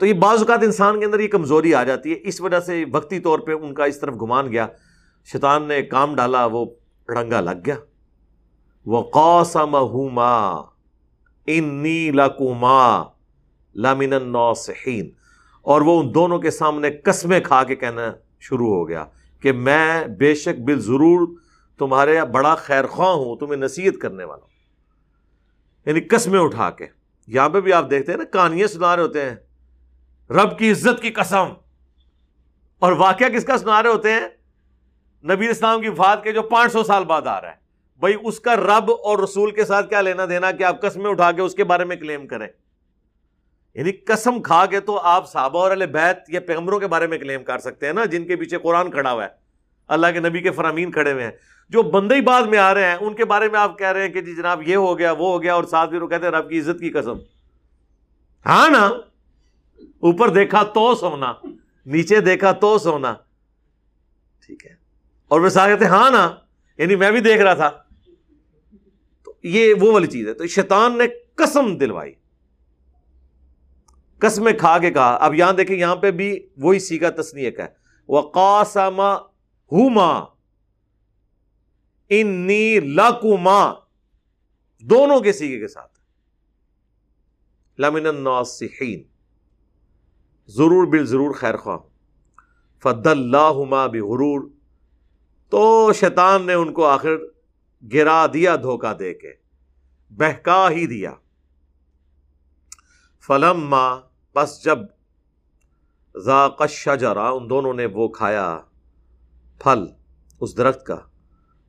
تو 0.00 0.06
یہ 0.06 0.12
بعض 0.12 0.38
اوقات 0.38 0.58
انسان 0.62 1.00
کے 1.00 1.06
اندر 1.06 1.20
یہ 1.20 1.28
کمزوری 1.28 1.74
آ 1.74 1.84
جاتی 1.84 2.10
ہے۔ 2.10 2.16
اس 2.22 2.40
وجہ 2.40 2.60
سے 2.60 2.84
وقتی 2.92 3.20
طور 3.20 3.38
پہ 3.38 3.52
ان 3.52 3.74
کا 3.74 3.84
اس 3.84 4.00
طرف 4.00 4.14
گمان 4.22 4.52
گیا۔ 4.52 4.66
شیطان 5.24 5.68
نے 5.68 5.82
کام 5.82 6.14
ڈالا، 6.14 6.44
وہ 6.44 6.66
رنگا 7.08 7.40
لگ 7.40 7.58
گیا۔ 7.66 7.74
وہ 8.86 9.02
قوسم 9.02 9.76
انی 11.46 12.10
لکما 12.10 13.02
لامن 13.74 14.12
الناصحین 14.12 15.10
اور 15.62 15.80
وہ 15.80 16.02
ان 16.02 16.14
دونوں 16.14 16.38
کے 16.38 16.50
سامنے 16.50 16.90
قسمیں 16.90 17.40
کھا 17.40 17.64
کے 17.64 17.76
کہنا 17.76 18.12
شروع 18.40 18.74
ہو 18.74 18.88
گیا 18.88 19.04
کہ 19.40 19.52
میں 19.52 20.06
بے 20.06 20.34
شک 20.34 20.60
بال 20.60 20.80
ضرور 20.80 21.36
تمہارے 21.78 22.24
بڑا 22.24 22.54
خیر 22.54 22.86
خواہ 22.86 23.08
ہوں، 23.08 23.36
تمہیں 23.36 23.56
نصیحت 23.56 24.00
کرنے 24.02 24.24
والا 24.24 24.42
ہوں۔ 24.42 24.50
یعنی 25.86 26.00
قسمیں 26.00 26.40
اٹھا 26.40 26.70
کے۔ 26.70 26.86
یہاں 27.26 27.48
پہ 27.48 27.60
بھی 27.60 27.72
آپ 27.72 27.90
دیکھتے 27.90 28.12
ہیں 28.12 28.18
نا، 28.18 28.24
کہانیاں 28.24 28.66
سنا 28.66 28.96
رہے 28.96 29.02
ہوتے 29.02 29.30
ہیں۔ 29.30 29.36
رب 30.30 30.58
کی 30.58 30.70
عزت 30.70 31.02
کی 31.02 31.10
قسم۔ 31.10 31.44
اور 32.78 32.92
واقعہ 32.92 33.28
کس 33.28 33.44
کا 33.44 33.58
سنا 33.58 33.82
رہے 33.82 33.90
ہوتے 33.90 34.12
ہیں؟ 34.12 34.28
نبی 35.24 35.48
اسلام 35.48 35.80
کی 35.80 35.88
وفات 35.88 36.24
کے 36.24 36.32
جو 36.32 36.42
پانچ 36.42 36.72
سو 36.72 36.82
سال 36.82 37.04
بعد 37.04 37.22
آ 37.22 37.40
رہا 37.40 37.50
ہے۔ 37.50 37.61
بھائی، 37.98 38.14
اس 38.24 38.40
کا 38.40 38.56
رب 38.56 38.90
اور 38.90 39.18
رسول 39.18 39.50
کے 39.50 39.64
ساتھ 39.64 39.88
کیا 39.88 40.00
لینا 40.00 40.26
دینا 40.28 40.50
کہ 40.50 40.64
آپ 40.64 40.80
قسمیں 40.80 41.10
اٹھا 41.10 41.32
کے 41.32 41.42
اس 41.42 41.54
کے 41.54 41.64
بارے 41.64 41.84
میں 41.84 41.96
کلیم 41.96 42.26
کریں؟ 42.26 42.48
یعنی 43.74 43.92
قسم 43.92 44.42
کھا 44.42 44.66
کے 44.66 44.80
تو 44.80 44.98
آپ 44.98 45.30
صحابہ 45.30 45.58
اور 45.58 45.72
علیہ 45.72 45.86
بیت 45.86 46.18
یا 46.28 46.40
پیغمبروں 46.40 46.80
کے 46.80 46.86
بارے 46.86 47.06
میں 47.06 47.18
کلیم 47.18 47.44
کر 47.44 47.58
سکتے 47.58 47.86
ہیں 47.86 47.92
نا، 47.92 48.04
جن 48.04 48.26
کے 48.26 48.36
پیچھے 48.36 48.58
قرآن 48.58 48.90
کھڑا 48.90 49.12
ہوا 49.12 49.24
ہے۔ 49.24 49.28
اللہ 49.88 50.06
کے 50.12 50.20
نبی 50.20 50.40
کے 50.40 50.50
فرامین 50.50 50.90
کھڑے 50.90 51.12
ہوئے 51.12 51.24
ہیں۔ 51.24 51.30
جو 51.68 51.82
بندے 51.82 52.14
ہی 52.14 52.20
بعد 52.20 52.42
میں 52.42 52.58
آ 52.58 52.74
رہے 52.74 52.84
ہیں، 52.84 52.96
ان 53.00 53.14
کے 53.14 53.24
بارے 53.24 53.48
میں 53.48 53.60
آپ 53.60 53.78
کہہ 53.78 53.92
رہے 53.92 54.02
ہیں 54.02 54.08
کہ 54.08 54.20
جی 54.20 54.34
جناب، 54.34 54.68
یہ 54.68 54.76
ہو 54.76 54.98
گیا، 54.98 55.12
وہ 55.12 55.26
ہو 55.32 55.42
گیا 55.42 55.54
اور 55.54 55.64
ساتھ 55.64 55.90
بھی 55.90 55.98
وہ 55.98 56.06
کہتے 56.06 56.24
ہیں 56.24 56.32
رب 56.32 56.50
کی 56.50 56.58
عزت 56.58 56.80
کی 56.80 56.90
قسم۔ 56.90 57.18
ہاں 58.46 58.68
نا؟ 58.68 58.86
اوپر 60.00 60.28
دیکھا 60.28 60.62
تو 60.62 60.94
سونا، 60.94 61.32
نیچے 61.86 62.20
دیکھا 62.20 62.52
تو 62.52 62.78
سونا۔ 62.78 63.14
ٹھیک 64.46 64.66
ہے۔ 64.66 64.74
اور 65.28 65.40
وہ 65.40 65.48
ساتھ 65.48 65.70
کہتے 65.70 65.84
ہاں 65.84 66.10
نا؟ 66.10 66.34
یعنی 66.78 66.96
میں 66.96 67.10
بھی 67.10 67.20
دیکھ 67.20 67.42
رہا 67.42 67.54
تھا۔ 67.54 67.70
تو 69.24 69.34
یہ 69.42 69.74
وہ 69.80 69.92
والی 69.92 70.06
چیز 70.06 70.28
ہے۔ 70.28 70.34
تو 70.34 70.46
شیطان 70.46 70.98
نے 70.98 71.04
قسم 71.34 71.76
دلوائی۔ 71.76 72.12
قسمیں 74.18 74.52
کھا 74.52 74.78
کے 74.78 74.90
کہا۔ 74.90 75.16
اب 75.20 75.34
یہاں 75.34 75.52
دیکھیں، 75.52 75.76
یہاں 75.76 75.96
پہ 75.96 76.10
بھی 76.10 76.48
وہی 76.56 76.78
سیکھا 76.78 77.22
تسنی 77.22 77.46
ہے۔ 77.46 77.82
وہ 78.08 78.32
ہوما 79.72 80.24
انی 82.08 82.80
لاکوما 82.80 83.72
دونوں 84.80 85.20
کے 85.20 85.32
سیگے 85.32 85.58
کے 85.58 85.68
ساتھ۔ 85.68 85.98
لمن 87.78 88.06
الناصحین 88.06 89.02
ضرور 90.46 90.86
بال 90.86 91.06
ضرور 91.06 91.34
خیر 91.34 91.56
خواہ۔ 91.56 91.78
فد 92.82 93.06
اللہ 93.06 93.52
بغرور۔ 93.86 94.51
تو 95.52 95.92
شیطان 95.92 96.46
نے 96.46 96.54
ان 96.54 96.72
کو 96.72 96.86
آخر 96.86 97.10
گرا 97.92 98.26
دیا، 98.34 98.56
دھوکہ 98.56 98.94
دے 98.94 99.14
کے، 99.14 99.32
بہکا 100.10 100.70
ہی 100.70 100.86
دیا۔ 100.86 101.12
فلم 103.26 103.68
ماں 103.68 104.00
بس 104.34 104.64
جب 104.64 104.78
ذاق 106.16 106.66
شجرا 106.68 107.28
ان 107.28 107.50
دونوں 107.50 107.74
نے 107.74 107.86
وہ 107.86 108.08
کھایا 108.08 108.58
پھل 109.58 109.86
اس 110.40 110.56
درخت 110.56 110.86
کا، 110.86 110.96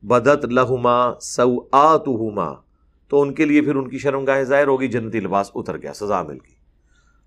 بدت 0.01 0.45
لہما 0.45 1.19
سو 1.19 1.55
آتما 1.71 2.53
تو 3.07 3.21
ان 3.21 3.33
کے 3.33 3.45
لیے 3.45 3.61
پھر 3.61 3.75
ان 3.75 3.89
کی 3.89 3.97
شرم 3.97 4.25
گاہیں 4.25 4.43
ظاہر 4.43 4.67
ہوگی، 4.67 4.87
جنتی 4.87 5.19
لباس 5.19 5.51
اتر 5.55 5.77
گیا، 5.77 5.93
سزا 5.93 6.23
مل 6.23 6.37
گئی۔ 6.45 6.55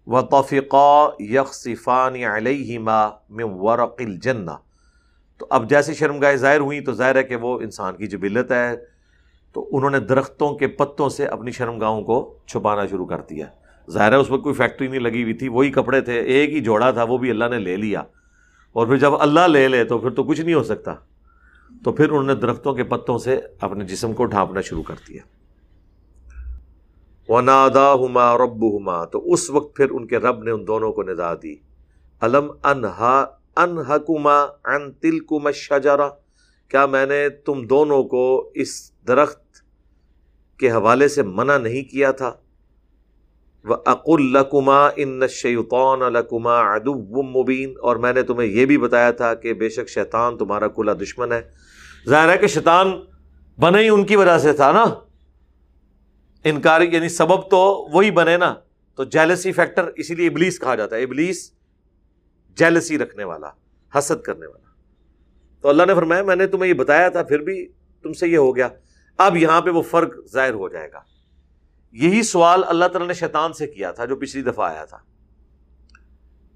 وہ 0.07 0.21
توفیقہ 0.21 1.11
یکفان 1.19 2.15
علیہما 2.15 3.09
میں 3.31 3.45
ورق 3.45 3.95
الجنہ۔ 3.99 4.51
تو 5.39 5.47
اب 5.51 5.71
جیسے 5.71 5.95
شرم 5.95 6.19
گاہیں 6.19 6.37
ظاہر 6.37 6.61
ہوئیں 6.61 6.81
تو 6.81 6.93
ظاہر 6.93 7.17
ہے 7.17 7.23
کہ 7.23 7.37
وہ 7.37 7.61
انسان 7.61 7.97
کی 7.97 8.07
جبلت 8.07 8.53
ہے۔ 8.53 8.77
تو 9.53 9.69
انہوں 9.73 9.91
نے 9.91 10.01
درختوں 10.01 10.57
کے 10.57 10.67
پتوں 10.67 11.09
سے 11.09 11.27
اپنی 11.27 11.51
شرم 11.51 11.79
گاہوں 11.79 12.03
کو 12.03 12.39
چھپانا 12.47 12.87
شروع 12.87 13.07
کر 13.07 13.21
دیا۔ 13.31 13.47
ظاہر 13.91 14.13
ہے 14.13 14.17
اس 14.17 14.31
وقت 14.31 14.43
کوئی 14.43 14.55
فیکٹری 14.55 14.87
نہیں 14.89 15.01
لگی 15.01 15.23
ہوئی 15.23 15.35
تھی، 15.35 15.49
وہی 15.49 15.71
کپڑے 15.71 16.01
تھے، 16.01 16.21
ایک 16.21 16.51
ہی 16.51 16.61
جوڑا 16.61 16.91
تھا، 16.91 17.03
وہ 17.03 17.19
بھی 17.19 17.31
اللہ 17.31 17.45
نے 17.45 17.59
لے 17.59 17.77
لیا۔ 17.77 18.01
اور 18.73 18.87
پھر 18.87 18.97
جب 18.97 19.15
اللہ 19.15 19.41
لے 19.41 19.69
لے 19.69 19.85
تو 19.85 19.99
پھر 19.99 20.11
تو 20.11 20.25
کچھ 20.25 20.41
نہیں 20.41 20.55
ہو 20.55 20.63
سکتا۔ 20.63 20.95
تو 21.85 21.93
پھر 21.93 22.11
انہوں 22.11 22.23
نے 22.23 22.35
درختوں 22.35 22.75
کے 22.75 22.85
پتوں 22.85 23.19
سے 23.19 23.41
اپنے 23.61 23.85
جسم 23.85 24.13
کو 24.13 24.25
ڈھانپنا 24.25 24.61
شروع 24.61 24.83
کر 24.83 24.95
دیا۔ 25.09 25.23
ونادا 27.33 27.95
ہما 27.95 28.39
رب 28.39 28.77
ہما 28.77 29.05
تو 29.05 29.33
اس 29.33 29.51
وقت 29.51 29.77
پھر 29.77 29.91
ان 29.91 30.07
کے 30.07 30.17
رب 30.19 30.43
نے 30.43 30.51
ان 30.51 30.67
دونوں 30.67 30.93
کو 30.93 31.03
ندا 31.03 31.35
دی۔ 31.35 31.57
علم 32.21 32.51
انہا 32.65 33.25
انحکما 33.57 34.43
ان 34.65 34.93
تل 34.93 35.19
کم 35.19 35.51
شجارا 35.51 36.09
کیا 36.69 36.87
میں 36.87 37.07
نے 37.07 37.29
تم 37.29 37.67
دونوں 37.67 38.03
کو 38.03 38.51
اس 38.55 38.93
درخت 39.07 39.43
کے 40.59 40.71
حوالے 40.71 41.09
سے 41.09 41.23
منع 41.23 41.59
نہیں 41.59 41.91
کیا 41.91 42.13
تھا؟ 42.13 42.33
وہ 43.65 43.77
عق 43.87 44.05
القما 44.07 44.89
ان 44.97 45.29
شیطان 45.29 46.03
القما 46.03 46.59
ادب 46.59 47.25
مبین 47.25 47.75
اور 47.83 47.97
میں 47.97 48.13
نے 48.13 48.23
تمہیں 48.23 48.49
یہ 48.49 48.67
بھی 48.67 48.79
بتایا 48.79 49.11
تھا 49.11 49.35
کہ 49.35 49.53
بے 49.53 49.69
شک 49.69 49.89
شیطان 49.89 50.39
تمہارا 50.39 50.69
کلا 50.69 50.93
دشمن 50.93 51.33
ہے۔ 51.33 51.51
ظاہر 52.09 52.33
ہے 52.33 52.39
کہ 52.39 52.47
شیطان 52.47 53.01
بنے 53.59 53.79
ہی 53.79 53.89
ان 53.89 54.05
کی 54.05 54.17
وجہ 54.17 54.39
سے 54.39 54.53
تھا 54.53 54.73
نا؟ 54.73 54.85
انکاری 56.45 56.89
یعنی 56.93 57.09
سبب 57.09 57.51
تو 57.51 57.89
وہی 57.93 58.11
بنے 58.11 58.37
نا۔ 58.37 58.55
تو 58.97 59.05
جیلسی 59.05 59.53
فیکٹر 59.53 59.91
اسی 59.97 60.15
لیے 60.15 60.27
ابلیس 60.27 60.61
کہا 60.61 60.75
جاتا 60.75 60.97
ہے۔ 60.97 61.03
ابلیس 61.03 61.56
جیلسی 62.57 62.99
رکھنے 62.99 63.25
والا، 63.25 63.51
حسد 63.99 64.23
کرنے 64.23 64.47
والا۔ 64.47 64.71
تو 65.61 65.69
اللہ 65.69 65.83
نے 65.87 65.95
فرمایا، 65.95 66.23
میں 66.23 66.37
نے 66.37 66.47
تمہیں 66.47 66.69
یہ 66.69 66.75
بتایا 66.75 67.09
تھا، 67.09 67.23
پھر 67.23 67.39
بھی 67.39 67.69
تم 68.03 68.13
سے 68.13 68.29
یہ 68.29 68.39
ہو 68.39 68.57
گیا۔ 68.57 68.69
اب 69.19 69.37
یہاں 69.37 69.61
پہ 69.61 69.71
وہ 69.71 69.83
فرق 69.83 70.15
ظاہر 70.33 70.55
ہو 70.55 70.69
جائے 70.69 70.93
گا۔ 70.93 71.01
یہی 71.93 72.23
سوال 72.23 72.65
اللہ 72.67 72.85
تعالیٰ 72.85 73.09
نے 73.09 73.15
شیطان 73.15 73.53
سے 73.53 73.67
کیا 73.67 73.93
تھا، 73.93 74.05
جو 74.05 74.17
پچھلی 74.17 74.43
دفعہ 74.43 74.71
آیا 74.71 74.85
تھا۔ 74.85 74.99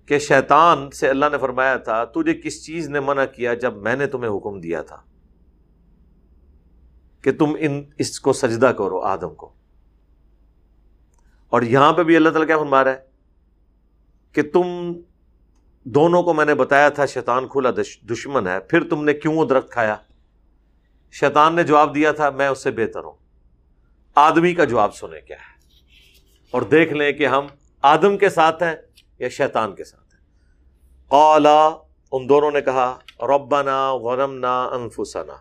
کہ 0.06 0.18
شیطان 0.18 0.90
سے 0.90 1.08
اللہ 1.08 1.26
نے 1.32 1.38
فرمایا 1.38 1.76
تھا، 1.76 2.04
تجھے 2.04 2.34
کس 2.34 2.64
چیز 2.64 2.88
نے 2.88 3.00
منع 3.00 3.24
کیا 3.24 3.54
جب 3.54 3.76
میں 3.76 3.96
نے 3.96 4.06
تمہیں 4.06 4.36
حکم 4.36 4.60
دیا 4.60 4.82
تھا؟ 4.82 5.02
کہ 7.22 7.32
تم 7.32 7.56
ان، 7.58 7.82
اس 7.98 8.20
کو 8.20 8.32
سجدہ 8.32 8.66
کرو، 8.66 9.00
آدم 9.00 9.34
کو۔ 9.34 9.52
اور 11.48 11.62
یہاں 11.62 11.92
پہ 11.92 12.02
بھی 12.02 12.16
اللہ 12.16 12.28
تعالیٰ 12.28 12.46
کیا 12.46 12.58
فرما 12.58 12.84
رہا 12.84 12.90
ہے؟ 12.90 13.00
کہ 14.32 14.42
تم 14.42 14.92
دونوں 15.84 16.22
کو 16.22 16.34
میں 16.34 16.44
نے 16.44 16.54
بتایا 16.54 16.88
تھا 16.88 17.06
شیطان 17.06 17.48
کھلا 17.48 17.70
دشمن 18.10 18.46
ہے، 18.46 18.60
پھر 18.60 18.88
تم 18.88 19.04
نے 19.04 19.14
کیوں 19.14 19.36
وہ 19.36 19.44
درخت 19.44 19.70
کھایا؟ 19.70 19.96
شیطان 21.12 21.56
نے 21.56 21.62
جواب 21.62 21.94
دیا 21.94 22.12
تھا، 22.12 22.30
میں 22.30 22.48
اس 22.48 22.62
سے 22.62 22.70
بہتر 22.70 23.04
ہوں۔ 23.04 23.12
آدمی 24.14 24.54
کا 24.54 24.64
جواب 24.64 24.94
سنیں 24.94 25.20
کیا 25.20 25.36
ہے؟ 25.36 25.68
اور 26.50 26.62
دیکھ 26.62 26.92
لیں 26.92 27.12
کہ 27.12 27.26
ہم 27.26 27.46
آدم 27.82 28.18
کے 28.18 28.28
ساتھ 28.28 28.62
ہیں 28.62 28.74
یا 29.18 29.28
شیطان 29.28 29.74
کے 29.74 29.84
ساتھ 29.84 30.14
ہیں۔ 30.14 30.20
قالا، 31.08 31.68
ان 32.12 32.28
دونوں 32.28 32.50
نے 32.50 32.60
کہا، 32.60 32.98
ربنا 33.20 33.94
غرمنا 33.94 34.64
انفسنا۔ 34.64 35.34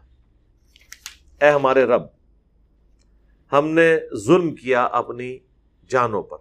اے 1.41 1.49
ہمارے 1.49 1.83
رب، 1.83 2.01
ہم 3.51 3.67
نے 3.67 3.97
ظلم 4.25 4.55
کیا 4.55 4.83
اپنی 4.83 5.37
جانوں 5.89 6.23
پر۔ 6.23 6.37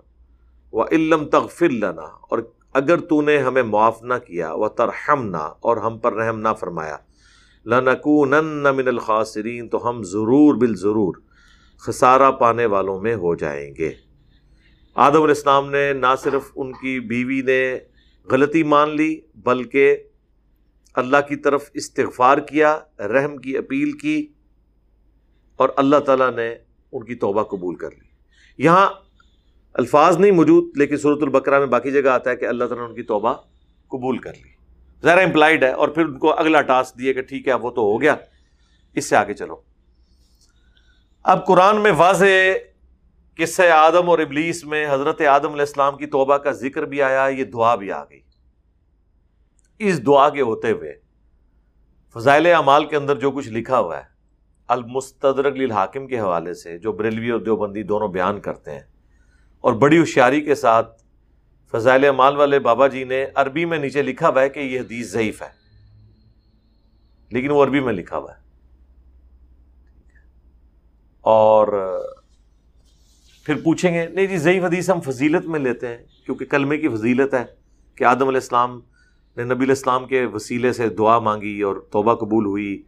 وہ 0.72 0.84
علم 0.92 1.28
تغفر 1.28 1.68
لنا، 1.68 2.02
اور 2.02 2.58
اگر 2.78 3.00
تو 3.08 3.20
نے 3.22 3.36
ہمیں 3.38 3.62
معاف 3.64 4.02
نہ 4.02 4.14
کیا 4.26 4.52
وہ 4.52 4.68
ترہم 4.76 5.26
نہ 5.26 5.44
اور 5.60 5.76
ہم 5.76 5.98
پر 5.98 6.12
رحم 6.14 6.38
نہ 6.40 6.52
فرمایا، 6.60 6.96
لنکونن 7.66 8.66
من 8.76 8.88
الخاسرین، 8.88 9.68
تو 9.68 9.88
ہم 9.88 10.02
ضرور 10.06 10.54
بال 10.54 10.74
ضرور 10.76 11.14
خسارہ 11.82 12.30
پانے 12.32 12.66
والوں 12.66 13.00
میں 13.00 13.14
ہو 13.14 13.34
جائیں 13.34 13.70
گے۔ 13.78 13.92
آدم 14.96 15.22
علیہ 15.22 15.36
السلام 15.36 15.70
نے 15.70 15.92
نہ 15.92 16.14
صرف 16.22 16.50
ان 16.56 16.72
کی 16.72 16.98
بیوی 17.00 17.40
نے 17.42 17.62
غلطی 18.28 18.62
مان 18.62 18.96
لی، 18.96 19.20
بلکہ 19.44 19.96
اللہ 20.94 21.20
کی 21.28 21.36
طرف 21.36 21.70
استغفار 21.74 22.38
کیا، 22.48 22.78
رحم 23.14 23.36
کی 23.36 23.56
اپیل 23.56 23.92
کی، 23.98 24.16
اور 25.58 25.68
اللہ 25.76 26.00
تعالیٰ 26.06 26.30
نے 26.34 26.48
ان 26.92 27.04
کی 27.04 27.14
توبہ 27.14 27.42
قبول 27.42 27.74
کر 27.74 27.90
لی۔ 27.90 28.06
یہاں 28.58 28.86
الفاظ 29.78 30.16
نہیں 30.18 30.30
موجود، 30.30 30.76
لیکن 30.76 30.96
صورت 30.96 31.22
البقرہ 31.22 31.58
میں 31.58 31.66
باقی 31.66 31.90
جگہ 31.90 32.08
آتا 32.08 32.30
ہے 32.30 32.36
کہ 32.36 32.44
اللہ 32.44 32.64
تعالیٰ 32.64 32.84
نے 32.84 32.90
ان 32.90 32.96
کی 32.96 33.02
توبہ 33.02 33.32
قبول 33.90 34.18
کر 34.18 34.32
لی۔ 34.34 34.50
ذرا 35.02 35.20
امپلائڈ 35.20 35.64
ہے، 35.64 35.70
اور 35.70 35.88
پھر 35.88 36.04
ان 36.04 36.18
کو 36.18 36.32
اگلا 36.34 36.62
ٹاسک 36.62 36.98
دیے 36.98 37.12
کہ 37.14 37.22
ٹھیک 37.22 37.48
ہے 37.48 37.54
وہ 37.54 37.70
تو 37.70 37.82
ہو 37.82 38.00
گیا۔ 38.00 38.14
اس 38.96 39.08
سے 39.08 39.16
آگے 39.16 39.34
چلو۔ 39.34 39.56
اب 41.24 41.46
قرآن 41.46 41.80
میں 41.80 41.92
واضح 41.96 42.56
قصہ 43.38 43.62
آدم 43.72 44.08
اور 44.10 44.18
ابلیس 44.18 44.64
میں 44.64 44.86
حضرت 44.90 45.20
آدم 45.20 45.52
علیہ 45.52 45.62
السلام 45.62 45.96
کی 45.96 46.06
توبہ 46.06 46.36
کا 46.36 46.52
ذکر 46.52 46.84
بھی 46.84 47.02
آیا، 47.02 47.26
یہ 47.26 47.44
دعا 47.44 47.74
بھی 47.74 47.92
آ 47.92 48.02
گئی۔ 48.04 48.20
اس 49.80 50.04
دعا 50.06 50.28
کے 50.28 50.42
ہوتے 50.42 50.70
ہوئے 50.70 50.94
فضائل 52.16 52.46
اعمال 52.46 52.84
کے 52.84 52.96
اندر 52.96 53.18
جو 53.18 53.30
کچھ 53.30 53.48
لکھا 53.48 53.78
ہوا 53.78 53.96
ہے، 53.98 54.02
المستدرک 54.68 55.56
للحاکم 55.56 56.06
کے 56.06 56.18
حوالے 56.20 56.54
سے 56.54 56.78
جو 56.78 56.92
بریلوی 56.92 57.30
اور 57.30 57.40
دیوبندی 57.40 57.82
دونوں 57.82 58.08
بیان 58.08 58.40
کرتے 58.40 58.70
ہیں 58.70 58.86
اور 59.68 59.76
بڑی 59.76 59.98
ہوشیاری 59.98 60.40
کے 60.40 60.54
ساتھ 60.54 61.02
فضائل 61.72 62.04
اعمال 62.04 62.37
والے 62.37 62.59
بابا 62.59 62.87
جی 62.87 63.04
نے 63.04 63.26
عربی 63.35 63.64
میں 63.64 63.78
نیچے 63.78 64.02
لکھا 64.02 64.28
ہوا 64.28 64.42
ہے 64.42 64.48
کہ 64.48 64.61
یہ 64.61 64.81
حدیث 64.81 65.12
ضعیف 65.12 65.42
ہے۔ 65.42 65.48
لیکن 67.31 67.50
وہ 67.50 67.64
عربی 67.64 67.81
میں 67.81 67.92
لکھا 67.92 68.18
ہوا 68.18 68.33
ہے۔ 68.33 68.40
اور 71.20 71.68
پھر 73.44 73.54
پوچھیں 73.64 73.94
گے، 73.94 74.07
نہیں 74.07 74.26
جی 74.26 74.37
ضعیف 74.37 74.64
حدیث 74.64 74.90
ہم 74.90 75.00
فضیلت 75.00 75.44
میں 75.44 75.61
لیتے 75.61 75.88
ہیں، 75.88 75.98
کیونکہ 76.26 76.44
کلمے 76.44 76.78
کی 76.78 76.88
فضیلت 76.88 77.35
ہے 77.35 77.44
کہ 77.94 78.04
آدم 78.04 78.20
علیہ 78.20 78.40
السلام 78.40 78.81
نے 79.37 79.44
نبی 79.44 79.54
علیہ 79.54 79.68
السلام 79.68 80.07
کے 80.07 80.24
وسیلے 80.24 80.72
سے 80.72 80.88
دعا 80.88 81.18
مانگی 81.18 81.62
اور 81.62 81.76
توبہ 81.92 82.14
قبول 82.14 82.46
ہوئی۔ 82.46 82.83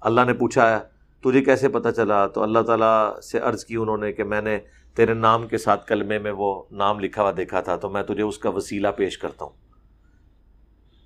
اللہ 0.00 0.20
نے 0.20 0.34
پوچھا، 0.34 0.78
تجھے 1.20 1.40
کیسے 1.44 1.68
پتہ 1.68 1.88
چلا؟ 1.96 2.26
تو 2.26 2.42
اللہ 2.42 2.58
تعالیٰ 2.58 3.20
سے 3.20 3.38
عرض 3.38 3.64
کی 3.64 3.76
انہوں 3.76 3.96
نے 3.96 4.12
کہ 4.12 4.24
میں 4.24 4.42
نے 4.42 4.58
تیرے 4.96 5.14
نام 5.14 5.46
کے 5.48 5.58
ساتھ 5.58 5.86
کلمے 5.86 6.18
میں 6.18 6.30
وہ 6.30 6.62
نام 6.72 7.00
لکھا 7.00 7.22
ہوا 7.22 7.32
دیکھا 7.36 7.60
تھا، 7.60 7.76
تو 7.76 7.88
میں 7.90 8.02
تجھے 8.02 8.22
اس 8.22 8.38
کا 8.38 8.50
وسیلہ 8.50 8.88
پیش 8.96 9.18
کرتا 9.18 9.44
ہوں۔ 9.44 9.52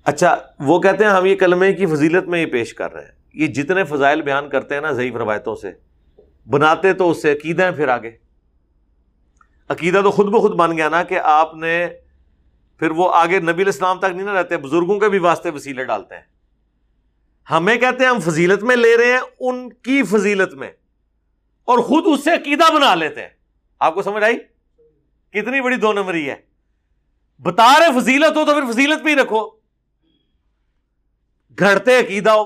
اچھا 0.05 0.35
وہ 0.59 0.79
کہتے 0.79 1.03
ہیں 1.03 1.11
ہم 1.11 1.25
یہ 1.25 1.35
کلمے 1.35 1.73
کی 1.73 1.85
فضیلت 1.85 2.27
میں 2.27 2.41
یہ 2.41 2.45
پیش 2.45 2.73
کر 2.73 2.93
رہے 2.93 3.03
ہیں۔ 3.03 3.11
یہ 3.35 3.47
جتنے 3.53 3.83
فضائل 3.83 4.21
بیان 4.21 4.49
کرتے 4.49 4.73
ہیں 4.75 4.81
نا 4.81 4.91
ضعیف 4.91 5.15
روایتوں 5.15 5.55
سے، 5.55 5.71
بناتے 6.47 6.93
تو 6.93 7.09
اس 7.11 7.21
سے 7.21 7.31
عقیدہ 7.31 7.63
ہیں 7.63 7.71
پھر 7.71 7.87
آگے۔ 7.87 8.11
عقیدہ 9.69 10.01
تو 10.03 10.11
خود 10.11 10.27
بخود 10.27 10.55
بن 10.55 10.77
گیا 10.77 10.89
نا 10.89 11.01
کہ 11.03 11.19
آپ 11.19 11.55
نے 11.55 11.87
پھر 12.81 12.91
وہ 12.91 13.09
آگے 13.13 13.39
نبی 13.41 13.63
الاسلام 13.63 13.99
تک 13.99 14.15
نہیں 14.15 14.25
نہ 14.25 14.31
رہتے، 14.31 14.57
بزرگوں 14.57 14.99
کے 14.99 15.09
بھی 15.09 15.19
واسطے 15.19 15.49
وسیلے 15.49 15.83
ڈالتے 15.83 16.15
ہیں۔ 16.15 16.21
ہمیں 17.47 17.75
کہتے 17.77 18.03
ہیں 18.03 18.11
ہم 18.11 18.19
فضیلت 18.21 18.63
میں 18.63 18.75
لے 18.75 18.95
رہے 18.97 19.11
ہیں 19.11 19.19
ان 19.41 19.67
کی 19.83 20.01
فضیلت 20.03 20.53
میں، 20.53 20.71
اور 21.67 21.79
خود 21.79 22.03
اس 22.07 22.23
سے 22.23 22.33
عقیدہ 22.33 22.71
بنا 22.73 22.93
لیتے 22.95 23.21
ہیں۔ 23.21 23.29
آپ 23.83 23.95
کو 23.95 24.01
سمجھ 24.01 24.23
آئی؟ 24.23 24.37
کتنی 25.29 25.61
بڑی 25.61 25.75
دو 25.75 25.93
نمبری 25.93 26.29
ہے۔ 26.29 26.35
بتا 27.41 27.75
رہے 27.79 27.99
فضیلت 27.99 28.37
ہو 28.37 28.45
تو 28.45 28.53
پھر 28.53 28.71
فضیلت 28.71 29.01
بھی 29.03 29.15
رکھو۔ 29.15 29.49
گھڑتے 31.59 31.99
عقیدہ 31.99 32.29
ہو۔ 32.29 32.41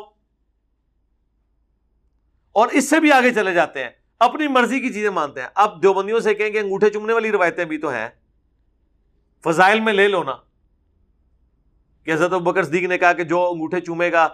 اور 2.52 2.68
اس 2.68 2.90
سے 2.90 3.00
بھی 3.00 3.12
آگے 3.12 3.34
چلے 3.34 3.54
جاتے 3.54 3.84
ہیں۔ 3.84 3.90
اپنی 4.20 4.48
مرضی 4.48 4.80
کی 4.80 4.94
چیزیں 4.94 5.10
مانتے 5.10 5.42
ہیں۔ 5.42 5.48
اب 5.56 5.84
دیوبندیوں 5.84 6.20
سے 6.20 6.34
کہیں 6.34 6.54
گے 6.54 6.60
انگوٹھے 6.60 6.90
چومنے 6.90 7.14
والی 7.14 7.32
روایتیں 7.32 7.66
بھی 7.66 7.78
تو 7.78 7.90
ہیں۔ 7.90 8.10
فضائل 9.44 9.80
میں 9.80 9.94
لے 9.94 10.08
لو 10.08 10.24
نا۔ 10.24 10.36
کہ 12.04 12.14
حضرت 12.14 12.32
بکر 12.32 12.64
صدیق 12.64 12.84
نے 12.84 12.98
کہا 12.98 13.14
کہ 13.14 13.24
جو 13.24 13.52
انگوٹھے 13.52 13.80
چومے 13.80 14.12
گا 14.12 14.28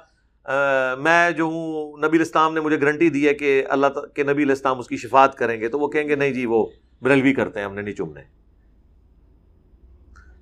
میں 0.99 1.31
جو 1.31 1.43
ہوں، 1.43 1.97
نبی 1.97 2.17
الاسلام 2.17 2.53
نے 2.53 2.59
مجھے 2.59 2.81
گارنٹی 2.81 3.09
دی 3.09 3.27
ہے 3.27 3.33
کہ 3.33 3.63
اللہ 3.69 3.87
کے 4.15 4.23
نبی 4.23 4.43
الاسلام 4.43 4.79
اس 4.79 4.87
کی 4.87 4.97
شفات 4.97 5.37
کریں 5.37 5.61
گے۔ 5.61 5.67
تو 5.67 5.79
وہ 5.79 5.87
کہیں 5.87 6.07
گے، 6.07 6.15
نہیں 6.15 6.31
جی 6.31 6.45
وہ 6.45 6.65
بریلوی 7.03 7.33
کرتے 7.33 7.59
ہیں 7.59 7.65
ہم 7.65 7.73
نے 7.73 7.81
نہیں 7.81 7.95
چومنے۔ 7.95 8.21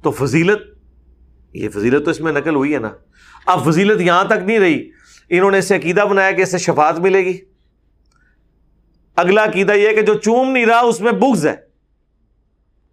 تو 0.03 0.11
فضیلت، 0.11 0.61
یہ 1.53 1.69
فضیلت 1.69 2.05
تو 2.05 2.11
اس 2.11 2.19
میں 2.19 2.31
نقل 2.31 2.55
ہوئی 2.55 2.73
ہے 2.73 2.79
نا۔ 2.79 2.91
اب 3.45 3.65
فضیلت 3.65 4.01
یہاں 4.01 4.23
تک 4.23 4.43
نہیں 4.45 4.59
رہی۔ 4.59 4.89
انہوں 5.29 5.51
نے 5.51 5.57
اسے 5.57 5.75
عقیدہ 5.75 6.01
بنایا 6.01 6.31
کہ 6.31 6.41
اس 6.41 6.51
سے 6.51 6.57
شفات 6.57 6.99
ملے 6.99 7.25
گی۔ 7.25 7.37
اگلا 9.15 9.43
عقیدہ 9.43 9.71
یہ 9.71 9.89
کہ 9.89 10.01
جو 10.01 10.13
چوم 10.13 10.51
نہیں 10.51 10.65
رہا، 10.65 10.79
اس 10.79 11.01
میں 11.01 11.11
بغض 11.11 11.47
ہے۔ 11.47 11.55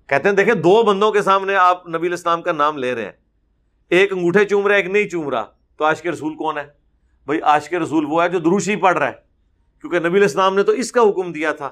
کہتے 0.07 0.29
ہیں، 0.29 0.37
دیکھیں، 0.37 0.55
دو 0.55 0.83
بندوں 0.83 1.13
کے 1.13 1.23
سامنے 1.23 1.55
آپ 1.55 1.89
نبی 1.89 2.07
الاسلام 2.07 2.43
کا 2.43 2.53
نام 2.53 2.79
لے 2.79 2.95
رہے 2.95 3.05
ہیں۔ 3.05 3.13
ایک 3.89 4.13
انگوٹھے 4.13 4.45
چوم 4.45 4.67
رہا 4.67 4.75
ہے، 4.75 4.81
ایک 4.81 4.91
نہیں 4.91 5.09
چوم 5.09 5.29
رہا۔ 5.29 5.47
تو 5.77 5.85
آج 5.85 6.03
کے 6.03 6.11
رسول 6.11 6.35
کون 6.37 6.59
ہے؟ 6.59 6.65
بھائی 7.27 7.41
آج 7.43 7.69
کے 7.69 7.79
رسول 7.79 8.05
وہ 8.09 8.23
ہے 8.23 8.29
جو 8.29 8.39
دروشی 8.39 8.77
پڑھ 8.77 8.99
رہا 8.99 9.07
ہے۔ 9.07 9.13
کیونکہ 9.81 9.99
نبی 9.99 10.19
الاسلام 10.19 10.55
نے 10.55 10.63
تو 10.63 10.73
اس 10.73 10.93
کا 10.93 11.01
حکم 11.01 11.33
دیا 11.33 11.53
تھا۔ 11.53 11.71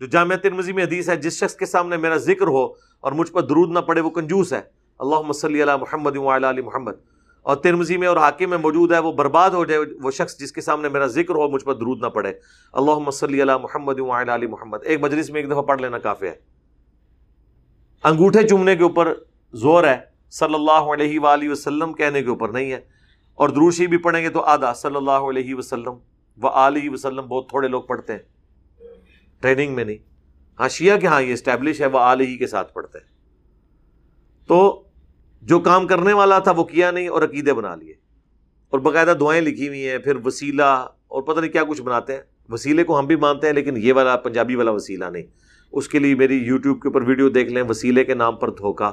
جو 0.00 0.06
جامع 0.06 0.34
ترمزی 0.34 0.72
میں 0.72 0.84
حدیث 0.84 1.08
ہے، 1.08 1.16
جس 1.16 1.44
شخص 1.44 1.54
کے 1.54 1.66
سامنے 1.66 1.96
میرا 1.96 2.16
ذکر 2.16 2.46
ہو 2.46 2.64
اور 3.00 3.12
مجھ 3.12 3.32
پر 3.32 3.42
درود 3.42 3.70
نہ 3.70 3.78
پڑے، 3.78 4.00
وہ 4.00 4.10
کنجوس 4.10 4.52
ہے۔ 4.52 4.60
اللہ 4.98 5.32
صلی 5.32 5.62
علی 5.62 5.72
محمد 5.80 6.16
علی 6.16 6.62
محمد۔ 6.62 6.92
اور 7.42 7.56
ترمزی 7.56 7.96
میں 7.96 8.08
اور 8.08 8.16
حاکم 8.16 8.50
میں 8.50 8.58
موجود 8.58 8.92
ہے، 8.92 8.98
وہ 8.98 9.12
برباد 9.12 9.50
ہو 9.50 9.64
جائے، 9.64 9.80
وہ 10.02 10.10
شخص 10.10 10.38
جس 10.38 10.52
کے 10.52 10.60
سامنے 10.60 10.88
میرا 10.88 11.06
ذکر 11.06 11.34
ہو، 11.34 11.48
مجھ 11.48 11.64
پر 11.64 11.74
درود 11.74 12.02
نہ 12.02 12.06
پڑے۔ 12.06 12.32
اللہ 12.72 13.10
صلی 13.10 13.42
علی 13.42 13.52
محمد 13.62 14.28
علی 14.28 14.46
محمد۔ 14.46 14.78
ایک 14.84 15.00
مجلس 15.00 15.30
میں 15.30 15.40
ایک 15.40 15.50
دفعہ 15.50 15.62
پڑھ 15.62 15.80
لینا 15.80 15.98
کافی 15.98 16.26
ہے۔ 16.26 16.34
انگوٹھے 18.04 18.48
چومنے 18.48 18.76
کے 18.76 18.82
اوپر 18.82 19.14
زور 19.52 19.84
ہے، 19.84 19.98
صلی 20.30 20.54
اللہ 20.54 20.70
علیہ 20.70 21.20
وآلہ 21.20 21.50
وسلم 21.50 21.92
کہنے 21.92 22.22
کے 22.22 22.28
اوپر 22.28 22.48
نہیں 22.48 22.72
ہے۔ 22.72 22.80
اور 23.34 23.48
دروشی 23.48 23.86
بھی 23.86 23.96
پڑھیں 23.96 24.22
گے 24.22 24.28
تو 24.28 24.40
آدھا، 24.40 24.72
صلی 24.72 24.96
اللہ 24.96 25.10
علیہ 25.10 25.54
وسلم 25.54 25.92
و 26.42 26.48
علیہ 26.48 26.90
وسلم، 26.90 27.26
بہت 27.26 27.48
تھوڑے 27.48 27.68
لوگ 27.68 27.82
پڑھتے 27.82 28.12
ہیں۔ 28.12 28.39
ٹریننگ 29.40 29.74
میں 29.74 29.84
نہیں۔ 29.84 29.96
ہاں 30.60 30.68
شیعہ 30.68 30.96
کے 30.96 31.06
ہاں 31.06 31.22
یہ 31.22 31.32
اسٹیبلش 31.32 31.80
ہے، 31.80 31.86
وہ 31.86 31.98
علیہ 31.98 32.38
کے 32.38 32.46
ساتھ 32.46 32.74
پڑھتے 32.74 32.98
ہیں۔ 32.98 33.06
تو 34.46 34.82
جو 35.42 35.58
کام 35.58 35.86
کرنے 35.86 36.12
والا 36.12 36.38
تھا 36.38 36.50
وہ 36.50 36.64
کیا 36.64 36.90
نہیں 36.90 37.08
اور 37.08 37.22
عقیدے 37.22 37.52
بنا 37.52 37.74
لیے۔ 37.74 37.94
اور 38.70 38.80
باقاعدہ 38.80 39.14
دعائیں 39.20 39.42
لکھی 39.42 39.68
ہوئی 39.68 39.88
ہیں، 39.88 39.98
پھر 39.98 40.16
وسیلہ 40.24 40.86
اور 41.08 41.22
پتہ 41.22 41.40
نہیں 41.40 41.52
کیا 41.52 41.64
کچھ 41.64 41.82
بناتے 41.82 42.14
ہیں۔ 42.14 42.20
وسیلے 42.48 42.84
کو 42.84 42.98
ہم 42.98 43.06
بھی 43.06 43.16
مانتے 43.16 43.46
ہیں، 43.46 43.54
لیکن 43.54 43.76
یہ 43.76 43.92
والا 43.92 44.16
پنجابی 44.16 44.54
والا 44.54 44.70
وسیلہ 44.70 45.04
نہیں۔ 45.04 45.22
اس 45.72 45.88
کے 45.88 45.98
لیے 45.98 46.14
میری 46.14 46.34
یوٹیوب 46.34 46.82
کے 46.82 46.88
اوپر 46.88 47.02
ویڈیو 47.02 47.28
دیکھ 47.28 47.52
لیں، 47.52 47.62
وسیلے 47.62 48.04
کے 48.04 48.14
نام 48.14 48.36
پر 48.36 48.50
دھوکہ۔ 48.50 48.90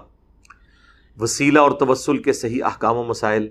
وسیلہ 1.22 1.60
اور 1.60 1.72
توسل 1.72 2.18
کے 2.18 2.34
صحیح 2.34 2.64
احکام 2.64 2.98
و 2.98 3.04
مسائل۔ 3.04 3.48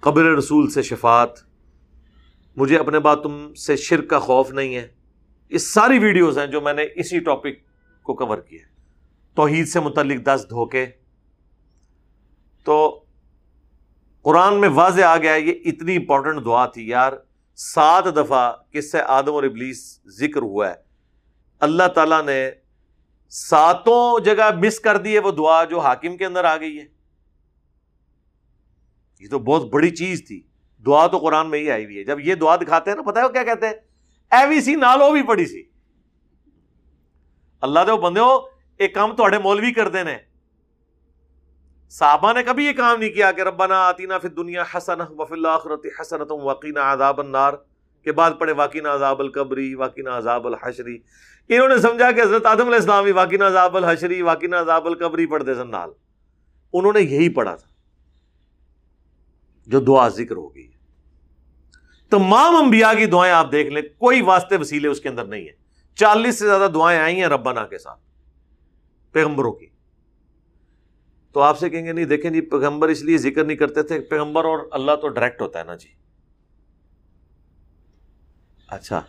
قبر 0.00 0.22
رسول 0.22 0.70
سے 0.70 0.82
شفات 0.82 1.30
مجھے 2.56 2.78
اپنے 2.78 2.98
بات 2.98 3.22
تم 3.22 3.54
سے 3.54 3.76
شرک 3.76 4.08
کا 4.08 4.18
خوف 4.18 4.52
نہیں 4.52 4.76
ہے۔ 4.76 4.99
یہ 5.50 5.58
ساری 5.58 5.98
ویڈیوز 5.98 6.38
ہیں 6.38 6.46
جو 6.46 6.60
میں 6.60 6.72
نے 6.72 6.82
اسی 6.94 7.20
ٹاپک 7.20 7.62
کو 8.02 8.14
کور 8.14 8.38
کیا 8.38 8.58
توحید 9.34 9.68
سے 9.68 9.80
متعلق 9.80 10.24
دس 10.24 10.46
دھوکے۔ 10.50 10.86
تو 12.64 13.04
قرآن 14.22 14.60
میں 14.60 14.68
واضح 14.68 15.02
آ 15.02 15.16
گیا 15.16 15.34
یہ 15.34 15.52
اتنی 15.64 15.96
امپورٹنٹ 15.96 16.44
دعا 16.44 16.66
تھی۔ 16.66 16.88
یار، 16.88 17.12
سات 17.54 18.04
دفعہ 18.16 18.52
کس 18.70 18.92
سے 18.92 18.98
آدم 19.00 19.32
اور 19.32 19.42
ابلیس 19.42 20.00
ذکر 20.06 20.42
ہوا 20.42 20.68
ہے۔ 20.68 20.74
اللہ 21.60 21.88
تعالیٰ 21.94 22.24
نے 22.24 22.50
ساتوں 23.28 24.24
جگہ 24.24 24.50
مس 24.54 24.80
کر 24.80 24.96
دی 24.96 25.14
ہے 25.14 25.18
وہ 25.18 25.30
دعا 25.30 25.64
جو 25.64 25.80
حاکم 25.80 26.16
کے 26.16 26.26
اندر 26.26 26.44
آ 26.44 26.56
گئی 26.56 26.78
ہے۔ 26.78 26.84
یہ 29.20 29.28
تو 29.28 29.38
بہت 29.38 29.70
بڑی 29.70 29.90
چیز 29.90 30.26
تھی۔ 30.26 30.42
دعا 30.86 31.06
تو 31.06 31.18
قرآن 31.18 31.50
میں 31.50 31.58
ہی 31.58 31.70
آئی 31.70 31.84
ہوئی 31.84 31.98
ہے۔ 31.98 32.04
جب 32.04 32.20
یہ 32.20 32.34
دعا 32.34 32.56
دکھاتے 32.56 32.90
ہیں 32.90 32.96
نا 32.96 33.02
پتا 33.02 33.20
ہے 33.20 33.24
وہ 33.24 33.30
کیا 33.30 33.44
کہتے 33.44 33.66
ہیں؟ 33.66 33.89
ایوی 34.32 34.60
سی 34.60 34.74
نالو 34.76 35.10
بھی 35.12 35.22
پڑی 35.22 35.46
سی 35.46 35.62
اللہ 37.62 37.80
دے 37.86 38.00
بندے 38.02 38.20
ہو 38.20 38.38
ایک 38.80 38.94
کام 38.94 39.14
تو 39.16 39.26
مولوی 39.42 39.72
کر 39.72 39.88
دینے 39.88 40.16
صحابہ 41.92 42.32
نے 42.32 42.42
کبھی 42.42 42.64
یہ 42.64 42.72
کام 42.72 42.98
نہیں 42.98 43.10
کیا 43.10 43.30
کہ 43.32 43.40
ربنا 43.40 43.80
آتینا 43.86 44.18
فی 44.18 44.28
دنیا 44.28 44.64
حسن 44.76 45.00
وفی 45.18 45.34
الآخرت 45.34 45.86
حسنت 46.00 46.32
وقینا 46.42 46.92
عذاب 46.92 47.20
النار 47.20 47.54
کے 48.06 48.12
بعد 48.12 48.38
پڑھے 48.38 48.52
واقعنا 48.52 48.94
عذاب 48.94 49.20
القبری 49.20 49.74
واقعنا 49.74 50.16
عذاب 50.18 50.46
الحشری 50.46 50.98
انہوں 51.50 51.68
نے 51.68 51.78
سمجھا 51.78 52.10
کہ 52.12 52.20
حضرت 52.20 52.46
آدم 52.46 52.66
علیہ 52.66 52.78
السلام 52.78 53.04
بھی 53.04 53.12
واقعنا 53.12 53.46
عذاب 53.46 53.76
الحشری 53.76 54.20
واقعنا 54.22 54.60
عذاب 54.60 54.86
القبری 54.86 55.26
پڑھتے 55.26 55.54
سن 55.54 55.70
نال 55.70 55.90
انہوں 56.74 56.92
نے 56.92 57.00
یہی 57.00 57.28
پڑھا 57.34 57.54
تھا 57.54 57.68
جو 59.68 59.80
دعا 59.80 60.08
ذکر 60.10 60.36
ہو 60.36 60.54
گئی 60.54 60.66
تمام 62.10 62.56
انبیاء 62.56 62.92
کی 62.92 63.06
دعائیں 63.06 63.34
آپ 63.34 63.52
دیکھ 63.52 63.68
لیں، 63.68 63.82
کوئی 63.98 64.20
واسطے 64.20 64.56
وسیلے 64.56 64.88
اس 64.88 65.00
کے 65.00 65.08
اندر 65.08 65.24
نہیں 65.24 65.44
ہے 65.44 65.52
چالیس 65.94 66.38
سے 66.38 66.46
زیادہ 66.46 66.70
دعائیں 66.74 67.00
آئی 67.00 67.20
ہیں 67.20 67.28
ربنا 67.28 67.66
کے 67.66 67.78
ساتھ، 67.78 68.00
پیغمبروں 69.12 69.52
کی۔ 69.52 69.66
تو 71.32 71.40
آپ 71.40 71.58
سے 71.58 71.70
کہیں 71.70 71.86
گے، 71.86 71.92
نہیں 71.92 72.04
دیکھیں 72.04 72.30
جی 72.30 72.40
پیغمبر 72.40 72.88
اس 72.88 73.02
لیے 73.02 73.18
ذکر 73.18 73.44
نہیں 73.44 73.56
کرتے 73.56 73.82
تھے، 73.82 74.00
پیغمبر 74.00 74.44
اور 74.44 74.58
اللہ 74.70 74.92
تو 75.02 75.08
ڈائریکٹ 75.08 75.42
ہوتا 75.42 75.58
ہے 75.58 75.64
نا 75.64 75.74
جی۔ 75.74 75.88
اچھا۔ 78.68 79.00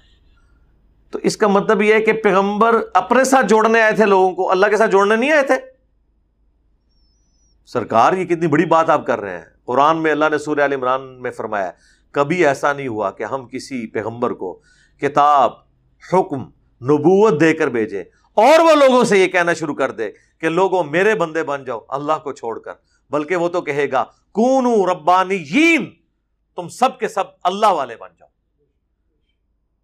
تو 1.11 1.19
اس 1.23 1.37
کا 1.37 1.47
مطلب 1.47 1.81
یہ 1.81 1.93
ہے 1.93 2.01
کہ 2.01 2.13
پیغمبر 2.13 2.81
اپنے 2.93 3.23
ساتھ 3.23 3.45
جوڑنے 3.45 3.81
آئے 3.81 3.91
تھے 3.91 4.05
لوگوں 4.05 4.31
کو، 4.31 4.51
اللہ 4.51 4.65
کے 4.65 4.77
ساتھ 4.77 4.91
جوڑنے 4.91 5.15
نہیں 5.15 5.31
آئے 5.31 5.43
تھے۔ 5.43 5.55
سرکار، 7.65 8.13
یہ 8.13 8.25
کتنی 8.25 8.47
بڑی 8.47 8.65
بات 8.65 8.89
آپ 8.89 9.05
کر 9.05 9.21
رہے 9.21 9.37
ہیں۔ 9.37 9.45
قرآن 9.65 9.97
میں 9.97 10.11
اللہ 10.11 10.25
نے 10.31 10.37
سوریہ 10.37 10.61
عال 10.61 10.73
عمران 10.73 11.21
میں 11.21 11.31
فرمایا 11.31 11.71
کبھی 12.11 12.45
ایسا 12.45 12.73
نہیں 12.73 12.87
ہوا 12.87 13.11
کہ 13.11 13.23
ہم 13.23 13.47
کسی 13.47 13.87
پیغمبر 13.87 14.33
کو 14.33 14.61
کتاب، 15.01 15.53
حکم، 16.13 16.41
نبوت 16.85 17.41
دے 17.41 17.53
کر 17.53 17.67
بھیجے 17.67 18.01
اور 18.33 18.59
وہ 18.59 18.75
لوگوں 18.75 19.03
سے 19.03 19.17
یہ 19.17 19.27
کہنا 19.27 19.53
شروع 19.53 19.75
کر 19.75 19.91
دے 19.91 20.11
کہ 20.37 20.49
لوگوں 20.49 20.83
میرے 20.83 21.15
بندے 21.15 21.43
بن 21.43 21.63
جاؤ، 21.63 21.79
اللہ 21.87 22.13
کو 22.23 22.33
چھوڑ 22.33 22.59
کر۔ 22.59 22.73
بلکہ 23.09 23.35
وہ 23.35 23.49
تو 23.49 23.61
کہے 23.61 23.91
گا، 23.91 24.03
کونو 24.31 24.93
ربانی 24.93 25.77
تم 26.55 26.67
سب 26.67 26.99
کے 26.99 27.07
سب 27.07 27.23
اللہ 27.43 27.65
والے 27.65 27.95
بن 27.95 28.09
جاؤ۔ 28.19 28.27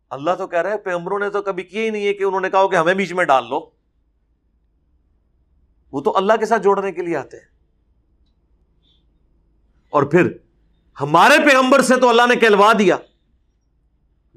اللہ 0.10 0.32
تو 0.38 0.48
کہہ 0.48 0.60
رہے 0.60 0.78
پیغمبروں 0.78 1.20
نے 1.20 1.30
تو 1.30 1.42
کبھی 1.42 1.64
کیا 1.64 1.82
ہی 1.82 1.90
نہیں 1.90 2.08
ہے 2.08 2.14
کہ 2.14 2.24
انہوں 2.24 2.42
نے 2.42 2.50
کہا 2.50 2.68
کہ 2.68 2.76
ہمیں 2.76 2.94
بیچ 2.94 3.14
میں 3.14 3.26
ڈال 3.26 3.50
لو۔ 3.50 3.70
وہ 5.92 6.02
تو 6.02 6.18
اللہ 6.18 6.34
کے 6.40 6.46
ساتھ 6.46 6.64
جوڑنے 6.64 6.92
کے 6.92 7.02
لیے 7.02 7.18
آتے 7.18 7.38
ہیں۔ 7.38 7.46
اور 9.90 10.04
پھر 10.04 10.38
ہمارے 11.02 11.50
پیغمبر 11.50 11.82
سے 11.82 11.96
تو 11.96 12.10
اللہ 12.10 12.22
نے 12.30 12.36
کہلوا 12.36 12.74
دیا۔ 12.80 12.98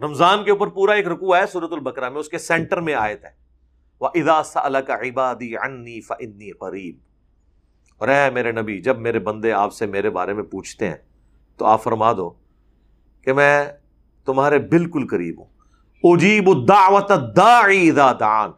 رمضان 0.02 0.44
کے 0.44 0.50
اوپر 0.50 0.66
پورا 0.66 0.92
ایک 0.92 1.08
رکوع 1.08 1.36
ہے 1.36 1.46
سورت 1.46 1.72
البکرا 1.72 2.08
میں، 2.08 2.20
اس 2.20 2.28
کے 2.28 2.38
سینٹر 2.38 2.80
میں 2.80 2.94
آئے 2.94 3.16
تھے 3.16 3.28
وہ 4.00 4.08
ادا 4.14 4.80
کا 4.80 4.94
عبادی 4.94 5.56
انی 5.56 6.00
فنی 6.00 6.50
قریب 6.50 6.98
اور 7.98 8.08
اے 8.08 8.30
میرے 8.30 8.52
نبی، 8.52 8.80
جب 8.80 8.98
میرے 8.98 9.18
بندے 9.18 9.52
آپ 9.52 9.72
سے 9.72 9.86
میرے 9.86 10.10
بارے 10.10 10.32
میں 10.32 10.42
پوچھتے 10.42 10.88
ہیں، 10.88 10.96
تو 11.56 11.66
آپ 11.66 11.82
فرما 11.82 12.12
دو 12.12 12.30
کہ 13.24 13.32
میں 13.32 13.64
تمہارے 14.26 14.58
بالکل 14.58 15.06
قریب 15.06 15.38
ہوں۔ 15.38 15.46
اجیب 16.02 16.48
الدعوت 16.48 17.10
الداعی 17.10 17.90
اذا 17.90 18.12
دعان۔ 18.12 18.50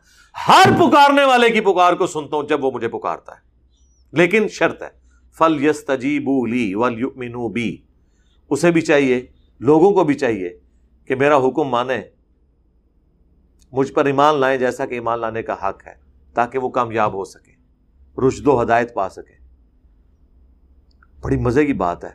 ہر 0.49 0.71
پکارنے 0.77 1.25
والے 1.25 1.51
کی 1.51 1.61
پکار 1.61 1.93
کو 1.93 2.07
سنتا 2.07 2.37
ہوں 2.37 2.43
جب 2.43 2.65
وہ 2.65 2.71
مجھے 2.71 2.89
پکارتا 2.89 3.33
ہے۔ 3.33 3.41
لیکن 4.13 4.49
شرط 4.49 4.83
ہے 4.83 4.89
فل 5.39 5.65
یس 5.65 5.85
تجیبو 5.85 6.47
لی 6.47 6.75
ول 6.75 7.53
بی 7.53 7.77
اسے 8.53 8.71
بھی 8.71 8.81
چاہیے، 8.81 9.27
لوگوں 9.59 9.93
کو 9.93 10.05
بھی 10.05 10.15
چاہیے 10.15 10.59
کہ 11.05 11.15
میرا 11.15 11.37
حکم 11.37 11.65
مانے۔ 11.65 12.03
مجھ 13.73 13.93
پر 13.93 14.05
ایمان 14.05 14.35
لائیں 14.35 14.59
جیسا 14.59 14.87
کہ 14.87 14.95
ایمان 14.95 15.19
لانے 15.19 15.43
کا 15.43 15.53
حق 15.53 15.87
ہے، 15.87 15.95
تاکہ 16.35 16.59
وہ 16.59 16.69
کامیاب 16.69 17.15
ہو 17.15 17.25
سکے، 17.25 17.53
رشد 18.29 18.47
و 18.47 18.63
ہدایت 18.63 18.95
پا 18.95 19.09
سکے۔ 19.09 19.45
بڑی 21.21 21.37
مزے 21.37 21.67
کی 21.67 21.73
بات 21.73 22.05
ہے۔ 22.05 22.11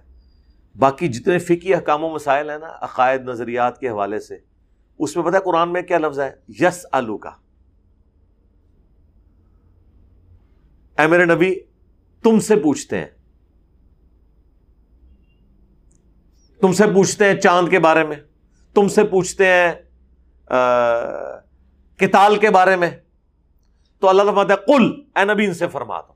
باقی 0.76 1.08
جتنے 1.08 1.40
فکی 1.40 1.74
احکام 1.74 2.04
و 2.04 2.10
مسائل 2.10 2.50
ہیں 2.50 2.58
نا، 2.58 2.68
عقائد، 2.82 3.22
نظریات 3.22 3.80
کے 3.80 3.90
حوالے 3.90 4.20
سے، 4.20 4.38
اس 5.00 5.16
میں 5.16 5.24
پتا 5.24 5.40
قرآن 5.40 5.74
میں 5.74 5.82
کیا 5.82 5.98
لفظ 5.98 6.20
ہے؟ 6.20 6.32
یس 6.48 6.86
آلو 6.92 7.18
کا 7.18 7.30
اے 11.00 11.08
میرے 11.08 11.26
نبی، 11.26 11.60
تم 12.24 12.40
سے 12.40 12.56
پوچھتے 12.56 12.98
ہیں 12.98 13.17
تم 16.62 16.74
سے 16.74 16.84
پوچھتے 16.94 17.26
ہیں 17.26 17.36
چاند 17.36 17.70
کے 17.70 17.80
بارے 17.80 18.04
میں، 18.04 18.16
تم 18.74 18.88
سے 18.88 19.04
پوچھتے 19.04 19.46
ہیں 19.46 19.72
کتال 21.98 22.38
کے 22.38 22.50
بارے 22.50 22.76
میں، 22.76 22.90
تو 24.00 24.10
اللہ 24.10 24.24
تعالیٰ 24.24 24.56
کل 24.68 25.04
اے 25.16 25.26
نبی، 25.26 25.46
ان 25.46 25.54
سے 25.54 25.68
فرما 25.68 26.02
دو۔ 26.02 26.14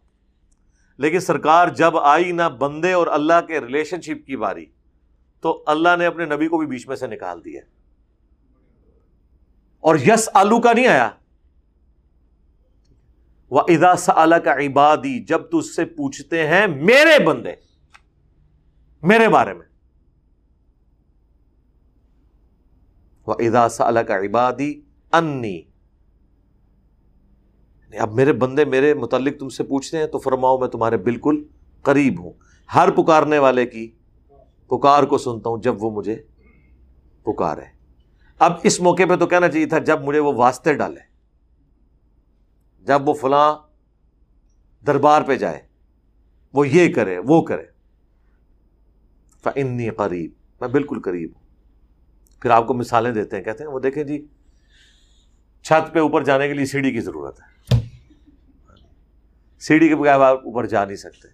لیکن 0.98 1.20
سرکار 1.20 1.68
جب 1.68 1.98
آئی 1.98 2.32
نہ 2.32 2.50
بندے 2.60 2.94
اور 2.94 3.08
اللہ 3.08 3.42
کے 3.48 3.60
ریلیشن 3.60 4.02
شپ 4.02 4.28
کی 4.28 4.36
باری، 4.36 4.66
تو 5.42 5.64
اللہ 5.68 5.90
نے 6.00 6.06
اپنے 6.06 6.26
نبی 6.26 6.48
کو 6.48 6.58
بھی 6.58 6.68
بیچ 6.68 6.88
میں 6.88 6.96
سے 6.96 7.08
نکال 7.08 7.46
دیا۔ 7.46 7.62
اور 9.80 9.96
یس 9.96 10.30
آلو 10.34 10.60
کا 10.60 10.74
نہیں 10.74 10.88
آیا۔ 10.88 11.10
وہ 13.50 13.62
ادا 13.68 13.96
سا 13.96 14.40
کا 14.40 14.54
عبادی 14.54 15.24
جب 15.24 15.42
تو 15.52 15.58
اس 15.58 15.76
سے 15.76 15.86
پوچھتے 15.86 16.48
ہیں، 16.48 16.68
میرے 16.68 17.24
بندے، 17.24 17.54
میرے 19.02 19.28
بارے 19.28 19.54
میں۔ 19.54 19.71
وہ 23.28 23.34
ادا 23.40 23.70
سا 23.70 24.04
کا 24.04 24.18
عبادی 24.18 24.82
انی 25.12 25.58
یعنی 27.82 27.98
اب 27.98 28.14
میرے 28.14 28.34
بندے 28.34 28.66
میرے 28.66 28.94
متعلق 28.94 29.40
تم 29.40 29.50
سے 29.50 29.64
پوچھتے 29.64 29.98
ہیں 29.98 30.06
تو 30.06 30.20
فرماؤ 30.20 30.58
میں 30.58 30.68
تمہارے 30.68 30.98
بالکل 30.98 31.44
قریب 31.82 32.24
ہوں۔ 32.24 32.34
ہر 32.76 32.92
پکارنے 32.92 33.40
والے 33.40 33.66
کی 33.66 33.92
پکار 34.68 35.04
کو 35.04 35.18
سنتا 35.18 35.50
ہوں 35.50 35.58
جب 35.58 35.84
وہ 35.84 35.92
مجھے 35.92 36.24
پکارے۔ 37.24 37.66
اب 38.40 38.52
اس 38.64 38.80
موقع 38.80 39.04
پہ 39.10 39.16
تو 39.16 39.28
کہنا 39.28 39.50
چاہیے 39.50 39.66
تھا 39.66 39.80
جب 39.80 40.02
مجھے 40.02 40.20
وہ 40.20 40.34
واسطے 40.34 40.74
ڈالے۔ 40.74 41.00
جب 42.84 43.10
وہ 43.10 43.14
فلاں 43.14 43.56
دربار 44.86 45.22
پہ 45.22 45.36
جائے۔ 45.36 45.62
وہ 46.54 46.68
یہ 46.68 46.94
کرے، 46.94 47.18
وہ 47.18 47.42
کرے۔ 47.42 47.66
فنی 49.44 49.90
قریب 49.90 50.32
میں 50.62 50.70
بالکل 50.70 51.02
قریب 51.02 51.32
ہوں۔ 51.36 51.41
پھر 52.42 52.50
آپ 52.50 52.68
کو 52.68 52.74
مثالیں 52.74 53.12
دیتے 53.12 53.36
ہیں، 53.36 53.44
کہتے 53.44 53.64
ہیں، 53.64 53.72
وہ 53.72 53.80
دیکھیں 53.80 54.04
جی 54.04 54.26
چھت 55.62 55.94
پہ 55.94 56.00
اوپر 56.00 56.24
جانے 56.24 56.48
کے 56.48 56.54
لیے 56.54 56.66
سیڑھی 56.66 56.92
کی 56.92 57.00
ضرورت 57.00 57.40
ہے۔ 57.42 57.52
سیڑھی 59.60 59.90
کے 59.90 59.96
بغیر 59.96 60.14
آپ 60.14 60.38
اوپر 60.38 60.66
جا 60.66 60.86
نہیں 60.86 60.96
سکتے۔ 60.96 61.28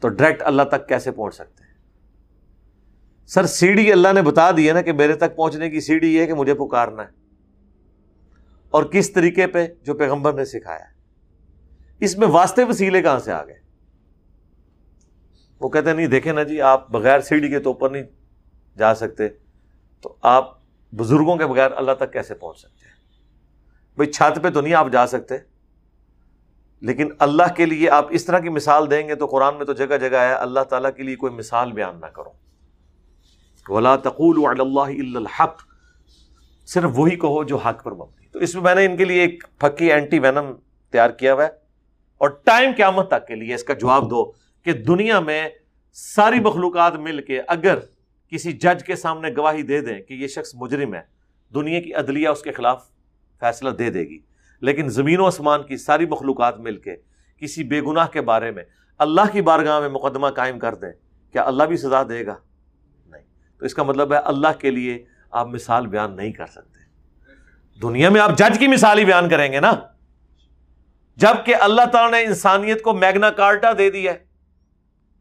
تو 0.00 0.08
ڈائریکٹ 0.08 0.42
اللہ 0.42 0.62
تک 0.62 0.88
کیسے 0.88 1.10
پہنچ 1.10 1.34
سکتے 1.34 1.64
ہیں؟ 1.64 1.74
سر، 3.26 3.46
سیڑھی 3.46 3.92
اللہ 3.92 4.08
نے 4.14 4.22
بتا 4.22 4.50
دی 4.56 4.68
ہے 4.68 4.72
نا 4.72 4.82
کہ 4.82 4.92
میرے 4.92 5.14
تک 5.14 5.36
پہنچنے 5.36 5.70
کی 5.70 5.80
سیڑھی 5.80 6.14
یہ 6.14 6.26
کہ 6.26 6.34
مجھے 6.34 6.54
پکارنا 6.54 7.02
ہے۔ 7.02 7.08
اور 8.70 8.84
کس 8.84 9.12
طریقے 9.12 9.46
پہ؟ 9.46 9.66
جو 9.82 9.94
پیغمبر 9.94 10.32
نے 10.32 10.44
سکھایا۔ 10.44 10.84
اس 12.00 12.18
میں 12.18 12.28
واسطے 12.28 12.64
وسیلے 12.64 13.02
کہاں 13.02 13.18
سے 13.18 13.32
آ 13.32 13.44
گئے؟ 13.44 13.58
وہ 15.60 15.68
کہتے 15.68 15.88
ہیں، 15.88 15.96
نہیں 15.96 16.06
دیکھیں 16.06 16.32
نا 16.32 16.42
جی 16.42 16.60
آپ 16.60 16.90
بغیر 16.90 17.20
سیڑھی 17.20 17.48
کے 17.48 17.58
تو 17.58 17.70
اوپر 17.70 17.90
نہیں 17.90 18.02
جا 18.78 18.94
سکتے۔ 18.94 19.28
تو 20.00 20.16
آپ 20.22 20.58
بزرگوں 20.92 21.36
کے 21.36 21.46
بغیر 21.46 21.70
اللہ 21.76 21.92
تک 21.92 22.12
کیسے 22.12 22.34
پہنچ 22.34 22.58
سکتے 22.58 22.86
ہیں؟ 22.86 22.94
بھائی 23.94 24.12
چھت 24.12 24.42
پہ 24.42 24.50
تو 24.50 24.60
نہیں 24.60 24.74
آپ 24.74 24.86
جا 24.92 25.06
سکتے، 25.06 25.34
لیکن 26.80 27.08
اللہ 27.18 27.54
کے 27.56 27.66
لیے 27.66 27.90
آپ 27.90 28.06
اس 28.10 28.24
طرح 28.24 28.38
کی 28.38 28.48
مثال 28.48 28.90
دیں 28.90 29.08
گے 29.08 29.14
تو 29.14 29.26
قرآن 29.26 29.56
میں 29.56 29.64
تو 29.64 29.72
جگہ 29.72 29.96
جگہ 30.00 30.16
ہے 30.16 30.32
اللہ 30.32 30.60
تعالیٰ 30.60 30.90
کے 30.96 31.02
لیے 31.02 31.16
کوئی 31.16 31.32
مثال 31.32 31.72
بیان 31.72 32.00
نہ 32.00 32.06
کرو۔ 32.06 32.30
ولا 33.68 33.96
تقول 33.96 34.60
اللہ 34.60 35.16
الحق، 35.16 35.62
صرف 36.66 36.90
وہی 36.94 37.16
کہو 37.16 37.44
جو 37.44 37.56
حق 37.56 37.84
پر 37.84 37.92
مبنی۔ 37.92 38.26
تو 38.28 38.38
اس 38.38 38.54
میں 38.54 38.62
میں 38.62 38.74
نے 38.74 38.84
ان 38.84 38.96
کے 38.96 39.04
لیے 39.04 39.20
ایک 39.20 39.44
پھکی 39.58 39.92
اینٹی 39.92 40.18
وینم 40.18 40.52
تیار 40.90 41.10
کیا 41.10 41.34
ہوا 41.34 41.44
ہے۔ 41.44 41.48
اور 42.18 42.28
ٹائم 42.28 42.70
قیامت 42.76 43.08
تک 43.08 43.26
کے 43.26 43.34
لیے 43.34 43.54
اس 43.54 43.64
کا 43.64 43.74
جواب 43.74 44.10
دو 44.10 44.32
کہ 44.64 44.72
دنیا 44.72 45.20
میں 45.20 45.48
ساری 45.92 46.40
مخلوقات 46.40 46.94
مل 46.94 47.22
کے 47.22 47.40
اگر 47.46 47.78
کسی 48.30 48.52
جج 48.52 48.84
کے 48.84 48.96
سامنے 48.96 49.28
گواہی 49.36 49.62
دے 49.62 49.80
دیں 49.80 50.00
کہ 50.00 50.14
یہ 50.14 50.26
شخص 50.26 50.50
مجرم 50.54 50.94
ہے، 50.94 51.00
دنیا 51.54 51.80
کی 51.80 51.94
عدلیہ 51.94 52.28
اس 52.28 52.42
کے 52.42 52.52
خلاف 52.52 52.84
فیصلہ 53.40 53.70
دے 53.70 53.90
دے 53.90 54.00
گی۔ 54.00 54.18
لیکن 54.60 54.88
زمین 54.88 55.20
و 55.20 55.26
آسمان 55.26 55.62
کی 55.62 55.76
ساری 55.76 56.06
مخلوقات 56.06 56.58
مل 56.58 56.76
کے 56.76 56.96
کسی 57.36 57.64
بے 57.64 57.80
گناہ 57.80 58.06
کے 58.06 58.20
بارے 58.20 58.50
میں 58.50 58.64
اللہ 58.98 59.20
کی 59.32 59.42
بارگاہ 59.42 59.80
میں 59.80 59.88
مقدمہ 59.88 60.28
قائم 60.28 60.58
کر 60.58 60.74
دیں، 60.74 60.92
کیا 61.32 61.42
اللہ 61.42 61.62
بھی 61.62 61.76
سزا 61.76 62.02
دے 62.02 62.26
گا؟ 62.26 62.34
نہیں۔ 63.06 63.22
تو 63.58 63.66
اس 63.66 63.74
کا 63.74 63.82
مطلب 63.82 64.12
ہے 64.12 64.18
اللہ 64.18 64.48
کے 64.58 64.70
لیے 64.70 65.04
آپ 65.30 65.46
مثال 65.46 65.86
بیان 65.86 66.16
نہیں 66.16 66.32
کر 66.32 66.46
سکتے۔ 66.46 66.80
دنیا 67.82 68.08
میں 68.08 68.20
آپ 68.20 68.38
جج 68.38 68.58
کی 68.58 68.66
مثال 68.66 68.98
ہی 68.98 69.04
بیان 69.04 69.28
کریں 69.28 69.52
گے 69.52 69.60
نا۔ 69.60 69.72
جبکہ 71.16 71.54
اللہ 71.54 71.82
تعالیٰ 71.92 72.20
نے 72.20 72.26
انسانیت 72.26 72.82
کو 72.82 72.92
میگنا 72.92 73.30
کارٹا 73.30 73.72
دے 73.78 73.90
دیا 73.90 74.12
ہے۔ 74.12 74.29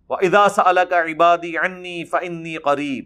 ادا 0.10 0.48
اللہ 0.58 0.80
کا 0.90 1.02
عبادی 1.02 1.58
انی 1.58 2.04
فنی 2.06 2.56
قریب 2.56 3.06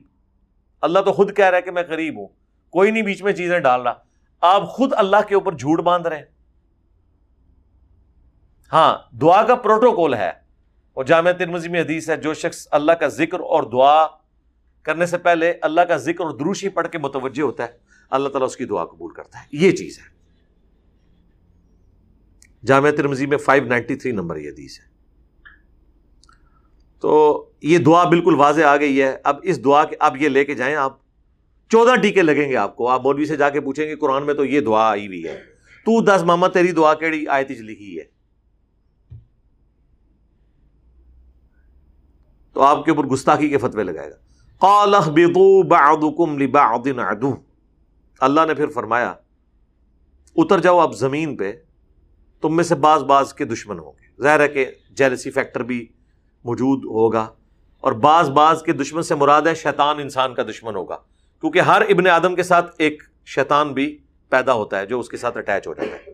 اللہ 0.81 0.99
تو 0.99 1.13
خود 1.13 1.35
کہہ 1.35 1.45
رہا 1.45 1.57
ہے 1.57 1.61
کہ 1.61 1.71
میں 1.71 1.83
قریب 1.83 2.19
ہوں۔ 2.19 2.27
کوئی 2.69 2.91
نہیں 2.91 3.03
بیچ 3.03 3.23
میں 3.23 3.33
چیزیں 3.33 3.59
ڈال 3.59 3.81
رہا۔ 3.81 3.93
آپ 4.41 4.67
خود 4.67 4.93
اللہ 4.93 5.17
کے 5.27 5.35
اوپر 5.35 5.53
جھوٹ 5.53 5.79
باندھ 5.79 6.07
رہے 6.07 6.17
ہیں۔ 6.17 6.25
ہاں 8.73 9.15
دعا 9.21 9.43
کا 9.43 9.55
پروٹوکول 9.55 10.13
ہے۔ 10.13 10.29
اور 10.93 11.05
جامع 11.05 11.31
ترمزی 11.31 11.69
میں 11.69 11.81
حدیث 11.81 12.09
ہے، 12.09 12.17
جو 12.17 12.33
شخص 12.33 12.67
اللہ 12.71 12.91
کا 12.91 13.07
ذکر 13.07 13.39
اور 13.39 13.63
دعا 13.63 14.07
کرنے 14.83 15.05
سے 15.05 15.17
پہلے 15.17 15.53
اللہ 15.61 15.81
کا 15.81 15.97
ذکر 15.97 16.23
اور 16.23 16.31
دروشی 16.31 16.69
پڑھ 16.69 16.87
کے 16.87 16.97
متوجہ 16.97 17.41
ہوتا 17.41 17.63
ہے۔ 17.63 17.71
اللہ 18.09 18.29
تعالیٰ 18.29 18.47
اس 18.47 18.57
کی 18.57 18.65
دعا 18.65 18.85
قبول 18.85 19.13
کرتا 19.13 19.39
ہے۔ 19.39 19.45
یہ 19.51 19.71
چیز 19.71 19.99
ہے۔ 19.99 20.13
جامع 22.65 22.89
ترمزی 22.97 23.25
میں 23.25 23.37
فائیو 23.37 23.63
نائنٹی 23.63 23.95
تھری 23.95 24.11
نمبر 24.11 24.35
یہ 24.35 24.49
حدیث 24.49 24.79
ہے۔ 24.79 24.92
تو 27.03 27.45
یہ 27.61 27.77
دعا 27.77 28.03
بالکل 28.03 28.35
واضح 28.35 28.61
آ 28.61 28.77
گئی 28.77 29.01
ہے۔ 29.01 29.17
اب 29.23 29.35
اس 29.43 29.63
دعا 29.63 29.85
کے 29.85 29.95
اب 29.99 30.21
یہ 30.21 30.29
لے 30.29 30.45
کے 30.45 30.55
جائیں 30.55 30.75
آپ۔ 30.75 30.97
چودہ 31.69 31.95
ٹیکے 31.95 32.21
لگیں 32.21 32.49
گے 32.49 32.55
آپ 32.55 32.75
کو۔ 32.75 32.87
آپ 32.89 33.01
مولوی 33.03 33.25
سے 33.25 33.35
جا 33.35 33.49
کے 33.49 33.61
پوچھیں 33.61 33.87
گے، 33.87 33.95
قرآن 33.95 34.25
میں 34.25 34.33
تو 34.33 34.45
یہ 34.45 34.61
دعا 34.61 34.89
آئی 34.89 35.07
ہوئی 35.07 35.23
ہے۔ 35.23 35.37
تو 35.85 36.03
دس 36.03 36.23
ماما، 36.23 36.47
تیری 36.47 36.71
دعا 36.71 36.93
کیڑی 36.93 37.27
آیت 37.27 37.51
لکھی 37.51 37.99
ہے۔ 37.99 38.03
تو 42.53 42.61
آپ 42.61 42.85
کے 42.85 42.91
اوپر 42.91 43.03
گستاخی 43.03 43.49
کے 43.49 43.57
فتوے 43.57 43.83
لگائے 43.83 44.11
گا۔ 44.11 44.15
عدو۔ 47.09 47.35
اللہ 48.19 48.41
نے 48.47 48.53
پھر 48.53 48.67
فرمایا، 48.67 49.13
اتر 50.35 50.59
جاؤ 50.59 50.79
آپ 50.79 50.95
زمین 50.95 51.37
پہ، 51.37 51.53
تم 52.41 52.55
میں 52.55 52.63
سے 52.63 52.75
بعض 52.75 53.03
بعض 53.03 53.33
کے 53.33 53.45
دشمن 53.45 53.79
ہوں 53.79 53.91
گے۔ 53.91 54.23
ظاہر 54.23 54.39
ہے 54.39 54.47
کہ 54.47 54.65
جیلسی 54.91 55.31
فیکٹر 55.31 55.63
بھی 55.63 55.87
موجود 56.43 56.85
ہوگا 56.85 57.27
اور 57.81 57.91
بعض 57.91 58.29
بعض 58.29 58.63
کے 58.63 58.73
دشمن 58.73 59.01
سے 59.01 59.15
مراد 59.15 59.41
ہے 59.41 59.55
شیطان 59.55 59.99
انسان 59.99 60.33
کا 60.33 60.43
دشمن 60.43 60.75
ہوگا، 60.75 60.97
کیونکہ 61.41 61.59
ہر 61.59 61.81
ابن 61.81 62.07
آدم 62.07 62.35
کے 62.35 62.43
ساتھ 62.43 62.75
ایک 62.77 63.03
شیطان 63.25 63.73
بھی 63.73 63.97
پیدا 64.29 64.53
ہوتا 64.53 64.79
ہے 64.79 64.85
جو 64.85 64.99
اس 64.99 65.09
کے 65.09 65.17
ساتھ 65.17 65.37
اٹیچ 65.37 65.67
ہو 65.67 65.73
جاتا 65.73 65.95
ہے۔ 65.95 66.11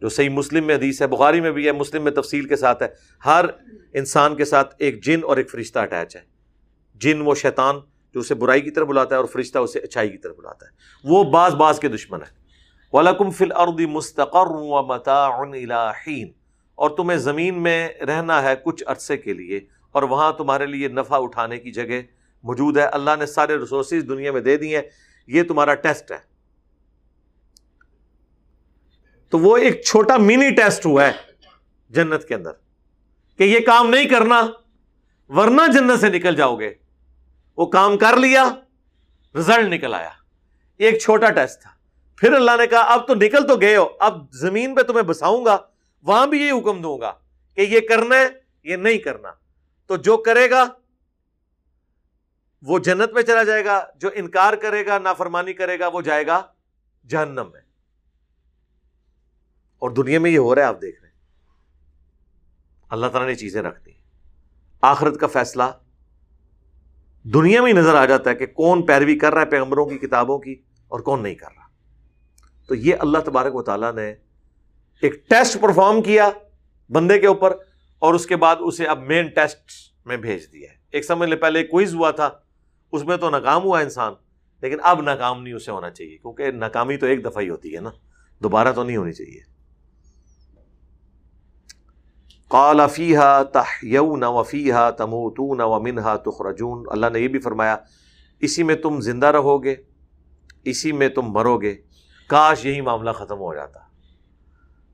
جو 0.00 0.08
صحیح 0.08 0.28
مسلم 0.28 0.66
میں 0.66 0.74
حدیث 0.74 1.02
ہے، 1.02 1.06
بخاری 1.06 1.40
میں 1.40 1.50
بھی 1.50 1.66
ہے، 1.66 1.72
مسلم 1.72 2.04
میں 2.04 2.12
تفصیل 2.12 2.48
کے 2.48 2.56
ساتھ 2.56 2.82
ہے۔ 2.82 2.88
ہر 3.26 3.44
انسان 3.94 4.36
کے 4.36 4.44
ساتھ 4.44 4.74
ایک 4.78 5.04
جن 5.04 5.20
اور 5.24 5.36
ایک 5.36 5.50
فرشتہ 5.50 5.78
اٹیچ 5.78 6.16
ہے۔ 6.16 6.20
جن 6.94 7.20
وہ 7.20 7.34
شیطان 7.34 7.76
جو 8.14 8.20
اسے 8.20 8.34
برائی 8.34 8.60
کی 8.60 8.70
طرف 8.70 8.88
بلاتا 8.88 9.14
ہے 9.14 9.20
اور 9.20 9.28
فرشتہ 9.28 9.58
اسے 9.58 9.78
اچھائی 9.78 10.08
کی 10.08 10.18
طرف 10.18 10.36
بلاتا 10.36 10.66
ہے۔ 10.66 10.70
وہ 11.04 11.24
بعض 11.24 11.54
بعض 11.54 11.78
کے 11.78 11.88
دشمن 11.88 12.22
ہے 12.22 12.38
ولاکم 12.92 13.30
فل 13.30 13.52
اردی 13.56 13.86
مستقر 13.86 14.46
اور 16.78 16.90
تمہیں 16.90 17.18
زمین 17.18 17.62
میں 17.62 17.88
رہنا 18.06 18.42
ہے 18.42 18.54
کچھ 18.64 18.84
عرصے 18.86 19.16
کے 19.16 19.32
لیے، 19.32 19.60
اور 19.92 20.02
وہاں 20.02 20.32
تمہارے 20.32 20.66
لیے 20.66 20.88
نفع 20.88 21.16
اٹھانے 21.16 21.58
کی 21.58 21.70
جگہ 21.70 22.00
موجود 22.42 22.76
ہے۔ 22.76 22.82
اللہ 22.82 23.10
نے 23.18 23.26
سارے 23.26 23.58
ریسورسز 23.58 24.08
دنیا 24.08 24.32
میں 24.32 24.40
دے 24.40 24.56
دی 24.56 24.74
ہیں۔ 24.74 24.82
یہ 25.26 25.42
تمہارا 25.42 25.74
ٹیسٹ 25.74 26.12
ہے۔ 26.12 26.18
تو 29.28 29.38
وہ 29.38 29.56
ایک 29.56 29.82
چھوٹا 29.82 30.16
منی 30.16 30.54
ٹیسٹ 30.54 30.86
ہوا 30.86 31.06
ہے 31.06 31.12
جنت 31.90 32.24
کے 32.24 32.34
اندر 32.34 32.50
کہ 33.38 33.42
یہ 33.42 33.60
کام 33.60 33.90
نہیں 33.90 34.04
کرنا، 34.04 34.46
ورنہ 35.28 35.62
جنت 35.72 36.00
سے 36.00 36.08
نکل 36.08 36.36
جاؤ 36.36 36.56
گے۔ 36.56 36.74
وہ 37.56 37.66
کام 37.66 37.98
کر 37.98 38.16
لیا 38.16 38.54
رزلٹ 39.38 39.68
نکل 39.68 39.94
آیا۔ 39.94 40.10
ایک 40.76 40.98
چھوٹا 40.98 41.30
ٹیسٹ 41.30 41.62
تھا۔ 41.62 41.70
پھر 42.16 42.32
اللہ 42.32 42.50
نے 42.58 42.66
کہا، 42.66 42.80
اب 42.80 43.06
تو 43.08 43.14
نکل 43.14 43.46
تو 43.46 43.56
گئے 43.56 43.76
ہو، 43.76 43.86
اب 44.00 44.32
زمین 44.32 44.74
پہ 44.74 44.82
تمہیں 44.82 45.02
بساؤں 45.02 45.44
گا۔ 45.44 45.56
وہاں 46.02 46.26
بھی 46.26 46.42
یہ 46.42 46.52
حکم 46.52 46.82
دوں 46.82 47.00
گا 47.00 47.12
کہ 47.54 47.60
یہ 47.60 47.80
کرنا 47.88 48.14
ہے، 48.14 48.26
یہ 48.62 48.76
نہیں 48.76 48.98
کرنا۔ 48.98 49.32
تو 49.86 49.96
جو 49.96 50.16
کرے 50.16 50.50
گا، 50.50 50.64
وہ 52.62 52.78
جنت 52.78 53.12
میں 53.12 53.22
چلا 53.22 53.42
جائے 53.42 53.64
گا، 53.64 53.86
جو 53.96 54.10
انکار 54.14 54.52
کرے 54.52 54.86
گا، 54.86 54.98
نافرمانی 54.98 55.52
کرے 55.52 55.78
گا، 55.78 55.88
وہ 55.88 56.00
جائے 56.00 56.26
گا 56.26 56.42
جہنم 57.08 57.50
میں۔ 57.52 57.60
اور 59.78 59.90
دنیا 59.90 60.18
میں 60.18 60.30
یہ 60.30 60.38
ہو 60.38 60.54
رہا 60.54 60.62
ہے، 60.62 60.66
آپ 60.66 60.82
دیکھ 60.82 61.00
رہے 61.00 61.08
ہیں۔ 61.08 61.16
اللہ 62.88 63.06
تعالیٰ 63.06 63.28
نے 63.28 63.34
چیزیں 63.34 63.62
رکھ 63.62 63.84
دی۔ 63.86 63.92
آخرت 64.80 65.20
کا 65.20 65.26
فیصلہ 65.26 65.62
دنیا 67.22 67.62
میں 67.62 67.72
ہی 67.72 67.78
نظر 67.78 67.94
آ 67.94 68.04
جاتا 68.04 68.30
ہے 68.30 68.34
کہ 68.34 68.46
کون 68.46 68.86
پیروی 68.86 69.18
کر 69.18 69.32
رہا 69.32 69.40
ہے 69.40 69.46
پیغمبروں 69.46 69.86
کی، 69.86 69.98
کتابوں 69.98 70.38
کی، 70.38 70.62
اور 70.88 71.00
کون 71.00 71.22
نہیں 71.22 71.34
کر 71.34 71.48
رہا۔ 71.56 71.66
تو 72.66 72.74
یہ 72.74 72.96
اللہ 72.98 73.18
تبارک 73.18 73.54
و 73.54 73.62
تعالیٰ 73.62 73.94
نے 73.94 74.14
ایک 75.02 75.28
ٹیسٹ 75.28 75.60
پرفارم 75.60 76.02
کیا 76.02 76.30
بندے 76.90 77.18
کے 77.18 77.26
اوپر 77.26 77.56
اور 77.98 78.14
اس 78.14 78.26
کے 78.26 78.36
بعد 78.36 78.56
اسے 78.60 78.86
اب 78.86 78.98
مین 78.98 79.26
ٹیسٹ 79.26 79.70
میں 80.06 80.16
بھیج 80.16 80.52
دیا 80.52 80.70
ہے۔ 80.70 80.76
ایک 80.92 81.04
سمجھ 81.04 81.30
لے 81.30 81.36
پہلے 81.36 81.64
کوئز 81.64 81.94
ہوا 81.94 82.10
تھا، 82.10 82.30
اس 82.92 83.04
میں 83.04 83.16
تو 83.16 83.30
ناکام 83.30 83.62
ہوا 83.62 83.80
انسان، 83.80 84.12
لیکن 84.62 84.76
اب 84.82 85.02
ناکام 85.02 85.42
نہیں 85.42 85.54
اسے 85.54 85.70
ہونا 85.70 85.90
چاہیے، 85.90 86.16
کیونکہ 86.16 86.50
ناکامی 86.50 86.96
تو 86.96 87.06
ایک 87.06 87.24
دفعہ 87.24 87.42
ہی 87.42 87.48
ہوتی 87.48 87.76
ہے 87.76 87.80
نا، 87.80 87.90
دوبارہ 88.42 88.72
تو 88.72 88.82
نہیں 88.82 88.96
ہونی 88.96 89.12
چاہیے۔ 89.12 89.40
قال 92.48 92.80
فیحا 92.92 93.42
تحیون 93.42 94.22
وفیحا 94.22 94.90
تموتون 94.90 95.60
ومنہا 95.60 96.16
تخرجون۔ 96.16 96.84
اللہ 96.90 97.06
نے 97.12 97.20
یہ 97.20 97.28
بھی 97.28 97.38
فرمایا، 97.38 97.76
اسی 98.40 98.62
میں 98.62 98.74
تم 98.74 99.00
زندہ 99.00 99.26
رہو 99.26 99.64
گے، 99.64 99.74
اسی 100.64 100.92
میں 100.92 101.08
تم 101.08 101.22
مرو 101.22 101.58
گے۔ 101.58 101.76
کاش 102.26 102.66
یہی 102.66 102.80
معاملہ 102.80 103.10
ختم 103.10 103.38
ہو 103.38 103.54
جاتا۔ 103.54 103.87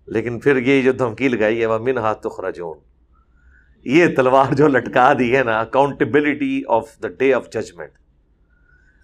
لیکن 0.07 0.41
پھر 0.41 0.57
یہ 0.57 0.83
جو 0.83 0.93
دھمکی 0.93 1.29
لگائی 1.29 1.61
ہے 1.61 1.67
وہ 1.67 1.79
من 1.79 1.99
ہاتھ 1.99 2.23
تو 2.23 2.29
خرجون 2.29 2.79
یہ 3.85 4.17
تلوار 4.17 4.55
جو 4.55 4.69
لٹکا 4.69 5.13
دی 5.19 5.37
ہے 5.37 5.43
نا 5.43 5.61
accountability 5.61 6.63
of 6.69 6.99
the 7.03 7.09
day 7.09 7.35
of 7.35 7.51
judgement 7.51 7.91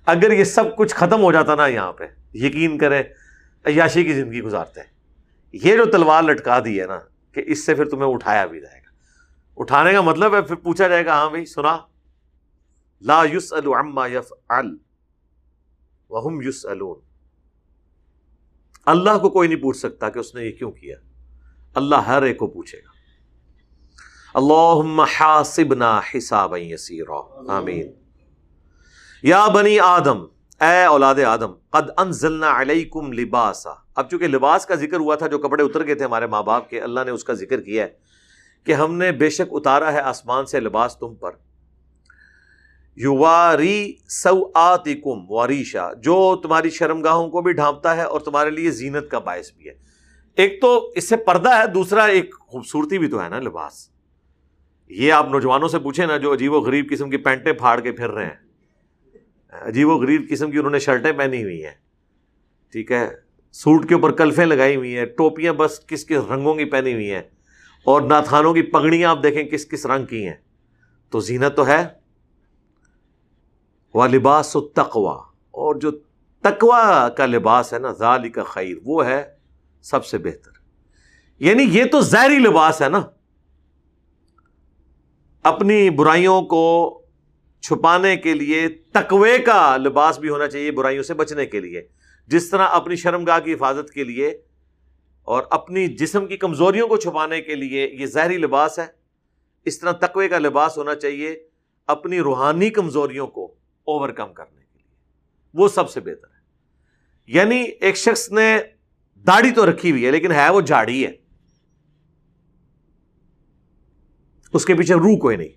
اگر 0.07 0.31
یہ 0.31 0.45
سب 0.45 0.77
کچھ 0.77 0.95
ختم 0.95 1.23
ہو 1.23 1.33
جاتا 1.33 1.55
نا 1.55 1.67
یہاں 1.67 1.93
پہ، 1.93 2.05
یقین 2.35 2.79
کریں، 2.79 3.03
عیاشی 3.65 4.05
کی 4.05 4.13
زندگی 4.13 4.43
گزارتے 4.43 4.81
ہیں۔ 4.81 4.87
یہ 5.53 5.77
جو 5.77 5.85
تلوار 5.85 6.23
لٹکا 6.23 6.59
دی 6.65 6.81
ہے 6.81 6.87
نا، 6.87 6.99
کہ 7.33 7.43
اس 7.47 7.67
سے 7.67 7.75
پھر 7.75 7.89
تمہیں 7.89 8.15
اٹھایا 8.15 8.47
بھی 8.47 8.61
جائے 8.61 8.81
گا۔ 8.81 8.91
اٹھانے 9.57 9.93
کا 9.93 10.01
مطلب 10.01 10.35
ہے، 10.35 10.43
پھر 10.43 10.55
پوچھا 10.55 10.89
جائے 10.89 11.07
گا 11.07 11.13
ہاں 11.13 11.31
بھائی، 11.31 11.45
سنا۔ 11.47 11.79
لا 13.01 13.23
یوس 13.33 13.53
الما 13.53 14.07
یف 14.07 14.33
الم 14.49 16.41
یوس 16.41 16.67
اللہ 18.87 19.19
کو 19.19 19.31
کوئی 19.31 19.49
نہیں 19.49 19.63
پوچھ 19.63 19.77
سکتا 19.77 20.09
کہ 20.09 20.19
اس 20.19 20.35
نے 20.35 20.45
یہ 20.45 20.53
کیوں 20.53 20.73
کیا۔ 20.73 20.97
اللہ 21.75 21.97
ہر 21.97 22.23
ایک 22.23 22.39
کو 22.39 22.47
پوچھے 22.47 22.79
گا۔ 22.79 22.91
اللہ 24.35 25.05
حاسبنا 25.21 26.01
حساب 26.15 26.55
آمین۔ 27.49 27.93
یا 29.23 29.47
بنی 29.47 29.79
آدم، 29.79 30.25
اے 30.61 30.85
اولاد 30.85 31.15
آدم، 31.27 31.53
قد 31.71 31.91
انزلنا 31.97 32.61
علیکم 32.61 33.13
لباسا۔ 33.13 33.71
اب 33.95 34.11
چونکہ 34.11 34.29
لباس 34.29 34.67
کا 34.67 34.75
ذکر 34.75 34.97
ہوا 34.97 35.15
تھا 35.15 35.27
جو 35.27 35.39
کپڑے 35.39 35.63
اتر 35.63 35.87
گئے 35.87 35.95
تھے 35.95 36.05
ہمارے 36.05 36.27
ماں 36.27 36.43
باپ 36.43 36.71
کے، 36.71 36.81
اللہ 36.81 37.01
نے 37.05 37.11
اس 37.11 37.25
کا 37.25 37.33
ذکر 37.33 37.61
کیا 37.61 37.85
ہے 37.85 37.89
کہ 38.65 38.73
ہم 38.73 38.95
نے 38.95 39.13
بے 39.13 39.31
شک 39.31 39.49
اتارا 39.51 39.93
ہے 39.93 40.01
آسمان 40.01 40.47
سے 40.47 40.61
لباس 40.61 40.97
تم 40.97 41.15
پر۔ 41.15 41.31
یواری 43.03 43.93
سو 44.09 44.51
آتکم 44.55 45.31
واریشا 45.31 45.93
جو 45.93 46.37
تمہاری 46.43 46.71
شرمگاہوں 46.71 47.31
کو 47.31 47.43
بھی 47.43 47.53
ڈھانپتا 47.53 47.97
ہے 47.97 48.03
اور 48.03 48.21
تمہارے 48.21 48.51
لیے 48.51 48.71
زینت 48.71 49.11
کا 49.11 49.19
باعث 49.19 49.53
بھی 49.53 49.69
ہے۔ 49.69 49.75
ایک 50.37 50.61
تو 50.61 50.93
اس 50.97 51.09
سے 51.09 51.17
پردہ 51.17 51.61
ہے، 51.61 51.67
دوسرا 51.67 52.05
ایک 52.05 52.35
خوبصورتی 52.41 52.99
بھی 52.99 53.09
تو 53.09 53.25
ہے 53.25 53.29
نا 53.29 53.41
لباس۔ 53.41 53.89
یہ 54.89 55.13
آپ 55.13 55.29
نوجوانوں 55.31 55.69
سے 55.69 55.79
پوچھیں 55.79 56.07
نا 56.07 56.17
جو 56.17 56.35
عجیب 56.35 56.53
و 56.53 56.61
غریب 56.61 56.91
قسم 56.91 57.11
کی 57.11 57.17
پینٹیں 57.17 57.53
پھاڑ 57.53 57.81
کے 57.81 57.93
پھر 57.93 58.11
رہے 58.11 58.27
ہیں۔ 58.27 58.37
عجیب 59.51 59.89
و 59.89 59.97
غریب 59.97 60.23
قسم 60.31 60.51
کی 60.51 60.59
انہوں 60.59 60.73
نے 60.73 60.79
شرٹیں 60.79 61.13
پہنی 61.13 61.43
ہوئی 61.43 61.65
ہیں۔ 61.65 61.75
ٹھیک 62.73 62.93
ہے، 62.93 63.09
سوٹ 63.53 63.89
کے 63.89 63.95
اوپر 63.95 64.11
کلفیں 64.11 64.47
لگائی 64.47 64.77
ہوئی 64.77 64.97
ہیں، 64.97 65.05
ٹوپیاں 65.05 65.53
بس 65.53 65.81
کس 65.87 66.07
کس 66.07 66.31
رنگوں 66.31 66.55
کی 66.55 66.65
پہنی 66.65 66.93
ہوئی 66.93 67.11
ہیں۔ 67.11 67.23
اور 67.85 68.03
ناتھانوں 68.03 68.55
کی 68.55 68.63
پگڑیاں 68.63 69.11
آپ 69.11 69.23
دیکھیں 69.23 69.45
کس 69.45 69.69
کس 69.69 69.87
رنگ 69.87 70.07
کی 70.07 70.27
ہیں۔ 70.27 70.35
تو 71.11 71.21
زینت 71.21 71.57
تو 71.57 71.67
ہے 71.67 72.00
وہ 73.95 74.07
لباس 74.07 74.57
و 74.57 74.61
تقوا 74.61 75.23
اور 75.51 75.75
جو 75.75 75.91
تقوا 76.41 77.09
کا 77.09 77.27
لباس 77.27 77.73
ہے 77.73 77.79
نا 77.79 77.93
ظالی 77.93 78.29
کا 78.29 78.43
خیر، 78.43 78.77
وہ 78.85 79.07
ہے 79.07 79.35
سب 79.83 80.07
سے 80.07 80.19
بہتر۔ 80.19 80.51
یعنی 81.39 81.63
یہ 81.63 81.85
تو 81.85 82.01
ظاہری 82.01 82.39
لباس 82.39 82.83
ہے 82.83 82.89
نا۔ 82.89 83.03
اپنی 85.43 85.91
برائیوں 85.91 86.43
کو 86.43 86.97
چھپانے 87.61 88.17
کے 88.17 88.35
لیے 88.35 88.69
تقوی 88.69 89.39
کا 89.39 89.77
لباس 89.77 90.19
بھی 90.19 90.29
ہونا 90.29 90.49
چاہیے 90.49 90.71
برائیوں 90.71 91.03
سے 91.03 91.15
بچنے 91.15 91.47
کے 91.47 91.61
لیے۔ 91.61 91.89
جس 92.27 92.51
طرح 92.51 92.67
اپنی 92.71 92.97
شرم 92.97 93.25
گاہ 93.25 93.41
کی 93.41 93.55
حفاظت 93.55 93.91
کے 93.91 94.05
لیے 94.05 94.29
اور 95.23 95.43
اپنی 95.51 95.87
جسم 95.87 96.27
کی 96.27 96.37
کمزوریوں 96.37 96.89
کو 96.89 96.97
چھپانے 96.97 97.43
کے 97.43 97.55
لیے 97.55 97.91
یہ 97.93 98.07
ظاہری 98.07 98.37
لباس 98.37 98.79
ہے۔ 98.79 98.87
اس 99.65 99.79
طرح 99.79 99.93
تقوی 99.93 100.29
کا 100.29 100.39
لباس 100.39 100.79
ہونا 100.79 100.95
چاہیے 100.95 101.49
اپنی 101.87 102.21
روحانی 102.21 102.71
کمزوریوں 102.71 103.27
کو۔ 103.27 103.60
اوور 103.93 104.09
کم 104.09 104.33
کرنے 104.33 104.61
کے 104.73 104.79
لیے۔ 104.79 104.89
وہ 105.55 105.69
سب 105.69 105.91
سے 105.91 106.01
بہتر 106.01 106.27
ہے۔ 106.27 106.41
یعنی 107.27 107.61
ایک 107.61 107.97
شخص 107.97 108.33
نے 108.33 108.59
داڑھی 109.17 109.51
تو 109.51 109.71
رکھی 109.71 109.91
ہوئی 109.91 110.07
ہے، 110.07 110.11
لیکن 110.11 110.33
ہے 110.33 110.51
وہ 110.51 110.61
جھاڑی 110.61 111.07
ہے۔ 111.07 111.13
اس 114.53 114.65
کے 114.65 114.75
پیچھے 114.75 114.95
روح 114.95 115.19
کوئی 115.19 115.37
نہیں۔ 115.37 115.49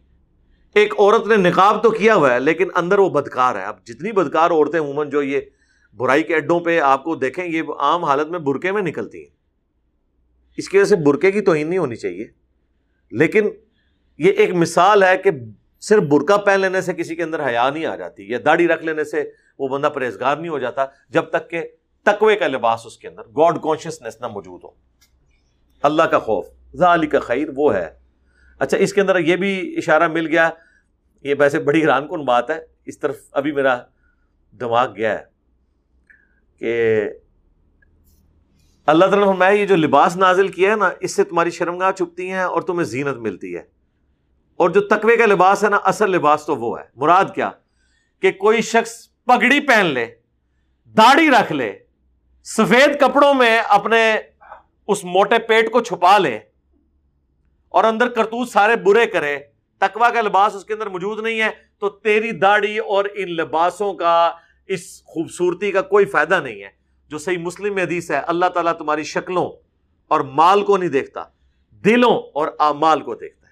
ایک 0.76 0.94
عورت 1.00 1.28
نے 1.28 1.36
نقاب 1.36 1.84
تو 1.84 1.90
کیا 1.90 2.16
ہوا 2.16 2.34
ہے، 2.34 2.40
لیکن 2.40 2.68
اندر 2.76 3.00
وہ 3.00 3.10
بدکار 3.10 3.56
ہے۔ 3.56 3.64
اب 3.64 3.86
جتنی 3.86 4.12
بدکار 4.12 4.52
عورتیں 4.52 4.80
عموماً 4.80 5.10
جو 5.10 5.24
یہ 5.24 5.42
برائی 5.98 6.24
کے 6.24 6.36
اڈوں 6.36 6.60
پہ 6.60 6.80
آپ 6.80 7.04
کو 7.04 7.16
دیکھیں، 7.16 7.46
یہ 7.46 7.62
عام 7.80 8.04
حالت 8.04 8.28
میں 8.28 8.40
برقے 8.40 8.72
میں 8.72 8.82
نکلتی 8.82 9.18
ہیں۔ 9.18 9.36
اس 10.58 10.70
کی 10.70 10.78
وجہ 10.78 10.86
سے 10.86 10.96
برقے 10.96 11.32
کی 11.32 11.42
توہین 11.42 11.68
نہیں 11.68 11.80
ہونی 11.80 11.96
چاہیے۔ 11.96 12.26
لیکن 13.12 13.44
یہ 14.18 14.32
ایک 14.32 14.54
مثال 14.54 15.04
ہے 15.04 15.18
کہ 15.18 15.32
صرف 15.84 16.04
برقع 16.04 16.38
پہن 16.38 16.60
لینے 16.60 16.82
سے 16.82 16.94
کسی 16.94 17.16
کے 17.16 17.24
اندر 17.24 17.48
حیا 17.48 17.70
نہیں 17.70 17.86
آ 17.86 17.96
جاتی 17.96 18.32
یا 18.32 18.38
داڑھی 18.46 18.68
رکھ 18.68 18.86
لینے 18.86 19.04
سے 19.04 19.32
وہ 19.60 19.68
بندہ 19.68 19.88
پرہیزگار 19.88 20.38
نہیں 20.38 20.50
ہو 20.50 20.60
جاتا 20.60 20.86
جب 21.10 21.24
تک 21.24 21.50
کہ 21.50 21.68
تقوی 22.04 22.36
کا 22.36 22.48
لباس 22.48 22.86
اس 22.86 22.98
کے 22.98 23.08
اندر 23.08 23.22
گاڈ 23.22 23.58
کانشیسنیس 23.64 24.22
نہ 24.22 24.28
موجود 24.28 24.64
ہو۔ 24.64 24.70
اللہ 25.82 26.04
کا 26.04 26.20
خوف 26.20 26.46
ذالی 26.76 27.08
کا 27.08 27.20
خیر، 27.20 27.48
وہ 27.56 27.76
ہے۔ 27.76 27.90
اچھا 28.60 28.78
اس 28.78 28.94
کے 28.94 29.02
اندر 29.02 29.20
یہ 29.20 29.36
بھی 29.36 29.76
اشارہ 29.78 30.08
مل 30.08 30.28
گیا، 30.28 30.50
یہ 31.24 31.36
ویسے 31.40 31.60
بڑی 31.60 31.82
حیران 31.82 32.08
کن 32.08 32.26
بات 32.26 32.50
ہے۔ 32.50 32.66
اس 32.86 33.00
طرف 33.00 33.18
ابھی 33.32 33.52
میرا 33.52 33.78
دماغ 34.60 34.96
گیا 34.96 35.20
ہے 35.20 35.24
کہ 36.60 37.02
اللہ 38.86 39.06
تعالیٰ 39.06 39.28
نے 39.28 39.34
میں 39.38 39.54
یہ 39.54 39.66
جو 39.66 39.76
لباس 39.76 40.18
نازل 40.18 40.48
کیا 40.48 40.72
ہے 40.72 40.76
نا، 40.76 40.90
اس 41.00 41.16
سے 41.16 41.24
تمہاری 41.24 41.50
شرمگاہ 41.50 41.92
چھپتی 41.92 42.32
ہیں 42.32 42.44
اور 42.44 42.62
تمہیں 42.62 42.86
زینت 42.86 43.18
ملتی 43.18 43.56
ہے۔ 43.56 43.83
اور 44.58 44.70
جو 44.70 44.82
تقوی 44.82 45.18
کا 45.18 45.26
لباس 45.26 45.64
ہے 45.64 45.70
نا، 45.70 45.78
اصل 45.78 46.12
لباس 46.12 46.46
تو 46.46 46.56
وہ 46.56 46.80
ہے۔ 46.80 46.86
مراد 46.96 47.26
کیا؟ 47.36 47.52
کہ 48.22 48.32
کوئی 48.32 48.62
شخص 48.62 49.08
پگڑی 49.26 49.60
پہن 49.60 49.86
لے، 49.86 50.06
داڑھی 50.86 51.30
رکھ 51.30 51.52
لے، 51.52 51.80
سفید 52.44 53.00
کپڑوں 53.00 53.34
میں 53.34 53.60
اپنے 53.60 54.16
اس 54.88 55.04
موٹے 55.04 55.40
پیٹ 55.40 55.72
کو 55.72 55.82
چھپا 55.82 56.18
لے 56.18 56.40
اور 57.70 57.84
اندر 57.84 58.10
کرتوت 58.10 58.50
سارے 58.50 58.76
برے 58.76 59.06
کرے 59.06 59.40
تکوا 59.78 60.10
کا 60.10 60.22
لباس 60.22 60.56
اس 60.56 60.66
کے 60.66 60.74
اندر 60.74 60.88
موجود 60.88 61.24
نہیں 61.24 61.42
ہے، 61.42 61.50
تو 61.80 61.90
تیری 61.90 62.32
داڑھی 62.32 62.78
اور 62.78 63.06
ان 63.14 63.36
لباسوں 63.36 63.94
کا، 63.94 64.32
اس 64.68 65.04
خوبصورتی 65.06 65.72
کا 65.72 65.82
کوئی 65.82 66.06
فائدہ 66.06 66.40
نہیں 66.44 66.64
ہے۔ 66.64 66.70
جو 67.10 67.18
صحیح 67.18 67.38
مسلم 67.38 67.78
حدیث 67.78 68.12
ہے، 68.12 68.18
اللہ 68.18 68.46
تعالیٰ 68.46 68.74
تمہاری 68.74 69.04
شکلوں 69.04 69.52
اور 70.08 70.20
مال 70.20 70.64
کو 70.64 70.78
نہیں 70.78 70.90
دیکھتا، 70.90 71.24
دلوں 71.72 72.22
اور 72.34 72.48
اعمال 72.60 73.02
کو 73.02 73.16
دیکھتا۔ 73.16 73.43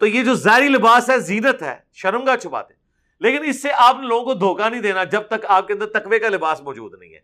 تو 0.00 0.06
یہ 0.06 0.22
جو 0.22 0.34
ظاہری 0.34 0.68
لباس 0.68 1.10
ہے، 1.10 1.18
زینت 1.18 1.62
ہے 1.62 1.76
شرمگاہ 1.92 2.36
چھپاتے 2.36 2.74
لیکن 3.20 3.44
اس 3.44 3.62
سے 3.62 3.68
آپ 3.76 3.96
لوگوں 4.00 4.24
کو 4.24 4.34
دھوکہ 4.34 4.68
نہیں 4.68 4.80
دینا 4.80 5.04
جب 5.04 5.22
تک 5.22 5.46
آپ 5.48 5.66
کے 5.66 5.72
اندر 5.72 5.86
تقوی 5.86 6.18
کا 6.18 6.28
لباس 6.28 6.60
موجود 6.60 6.94
نہیں 7.00 7.14
ہے۔ 7.14 7.18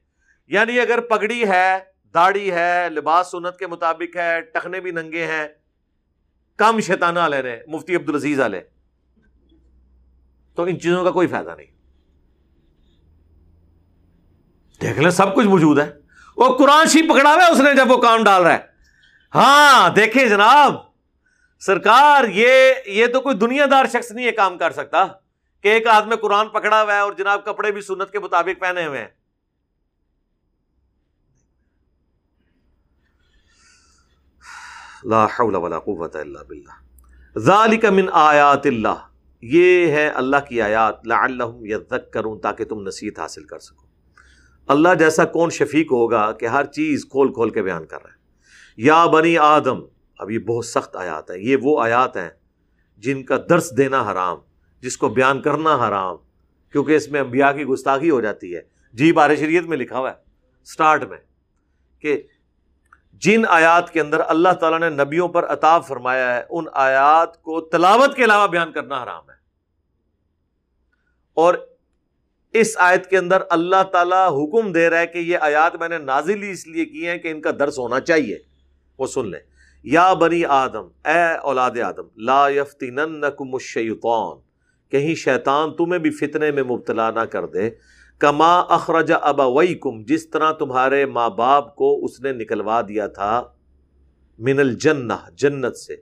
یعنی 0.47 0.81
اگر 0.81 1.01
پگڑی 1.01 1.49
ہے، 1.49 1.79
داڑھی 2.15 2.53
ہے، 2.53 2.89
لباس 2.91 3.31
سنت 3.31 3.59
کے 3.59 3.67
مطابق 3.67 4.17
ہے، 4.17 4.41
ٹخنے 4.41 4.81
بھی 4.81 4.91
ننگے 4.91 5.27
ہیں، 5.27 5.49
کم 6.57 6.81
شیطانہ 6.81 7.21
لے 7.21 7.43
رہے 7.43 7.63
مفتی 7.69 7.97
عبد 7.97 8.09
العزیز 8.09 8.41
والے 8.41 8.61
تو 10.57 10.63
ان 10.63 10.81
چیزوں 10.81 11.05
کا 11.05 11.11
کوئی 11.11 11.27
فائدہ 11.27 11.55
نہیں۔ 11.57 11.67
دیکھ 14.81 14.99
لیں، 14.99 15.11
سب 15.11 15.35
کچھ 15.35 15.47
موجود 15.47 15.79
ہے۔ 15.79 15.93
وہ 16.37 16.59
قرآن 16.59 16.87
شی 16.87 17.09
پکڑا 17.09 17.35
ہوا 17.35 17.47
ہے، 17.47 17.51
اس 17.51 17.61
نے 17.61 17.75
جب 17.75 17.91
وہ 17.91 17.97
کام 17.97 18.25
ڈال 18.25 18.43
رہا 18.43 18.53
ہے۔ 18.53 18.59
ہاں 19.35 19.91
دیکھیں 19.91 20.27
جناب۔ 20.27 20.86
سرکار، 21.61 22.25
یہ 22.29 22.75
یہ 22.87 23.07
تو 23.07 23.21
کوئی 23.21 23.37
دنیا 23.37 23.67
دار 23.71 23.85
شخص 23.93 24.13
نہیں 24.13 24.27
یہ 24.27 24.31
کام 24.31 24.59
کر 24.59 24.71
سکتا 24.71 25.07
کہ 25.61 25.69
ایک 25.69 25.87
آدمی 25.87 26.17
قرآن 26.17 26.49
پکڑا 26.49 26.83
ہوا 26.83 26.95
ہے 26.95 26.99
اور 26.99 27.13
جناب 27.13 27.45
کپڑے 27.45 27.73
بھی 27.73 27.81
سنت 27.81 28.11
کے 28.11 28.19
مطابق 28.19 28.61
پہنے 28.61 28.87
ہوئے 28.87 29.01
ہیں۔ 29.01 29.09
لا 35.05 35.25
حول 35.25 35.55
ولا 35.55 35.79
قوت 35.79 36.17
الا 36.17 36.43
باللہ۔ 36.43 36.99
ذالک 37.39 37.85
من 37.85 38.07
آیات 38.13 38.67
اللہ۔ 38.67 39.09
یہ 39.43 39.87
ہے 39.87 40.09
اللہ 40.09 40.37
کی 40.49 40.63
آیات۔ 40.63 41.07
لعلہم 41.07 41.67
یذکرون، 41.67 42.41
تاکہ 42.41 42.65
تم 42.65 42.83
نصیحت 42.83 43.19
حاصل 43.19 43.45
کر 43.45 43.59
سکو۔ 43.59 43.87
اللہ 44.67 44.95
جیسا 44.99 45.25
کون 45.25 45.51
شفیق 45.51 45.93
ہوگا 45.93 46.33
کہ 46.33 46.47
ہر 46.47 46.65
چیز 46.65 47.07
کھول 47.11 47.33
کھول 47.33 47.51
کے 47.51 47.63
بیان 47.63 47.87
کر 47.87 48.03
رہا 48.03 48.11
ہے۔ 48.11 48.17
یا 48.77 49.07
بنی 49.07 49.39
آدم 49.39 49.96
اب 50.19 50.31
یہ 50.31 50.39
بہت 50.39 50.67
سخت 50.67 50.97
آیات 50.97 51.31
ہیں۔ 51.31 51.39
یہ 51.39 51.57
وہ 51.63 51.83
آیات 51.83 52.17
ہیں 52.17 52.31
جن 52.99 53.23
کا 53.23 53.37
درس 53.49 53.77
دینا 53.77 54.13
حرام، 54.13 54.39
جس 54.81 54.97
کو 54.97 55.09
بیان 55.09 55.43
کرنا 55.43 55.89
حرام، 55.89 56.17
کیونکہ 56.73 56.97
اس 56.97 57.09
میں 57.09 57.21
انبیاء 57.21 57.53
کی 57.53 57.65
گستاخی 57.65 58.11
ہو 58.11 58.21
جاتی 58.21 58.57
ہے۔ 58.57 58.61
جی 58.93 59.13
بار 59.13 59.37
شریعت 59.37 59.65
میں 59.65 59.77
لکھا 59.77 59.99
ہوا 59.99 60.11
ہے، 60.11 60.17
سٹارٹ 60.65 61.05
میں، 61.05 61.19
کہ 61.99 62.23
جن 63.13 63.43
آیات 63.49 63.93
کے 63.93 64.01
اندر 64.01 64.21
اللہ 64.27 64.49
تعالیٰ 64.61 64.91
نے 64.91 65.05
نبیوں 65.05 65.29
پر 65.29 65.47
عطاب 65.47 65.87
فرمایا 65.87 66.37
ہے، 66.37 66.43
ان 66.51 66.65
آیات 66.73 67.43
کو 67.43 67.61
تلاوت 67.61 68.17
کے 68.17 68.25
علاوہ 68.25 68.47
بیان 68.47 68.73
کرنا 68.73 69.03
حرام 69.03 69.31
ہے۔ 69.31 69.37
اور 71.35 71.55
اس 72.53 72.75
آیت 72.79 73.11
کے 73.11 73.19
اندر 73.19 73.43
اللہ 73.51 73.83
تعالیٰ 73.93 74.29
حکم 74.29 74.73
دے 74.73 74.91
رہا 74.91 74.99
ہے 74.99 75.07
کہ 75.07 75.19
یہ 75.19 75.39
آیات 75.41 75.77
میں 75.77 75.89
نے 75.89 75.99
نازل 75.99 76.43
ہی 76.43 76.51
اس 76.51 76.67
لیے 76.67 76.85
کی 76.85 77.09
ہیں 77.09 77.19
کہ 77.19 77.29
ان 77.29 77.41
کا 77.41 77.51
درس 77.51 77.79
ہونا 77.79 78.01
چاہیے۔ 78.01 78.39
وہ 78.99 79.07
سن 79.07 79.31
لیں۔ 79.31 79.56
یا 79.87 80.13
بنی 80.21 80.45
آدم، 80.45 80.87
اے 81.09 81.25
اولاد 81.43 81.79
آدم، 81.87 82.07
لا 82.27 82.49
یفتیننکم 82.51 83.55
الشیطان، 83.55 84.39
کہیں 84.93 85.15
شیطان 85.15 85.75
تمہیں 85.77 85.99
بھی 85.99 86.11
فتنے 86.21 86.51
میں 86.51 86.63
مبتلا 86.63 87.11
نہ 87.11 87.25
کر 87.33 87.47
دے، 87.47 87.69
کما 88.21 88.59
اخرج 88.77 89.13
ابویکم، 89.21 90.03
جس 90.05 90.29
طرح 90.31 90.53
تمہارے 90.59 91.05
ماں 91.07 91.29
باپ 91.37 91.75
کو 91.77 91.95
اس 92.05 92.21
نے 92.21 92.33
نکلوا 92.33 92.81
دیا 92.89 93.07
تھا 93.19 93.43
من 94.39 94.59
الجنہ، 94.59 95.21
جنت 95.37 95.77
سے، 95.77 95.97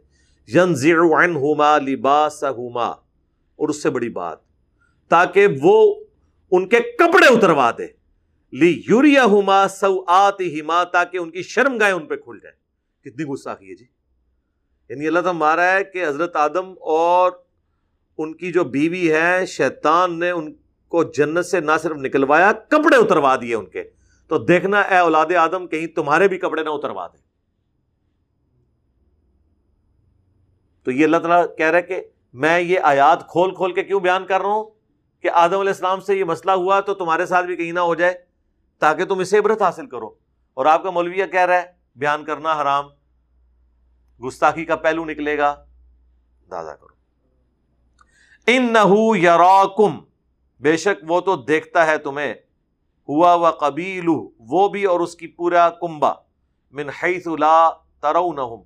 ینزع 0.49 0.97
عنہما 1.19 1.77
لباسہما، 1.79 2.89
اور 2.89 3.69
اس 3.69 3.83
سے 3.83 3.91
بڑی 3.91 4.09
بات، 4.11 4.39
تاکہ 5.11 5.47
وہ 5.63 5.77
ان 6.53 6.69
کے 6.69 6.81
کپڑے 6.99 7.27
اتروا 7.29 7.71
دے 7.79 7.87
لی 8.53 8.73
یوریا 8.89 9.25
ہوما 9.25 9.67
سو 9.69 9.95
آتی 10.15 10.61
تاکہ 10.93 11.17
ان 11.19 11.31
کی 11.31 11.43
شرم 11.45 11.79
گائے 11.79 11.93
ان 11.93 12.07
پہ 12.07 12.17
کھل 12.17 12.39
جائے 12.43 12.63
کتنی 13.05 13.25
غصہ 13.25 13.49
کی 13.61 13.71
ہے 13.71 13.75
جی؟ 13.75 13.85
یعنی 14.89 15.07
اللہ 15.07 15.21
تعالیٰ 15.21 15.41
مارا 15.41 15.73
ہے 15.73 15.85
کہ 15.85 16.07
حضرت 16.07 16.37
آدم 16.37 16.75
اور 16.81 17.33
ان 18.19 18.35
کی 18.35 18.53
جو 18.53 18.65
بیوی 18.65 19.13
ہے 19.13 19.47
شیطان 19.47 20.19
نے 20.19 20.31
ان 20.31 20.53
کو 20.89 21.05
جنت 21.05 21.47
سے 21.47 21.61
نہ 21.61 21.73
صرف 21.83 21.97
نکلوایا، 21.97 22.53
کپڑے 22.53 22.97
اتروا 22.97 23.37
دیے 23.37 23.55
ان 23.55 23.67
کے۔ 23.67 23.85
تو 24.29 24.39
دیکھنا 24.39 24.81
اے 24.81 24.99
اولاد 24.99 25.27
آدم، 25.39 25.67
کہیں 25.67 25.87
تمہارے 25.87 26.29
بھی 26.29 26.39
کپڑے 26.39 26.63
نہ 26.63 26.69
اتروا 26.73 27.07
دے 27.07 27.19
تو 30.83 30.91
یہ 30.91 31.05
اللہ 31.05 31.17
تعالیٰ 31.17 31.57
کہہ 31.57 31.67
رہا 31.67 31.77
ہے 31.77 31.83
کہ 31.83 32.03
میں 32.33 32.61
یہ 32.61 32.81
آیات 32.81 33.29
کھول 33.29 33.55
کھول 33.55 33.73
کے 33.73 33.83
کیوں 33.83 34.01
بیان 34.01 34.27
کر 34.27 34.41
رہا 34.41 34.49
ہوں؟ 34.49 34.71
کہ 35.23 35.31
آدم 35.31 35.59
علیہ 35.59 35.71
السلام 35.71 36.01
سے 36.01 36.15
یہ 36.15 36.25
مسئلہ 36.25 36.53
ہوا 36.53 36.81
تو 36.81 36.95
تمہارے 36.95 37.27
ساتھ 37.27 37.47
بھی 37.47 37.57
کہیں 37.57 37.73
نہ 37.73 37.81
ہو 37.81 37.95
جائے، 37.95 38.15
تاکہ 38.79 39.05
تم 39.05 39.19
اسے 39.19 39.39
عبرت 39.39 39.63
حاصل 39.63 39.87
کرو۔ 39.87 40.15
اور 40.55 40.67
آپ 40.67 40.83
کا 40.83 40.91
مولویہ 40.91 41.27
کہہ 41.27 41.41
رہا 41.41 41.63
ہے 41.63 41.74
بیان 41.97 42.25
کرنا 42.25 42.63
حرام۔ 42.63 42.85
گستاخی 44.25 44.65
کا 44.65 44.77
پہلو 44.77 45.05
نکلے 45.05 45.39
گا۔ 45.39 45.65
دادا 46.51 46.77
کرو۔ 46.77 46.95
ان 48.47 48.73
نہ 48.73 49.89
بے 50.61 50.77
شک 50.77 51.05
وہ 51.09 51.21
تو 51.21 51.37
دیکھتا 51.37 51.87
ہے 51.87 51.99
تمہیں۔ 51.99 52.35
ہوا 53.09 53.35
و 53.35 53.51
قبیل 53.51 54.05
وہ 54.39 54.69
بھی 54.69 54.85
اور 54.85 55.01
اس 55.01 55.15
کی 55.15 55.27
پورا 55.27 55.71
کمبا 55.71 56.13
من 56.73 56.89
حیث 56.89 57.27
لا 57.27 57.71
ترونہم۔ 58.01 58.63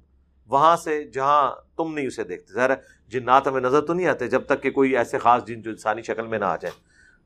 وہاں 0.46 0.76
سے 0.76 1.04
جہاں 1.04 1.54
تم 1.76 1.94
نہیں 1.94 2.06
اسے 2.06 2.24
دیکھتے۔ 2.24 2.54
ظاہر 2.54 2.70
جنات 3.08 3.48
ہمیں 3.48 3.60
نظر 3.60 3.80
تو 3.80 3.92
نہیں 3.92 4.06
آتے 4.06 4.28
جب 4.28 4.46
تک 4.46 4.62
کہ 4.62 4.70
کوئی 4.70 4.96
ایسے 4.96 5.18
خاص 5.18 5.44
جن 5.44 5.62
جو 5.62 5.70
انسانی 5.70 6.02
شکل 6.02 6.26
میں 6.26 6.38
نہ 6.38 6.44
آ 6.44 6.56
جائیں، 6.56 6.80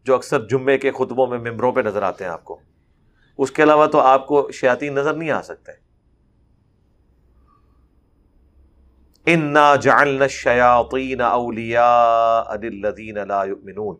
جو 0.04 0.14
اکثر 0.14 0.48
جمعے 0.48 0.78
کے 0.78 0.90
خطبوں 0.90 1.26
میں 1.26 1.38
ممبروں 1.38 1.72
پہ 1.72 1.80
نظر 1.80 2.02
آتے 2.02 2.24
ہیں 2.24 2.30
آپ 2.30 2.44
کو۔ 2.44 2.60
اس 3.38 3.50
کے 3.50 3.62
علاوہ 3.62 3.86
تو 3.86 4.00
آپ 4.00 4.26
کو 4.26 4.50
شیاتی 4.52 4.88
نظر 4.88 5.14
نہیں 5.14 5.30
آ 5.30 5.42
سکتے۔ 5.42 5.91
انا 9.26 9.76
جعلنا 9.76 10.24
الشیاطین 10.24 11.20
اولیاء 11.20 12.54
للذین 12.62 13.18
لا 13.28 13.44
یؤمنون 13.44 13.96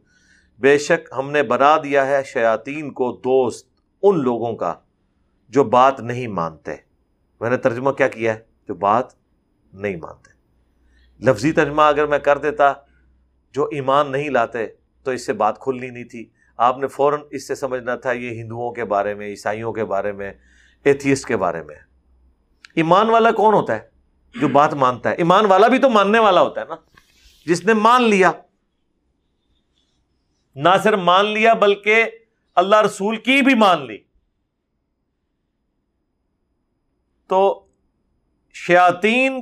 بے 0.59 0.79
شک 0.79 1.13
ہم 1.19 1.31
نے 1.31 1.43
بنا 1.43 1.77
دیا 1.85 2.07
ہے 2.07 2.23
شیاطین 2.25 2.93
کو 2.93 3.13
دوست 3.13 3.69
ان 4.03 4.21
لوگوں 4.21 4.57
کا 4.57 4.75
جو 5.49 5.65
بات 5.65 6.01
نہیں 6.01 6.27
مانتے۔ 6.27 6.75
میں 7.41 7.51
نے 7.51 7.57
ترجمہ 7.57 7.91
کیا 7.91 8.09
کیا 8.09 8.35
ہے؟ 8.35 8.39
جو 8.69 8.75
بات 8.75 9.07
نہیں 9.73 9.97
مانتے۔ 9.97 10.31
لفظی 11.31 11.53
ترجمہ 11.53 11.83
اگر 11.83 12.07
میں 12.07 12.19
کر 12.19 12.39
دیتا 12.39 12.73
جو 13.53 13.69
ایمان 13.73 14.13
نہیں 14.13 14.31
لاتے 14.31 14.67
تو 15.05 15.11
اس 15.11 15.27
سے 15.27 15.33
بات 15.33 15.59
کھلنی 15.59 15.91
نہیں 15.91 16.05
تھی۔ 16.05 16.31
آپ 16.57 16.79
نے 16.79 16.87
فوراً 16.87 17.21
اس 17.31 17.49
سے 17.49 17.55
سمجھنا 17.55 17.95
تھا 17.97 18.13
یہ 18.13 18.31
ہندوؤں 18.31 18.73
کے 18.73 18.85
بارے 18.85 19.15
میں، 19.15 19.27
عیسائیوں 19.27 19.73
کے 19.73 19.85
بارے 19.85 20.13
میں، 20.13 20.33
ایتھیسٹ 20.85 21.27
کے 21.27 21.37
بارے 21.37 21.63
میں۔ 21.63 21.77
ایمان 22.75 23.11
والا 23.11 23.31
کون 23.31 23.55
ہوتا 23.55 23.77
ہے؟ 23.77 23.92
جو 24.41 24.49
بات 24.49 24.75
مانتا 24.75 25.11
ہے۔ 25.11 25.15
ایمان 25.15 25.47
والا 25.47 25.69
بھی 25.69 25.79
تو 25.79 25.91
ماننے 25.91 26.19
والا 26.19 26.43
ہوتا 26.43 26.61
ہے 26.61 26.67
نا۔ 26.67 26.75
جس 27.47 27.65
نے 27.65 27.73
مان 27.73 28.03
لیا، 28.03 28.33
نہ 30.55 30.69
صرف 30.83 30.99
مان 30.99 31.27
لیا 31.27 31.55
بلکہ 31.55 32.05
اللہ 32.55 32.77
رسول 32.77 33.17
کی 33.17 33.43
بھی 33.43 33.55
مان 33.55 33.87
لی۔ 33.87 33.99
تو 37.27 37.67
شیاتین 38.53 39.41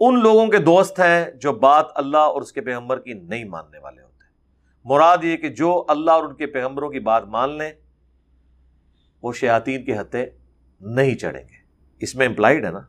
ان 0.00 0.20
لوگوں 0.20 0.46
کے 0.46 0.58
دوست 0.58 1.00
ہیں 1.00 1.30
جو 1.30 1.52
بات 1.52 1.86
اللہ 1.94 2.16
اور 2.16 2.42
اس 2.42 2.52
کے 2.52 2.60
پیغمبر 2.60 3.00
کی 3.00 3.12
نہیں 3.12 3.44
ماننے 3.44 3.78
والے 3.78 4.02
ہوتے۔ 4.02 4.24
ہیں 4.24 4.32
مراد 4.84 5.18
یہ 5.22 5.36
کہ 5.36 5.48
جو 5.48 5.84
اللہ 5.88 6.10
اور 6.10 6.24
ان 6.24 6.34
کے 6.34 6.46
پیغمبروں 6.46 6.90
کی 6.90 7.00
بات 7.00 7.24
مان 7.24 7.58
لیں، 7.58 7.72
وہ 9.22 9.32
شیاتین 9.32 9.84
کے 9.84 10.00
ہتھے 10.00 10.30
نہیں 10.80 11.14
چڑھیں 11.14 11.44
گے۔ 11.44 11.56
اس 12.00 12.14
میں 12.14 12.26
امپلائڈ 12.26 12.64
ہے 12.64 12.70
نا۔ 12.70 12.80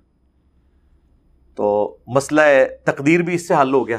تو 1.56 1.97
مسئلہ 2.08 2.41
تقدیر 2.84 3.20
بھی 3.20 3.36
اس 3.36 3.47
سے 3.47 3.54
حل 3.62 3.74
ہو 3.74 3.88
گیا۔ 3.88 3.97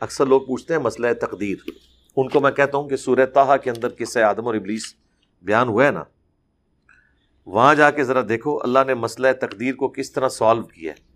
اکثر 0.00 0.26
لوگ 0.26 0.40
پوچھتے 0.40 0.74
ہیں 0.74 0.80
مسئلہ 0.80 1.06
تقدیر۔ 1.20 1.56
ان 2.16 2.28
کو 2.28 2.40
میں 2.40 2.50
کہتا 2.50 2.78
ہوں 2.78 2.88
کہ 2.88 2.96
سورہ 2.96 3.26
تاہا 3.26 3.56
کے 3.56 3.70
اندر 3.70 3.88
کس 3.88 4.12
سے 4.12 4.22
آدم 4.22 4.46
اور 4.46 4.54
ابلیس 4.54 4.94
بیان 5.42 5.68
ہوا 5.68 5.86
ہے 5.86 5.90
نا؟ 5.90 6.04
وہاں 7.46 7.74
جا 7.74 7.90
کے 7.90 8.04
ذرا 8.04 8.20
دیکھو 8.28 8.58
اللہ 8.62 8.78
نے 8.86 8.94
مسئلہ 8.94 9.28
تقدیر 9.40 9.74
کو 9.74 9.88
کس 9.88 10.12
طرح 10.12 10.28
سالو 10.28 10.62
کیا 10.62 10.92
ہے۔ 10.92 11.10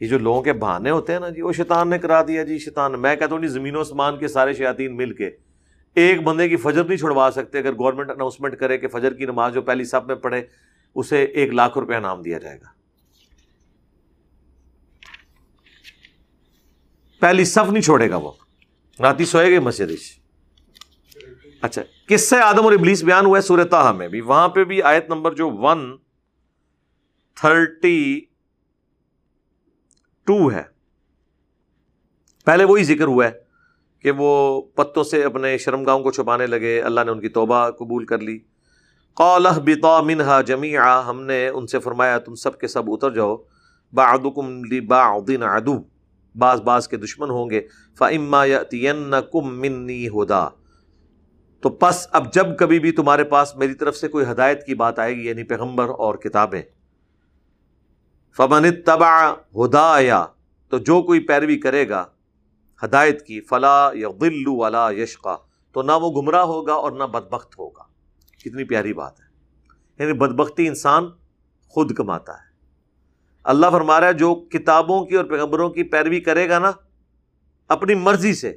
یہ 0.00 0.08
جو 0.08 0.18
لوگوں 0.18 0.42
کے 0.42 0.52
بہانے 0.52 0.90
ہوتے 0.90 1.12
ہیں 1.12 1.20
نا 1.20 1.28
جی 1.28 1.42
وہ 1.42 1.52
شیطان 1.52 1.90
نے 1.90 1.98
کرا 1.98 2.22
دیا 2.22 2.44
جی 2.44 2.58
شیطان۔ 2.58 3.00
میں 3.00 3.16
کہتا 3.16 3.34
ہوں 3.34 3.42
جی 3.42 3.48
زمین 3.48 3.76
و 3.76 3.80
اسمان 3.80 4.18
کے 4.18 4.28
سارے 4.28 4.54
شیاطین 4.54 4.96
مل 4.96 5.12
کے 5.12 5.30
ایک 5.94 6.22
بندے 6.22 6.48
کی 6.48 6.56
فجر 6.56 6.84
نہیں 6.84 6.96
چھڑوا 6.96 7.30
سکتے۔ 7.34 7.58
اگر 7.58 7.72
گورنمنٹ 7.72 8.10
اناؤنسمنٹ 8.10 8.56
کرے 8.56 8.78
کہ 8.78 8.88
فجر 8.88 9.14
کی 9.14 9.24
نماز 9.24 9.54
جو 9.54 9.62
پہلی 9.62 9.84
سب 9.84 10.06
میں 10.06 10.14
پڑھے، 10.14 10.42
اسے 10.94 11.24
ایک 11.24 11.54
لاکھ 11.54 11.78
روپیہ 11.78 11.96
انعام 11.96 12.22
دیا 12.22 12.38
جائے 12.38 12.60
گا۔ 12.60 12.77
پہلی 17.20 17.44
صف 17.44 17.70
نہیں 17.70 17.82
چھوڑے 17.82 18.10
گا 18.10 18.16
وہ۔ 18.16 18.30
راتی 19.00 19.24
سوئے 19.24 19.56
گا 19.56 19.60
مسجد 19.60 19.90
اچھا 21.62 21.82
کس 22.08 22.30
سے 22.30 22.40
آدم 22.40 22.64
اور 22.64 22.72
ابلیس 22.72 23.04
بیان 23.04 23.26
ہوا 23.26 23.36
ہے 23.36 23.42
سورتہ 23.42 23.92
میں 23.96 24.08
بھی۔ 24.08 24.20
وہاں 24.20 24.48
پہ 24.48 24.64
بھی 24.64 24.82
آیت 24.82 25.08
نمبر 25.08 25.34
جو 25.34 25.50
ون 25.50 25.96
تھرٹی 27.34 28.20
ٹو 30.24 30.52
ہے۔ 30.52 30.62
پہلے 32.44 32.64
وہی 32.64 32.84
ذکر 32.84 33.04
ہوا 33.04 33.24
ہے 33.24 33.30
کہ 33.98 34.10
وہ 34.10 34.62
پتوں 34.62 35.04
سے 35.04 35.24
اپنے 35.24 35.58
شرم 35.58 35.84
گاؤں 35.84 36.02
کو 36.02 36.10
چھپانے 36.10 36.46
لگے، 36.46 36.82
اللہ 36.82 37.00
نے 37.04 37.10
ان 37.10 37.20
کی 37.20 37.28
توبہ 37.28 37.70
قبول 37.70 38.06
کر 38.06 38.18
لی۔ 38.18 38.38
قالہ 39.14 39.48
بتا 39.48 40.00
منہا 40.00 40.40
جمی 40.40 40.76
ہم 40.78 41.22
نے 41.22 41.48
ان 41.48 41.66
سے 41.66 41.78
فرمایا 41.78 42.18
تم 42.18 42.34
سب 42.34 42.60
کے 42.60 42.68
سب 42.68 42.82
اتر 42.86 43.10
جاؤ۔ 43.10 43.36
بعضکم 43.92 44.64
لبعض 44.64 45.30
عدو۔ 45.42 45.97
بعض 46.34 46.60
بعض 46.60 46.88
کے 46.88 46.96
دشمن 46.96 47.30
ہوں 47.30 47.50
گے۔ 47.50 47.60
فعما 47.98 48.44
یا 48.44 48.62
کم 49.20 49.60
منی 49.60 50.08
ہدا 50.08 50.48
تو 51.60 51.70
پس 51.70 52.08
اب 52.12 52.32
جب 52.32 52.46
کبھی 52.58 52.78
بھی 52.78 52.92
تمہارے 52.92 53.24
پاس 53.24 53.56
میری 53.56 53.74
طرف 53.74 53.96
سے 53.96 54.08
کوئی 54.08 54.24
ہدایت 54.30 54.66
کی 54.66 54.74
بات 54.74 54.98
آئے 54.98 55.16
گی 55.16 55.26
یعنی 55.26 55.42
پیغمبر 55.42 55.88
اور 55.88 56.14
کتابیں۔ 56.14 56.62
فمن 58.36 58.82
تبا 58.86 59.32
ہدا 59.32 60.00
یا 60.00 60.26
تو 60.68 60.78
جو 60.78 61.02
کوئی 61.02 61.20
پیروی 61.20 61.58
کرے 61.58 61.88
گا 61.88 62.06
ہدایت 62.84 63.26
کی 63.26 63.40
فلاں 63.40 63.96
یا 63.96 64.08
غلو 64.08 64.56
والا 64.56 64.90
یشقا 64.90 65.36
تو 65.72 65.82
نہ 65.82 65.92
وہ 65.92 66.22
گمراہ 66.22 66.42
ہوگا 66.42 66.72
اور 66.72 66.92
نہ 66.92 67.04
بدبخت 67.04 67.58
ہوگا۔ 67.58 67.82
کتنی 68.44 68.64
پیاری 68.64 68.92
بات 68.92 69.20
ہے۔ 69.20 69.28
یعنی 69.98 70.12
بدبختی 70.12 70.68
انسان 70.68 71.04
خود 71.68 71.94
کماتا 71.94 72.32
ہے۔ 72.32 72.47
اللہ 73.48 73.66
فرما 73.72 74.00
رہا 74.00 74.08
ہے 74.08 74.12
جو 74.12 74.34
کتابوں 74.34 75.04
کی 75.04 75.16
اور 75.16 75.24
پیغمبروں 75.24 75.70
کی 75.70 75.82
پیروی 75.82 76.20
کرے 76.20 76.48
گا 76.48 76.58
نا، 76.58 76.72
اپنی 77.68 77.94
مرضی 77.94 78.34
سے، 78.34 78.56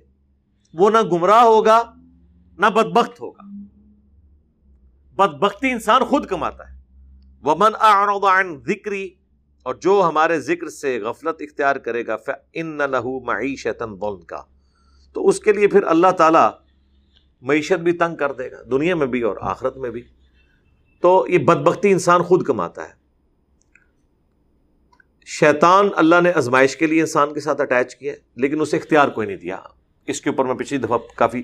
وہ 0.73 0.89
نہ 0.89 0.97
گمراہ 1.11 1.41
ہوگا، 1.41 1.93
نہ 2.57 2.65
بدبخت 2.65 3.21
ہوگا۔ 3.21 3.41
بدبختی 5.15 5.71
انسان 5.71 6.03
خود 6.03 6.25
کماتا 6.25 6.71
ہے۔ 6.71 6.81
وہ 7.41 7.55
من 7.55 8.55
ذکری 8.65 9.09
اور 9.63 9.75
جو 9.75 10.05
ہمارے 10.07 10.39
ذکر 10.39 10.69
سے 10.69 10.99
غفلت 10.99 11.35
اختیار 11.39 11.75
کرے 11.75 12.07
گا 12.07 12.17
ان 12.53 12.77
لہو 12.77 13.19
معیشت 13.19 13.83
کا 14.27 14.41
تو 15.13 15.27
اس 15.27 15.39
کے 15.39 15.53
لیے 15.53 15.67
پھر 15.67 15.83
اللہ 15.83 16.11
تعالی 16.11 16.49
معیشت 17.41 17.79
بھی 17.79 17.91
تنگ 17.91 18.15
کر 18.15 18.31
دے 18.31 18.51
گا، 18.51 18.57
دنیا 18.71 18.95
میں 18.95 19.07
بھی 19.07 19.21
اور 19.21 19.35
آخرت 19.41 19.77
میں 19.77 19.89
بھی۔ 19.89 20.03
تو 21.01 21.25
یہ 21.29 21.37
بدبختی 21.37 21.91
انسان 21.91 22.23
خود 22.23 22.43
کماتا 22.43 22.83
ہے۔ 22.83 23.00
شیطان 25.39 25.89
اللہ 25.95 26.15
نے 26.21 26.31
آزمائش 26.35 26.77
کے 26.77 26.87
لیے 26.87 27.01
انسان 27.01 27.33
کے 27.33 27.39
ساتھ 27.39 27.61
اٹیچ 27.61 27.95
کیا 27.95 28.13
لیکن 28.35 28.61
اسے 28.61 28.77
اختیار 28.77 29.07
کوئی 29.07 29.27
نہیں 29.27 29.37
دیا۔ 29.37 29.57
اس 30.07 30.21
کے 30.21 30.29
اوپر 30.29 30.45
میں 30.45 30.53
پچھلی 30.53 30.79
دفعہ 30.79 30.97
کافی 31.15 31.43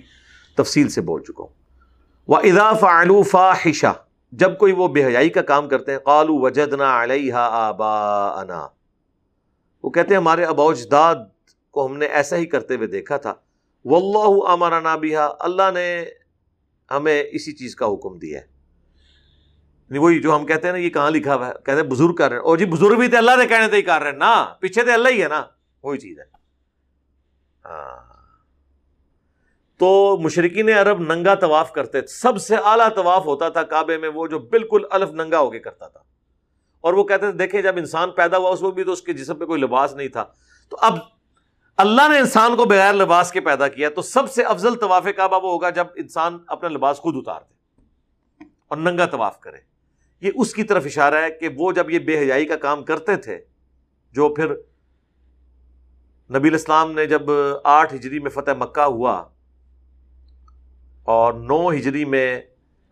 تفصیل 0.56 0.90
سے 0.90 1.02
بول 1.02 1.24
چکا 1.24 1.44
ہوں۔ 1.44 1.54
وہ 2.28 2.38
اضاف 2.38 2.84
فا 3.32 3.54
جب 4.32 4.58
کوئی 4.58 4.74
وہ 4.74 4.88
بے 4.88 5.06
حیائی 5.06 5.30
کا 5.30 5.42
کام 5.42 5.68
کرتے 5.68 5.92
ہیں 5.92 6.00
قالو 6.00 6.40
وجدنا 6.40 7.04
علیہ 7.04 7.34
آبا 7.36 8.28
انا 8.42 8.68
وہ 9.84 9.90
کہتے 9.90 10.10
ہیں، 10.10 10.22
ہمارے 10.22 10.44
ابا 10.44 10.64
اجداد 10.64 11.16
کو 11.72 11.86
ہم 11.86 11.98
نے 11.98 12.06
ایسا 12.06 12.36
ہی 12.36 12.46
کرتے 12.46 12.76
ہوئے 12.76 12.88
دیکھا 12.88 13.18
تھا۔ 13.18 13.34
واللہ 13.86 14.48
امرنا 14.48 14.96
بها۔ 14.96 15.30
اللہ 15.40 15.72
نے 15.74 16.06
ہمیں 16.92 17.24
اسی 17.32 17.52
چیز 17.52 17.76
کا 17.76 17.86
حکم 17.86 18.18
دیا 18.18 18.40
ہے۔ 18.40 18.57
یعنی 19.90 19.98
وہی 19.98 20.22
جو 20.22 20.36
ہم 20.36 20.46
کہتے 20.46 20.68
ہیں 20.68 20.74
نا، 20.74 20.80
یہ 20.80 20.90
کہاں 20.90 21.12
لکھا 21.12 21.36
ہوا 21.36 21.48
ہے؟ 21.48 21.54
کہتے 21.54 21.82
ہیں 21.82 21.88
بزرگ 21.88 22.14
کر 22.14 22.30
رہے 22.30 22.36
ہیں۔ 22.36 22.44
اور 22.44 22.58
جی 22.58 22.66
بزرگ 22.66 22.96
بھی 22.96 23.08
تھے 23.08 23.18
اللہ 23.18 23.32
نے 23.38 23.48
کہنے 23.48 23.68
تھے 23.68 23.78
ہی 23.78 23.82
کر 23.82 24.02
رہے 24.02 24.12
ہیں 24.12 24.18
نا۔ 24.18 24.54
پیچھے 24.60 24.84
تھے 24.84 24.92
اللہ 24.92 25.10
ہی 25.10 25.24
ہے 25.24 25.28
نا۔ 25.28 25.44
وہی 25.84 25.98
چیز 25.98 26.20
ہے۔ 26.20 26.24
ہاں۔ 27.66 28.08
تو 29.78 30.18
مشرقین 30.22 30.70
عرب 30.70 31.14
ننگا 31.14 31.36
طواف 31.36 31.72
کرتے 31.72 32.02
تھے۔ 32.02 32.08
سب 32.08 32.42
سے 32.42 32.56
اعلیٰ 32.56 32.90
طواف 32.96 33.26
ہوتا 33.26 33.50
تھا 33.50 33.64
کعبے 33.64 33.98
میں، 33.98 34.10
وہ 34.10 34.28
جو 34.28 34.40
بالکل 34.40 34.82
الف 34.92 35.10
ننگا 35.10 35.40
ہو 35.40 35.50
کے 35.50 35.60
کرتا 35.60 35.88
تھا۔ 35.88 36.00
اور 36.82 36.94
وہ 36.94 37.04
کہتے 37.04 37.32
تھے، 37.32 37.38
دیکھیں 37.38 37.62
جب 37.62 37.78
انسان 37.78 38.12
پیدا 38.12 38.38
ہوا، 38.38 38.50
اس 38.50 38.62
وقت 38.62 38.76
بھی 38.76 38.84
تو 38.84 38.92
اس 38.92 39.02
کے 39.02 39.14
جسم 39.14 39.36
پہ 39.36 39.46
کوئی 39.46 39.62
لباس 39.62 39.94
نہیں 39.94 40.08
تھا۔ 40.08 40.26
تو 40.70 40.78
اب 40.82 40.94
اللہ 41.78 42.08
نے 42.10 42.20
انسان 42.20 42.56
کو 42.56 42.66
بغیر 42.66 42.94
لباس 42.94 43.32
کے 43.32 43.40
پیدا 43.40 43.68
کیا، 43.68 43.90
تو 43.90 44.02
سب 44.02 44.32
سے 44.32 44.44
افضل 44.44 44.76
طواف 44.76 45.06
کعبہ 45.18 45.36
وہ 45.36 45.52
ہوگا 45.52 45.70
جب 45.70 45.88
انسان 45.96 46.38
اپنا 46.48 46.70
لباس 46.70 46.98
خود 46.98 47.16
اتار 47.18 47.42
دے 47.50 47.54
اور 48.68 48.78
ننگا 48.78 49.06
طواف 49.06 49.40
کرے۔ 49.40 49.77
یہ 50.24 50.32
اس 50.36 50.54
کی 50.54 50.64
طرف 50.64 50.86
اشارہ 50.86 51.22
ہے 51.24 51.30
کہ 51.32 51.50
وہ 51.58 51.72
جب 51.72 51.90
یہ 51.90 52.00
بے 52.06 52.18
حیائی 52.20 52.46
کا 52.46 52.56
کام 52.58 52.84
کرتے 52.84 53.16
تھے، 53.18 53.38
جو 54.16 54.30
پھر 54.36 54.54
نبی 56.30 56.50
الاسلام 56.50 56.92
نے 56.92 57.06
جب 57.06 57.32
آٹھ 57.64 57.94
ہجری 57.96 58.20
میں 58.20 58.32
فتح 58.32 58.52
مکہ 58.60 58.86
ہوا 58.86 59.14
اور 61.08 61.34
نو 61.34 61.70
ہجری 61.72 62.06
میں 62.06 62.40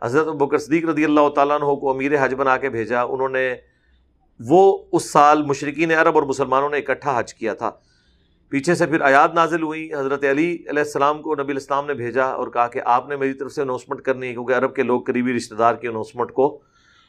حضرت 0.01 0.27
بکر 0.35 0.57
صدیق 0.57 0.85
رضی 0.85 1.05
اللہ 1.05 1.29
تعالیٰ 1.35 1.55
عنہ 1.55 1.73
کو 1.75 1.89
امیر 1.91 2.11
حج 2.23 2.33
بنا 2.33 2.57
کے 2.57 2.69
بھیجا، 2.69 3.01
انہوں 3.01 3.29
نے 3.29 3.55
وہ 4.39 4.77
اس 4.91 5.09
سال 5.11 5.43
مشرقین 5.45 5.91
عرب 5.91 6.17
اور 6.17 6.23
مسلمانوں 6.27 6.69
نے 6.69 6.77
اکٹھا 6.77 7.17
حج 7.19 7.33
کیا 7.33 7.53
تھا۔ 7.53 7.71
پیچھے 8.51 8.75
سے 8.75 8.85
پھر 8.85 9.01
آیات 9.01 9.33
نازل 9.33 9.61
ہوئی، 9.63 9.93
حضرت 9.93 10.23
علی 10.23 10.51
علیہ 10.69 10.81
السلام 10.81 11.21
کو 11.21 11.35
نبی 11.35 11.51
الاسلام 11.51 11.85
نے 11.87 11.93
بھیجا 11.93 12.25
اور 12.25 12.47
کہا 12.47 12.67
کہ 12.67 12.81
آپ 12.85 13.09
نے 13.09 13.15
میری 13.15 13.33
طرف 13.33 13.51
سے 13.51 13.61
اناؤنسمنٹ 13.61 14.01
کرنی 14.01 14.27
ہے، 14.27 14.33
کیونکہ 14.33 14.53
عرب 14.53 14.75
کے 14.75 14.83
لوگ 14.83 15.01
قریبی 15.03 15.35
رشتہ 15.35 15.55
دار 15.55 15.75
کی 15.75 15.87
اناؤنسمنٹ 15.87 16.31
کو 16.31 16.47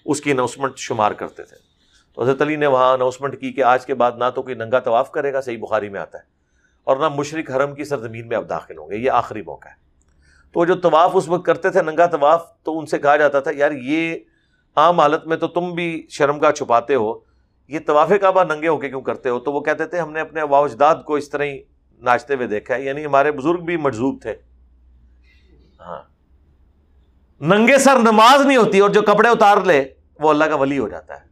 اس 0.07 0.20
کی 0.20 0.30
اناؤنسمنٹ 0.30 0.72
شمار 0.76 1.12
کرتے 1.12 1.42
تھے۔ 1.42 1.57
تو 2.14 2.22
حضرت 2.22 2.42
علی 2.42 2.57
نے 2.57 2.66
وہاں 2.66 2.94
اناؤنسمنٹ 2.94 3.40
کی 3.40 3.52
کہ 3.52 3.62
آج 3.62 3.86
کے 3.86 3.94
بعد 3.94 4.12
نہ 4.18 4.24
تو 4.34 4.42
کوئی 4.42 4.54
ننگا 4.54 4.78
طواف 4.78 5.11
کرے 5.11 5.32
گا، 5.32 5.40
صحیح 5.40 5.59
بخاری 5.59 5.88
میں 5.88 6.00
آتا 6.00 6.18
ہے، 6.18 6.22
اور 6.84 6.96
نہ 6.96 7.09
مشرق 7.09 7.50
حرم 7.50 7.74
کی 7.74 7.84
سرزمین 7.84 8.28
میں 8.28 8.36
اب 8.36 8.48
داخل 8.48 8.78
ہوں 8.78 8.90
گے۔ 8.90 8.96
یہ 8.96 9.11
آخری 9.11 9.42
موقع 9.42 9.68
ہے۔ 9.68 9.74
تو 10.52 10.64
جو 10.64 10.74
طواف 10.74 11.11
اس 11.14 11.28
وقت 11.28 11.46
کرتے 11.46 11.70
تھے، 11.70 11.82
ننگا 11.82 12.07
طواف، 12.07 12.62
تو 12.62 12.78
ان 12.78 12.86
سے 12.86 12.98
کہا 12.98 13.16
جاتا 13.16 13.40
تھا، 13.40 13.50
یار 13.54 13.70
یہ 13.70 14.16
عام 14.76 15.00
حالت 15.00 15.26
میں 15.26 15.36
تو 15.36 15.48
تم 15.48 15.72
بھی 15.72 16.07
شرم 16.11 16.38
کا 16.38 16.52
چھپاتے 16.52 16.94
ہو، 16.94 17.18
یہ 17.68 17.78
طواف 17.86 18.12
کعبہ 18.20 18.44
ننگے 18.44 18.68
ہو 18.68 18.78
کے 18.78 18.88
کیوں 18.88 19.00
کرتے 19.00 19.28
ہو؟ 19.28 19.38
تو 19.38 19.52
وہ 19.52 19.61
کہتے 19.61 19.86
تھے، 19.86 19.98
ہم 19.98 20.12
نے 20.12 20.20
اپنے 20.20 20.42
واجداد 20.42 20.94
کو 21.04 21.14
اس 21.14 21.30
طرح 21.30 21.44
ہی 21.44 21.62
ناچتے 21.98 22.34
ہوئے 22.34 22.46
دیکھا 22.46 22.74
ہے 22.74 22.82
یعنی 22.82 23.04
ہمارے 23.04 23.32
بزرگ 23.32 23.64
بھی 23.64 23.76
مجزوب 23.76 24.22
تھے۔ 24.22 24.34
ہاں۔ 25.80 26.02
ننگے 27.40 27.78
سر 27.78 27.98
نماز 27.98 28.46
نہیں 28.46 28.57
ہوتی 28.57 28.80
اور 28.80 28.90
جو 28.90 29.02
کپڑے 29.02 29.28
اتار 29.28 29.57
لے 29.57 29.84
وہ 30.20 30.30
اللہ 30.30 30.44
کا 30.44 30.54
ولی 30.54 30.78
ہو 30.78 30.88
جاتا 30.88 31.20
ہے۔ 31.20 31.26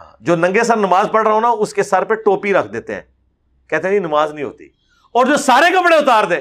ہاں 0.00 0.16
جو 0.20 0.36
ننگے 0.36 0.64
سر 0.64 0.76
نماز 0.76 1.08
پڑھ 1.12 1.26
رہا 1.26 1.34
ہو 1.34 1.40
نا، 1.40 1.48
اس 1.48 1.74
کے 1.74 1.82
سر 1.82 2.04
پہ 2.04 2.14
ٹوپی 2.14 2.52
رکھ 2.52 2.68
دیتے 2.68 2.94
ہیں۔ 2.94 3.02
کہتے 3.66 3.88
ہیں 3.88 3.94
جی، 3.94 3.98
نماز 3.98 4.32
نہیں 4.32 4.44
ہوتی۔ 4.44 4.68
اور 5.12 5.26
جو 5.26 5.36
سارے 5.36 5.72
کپڑے 5.72 5.96
اتار 5.96 6.24
دے، 6.24 6.40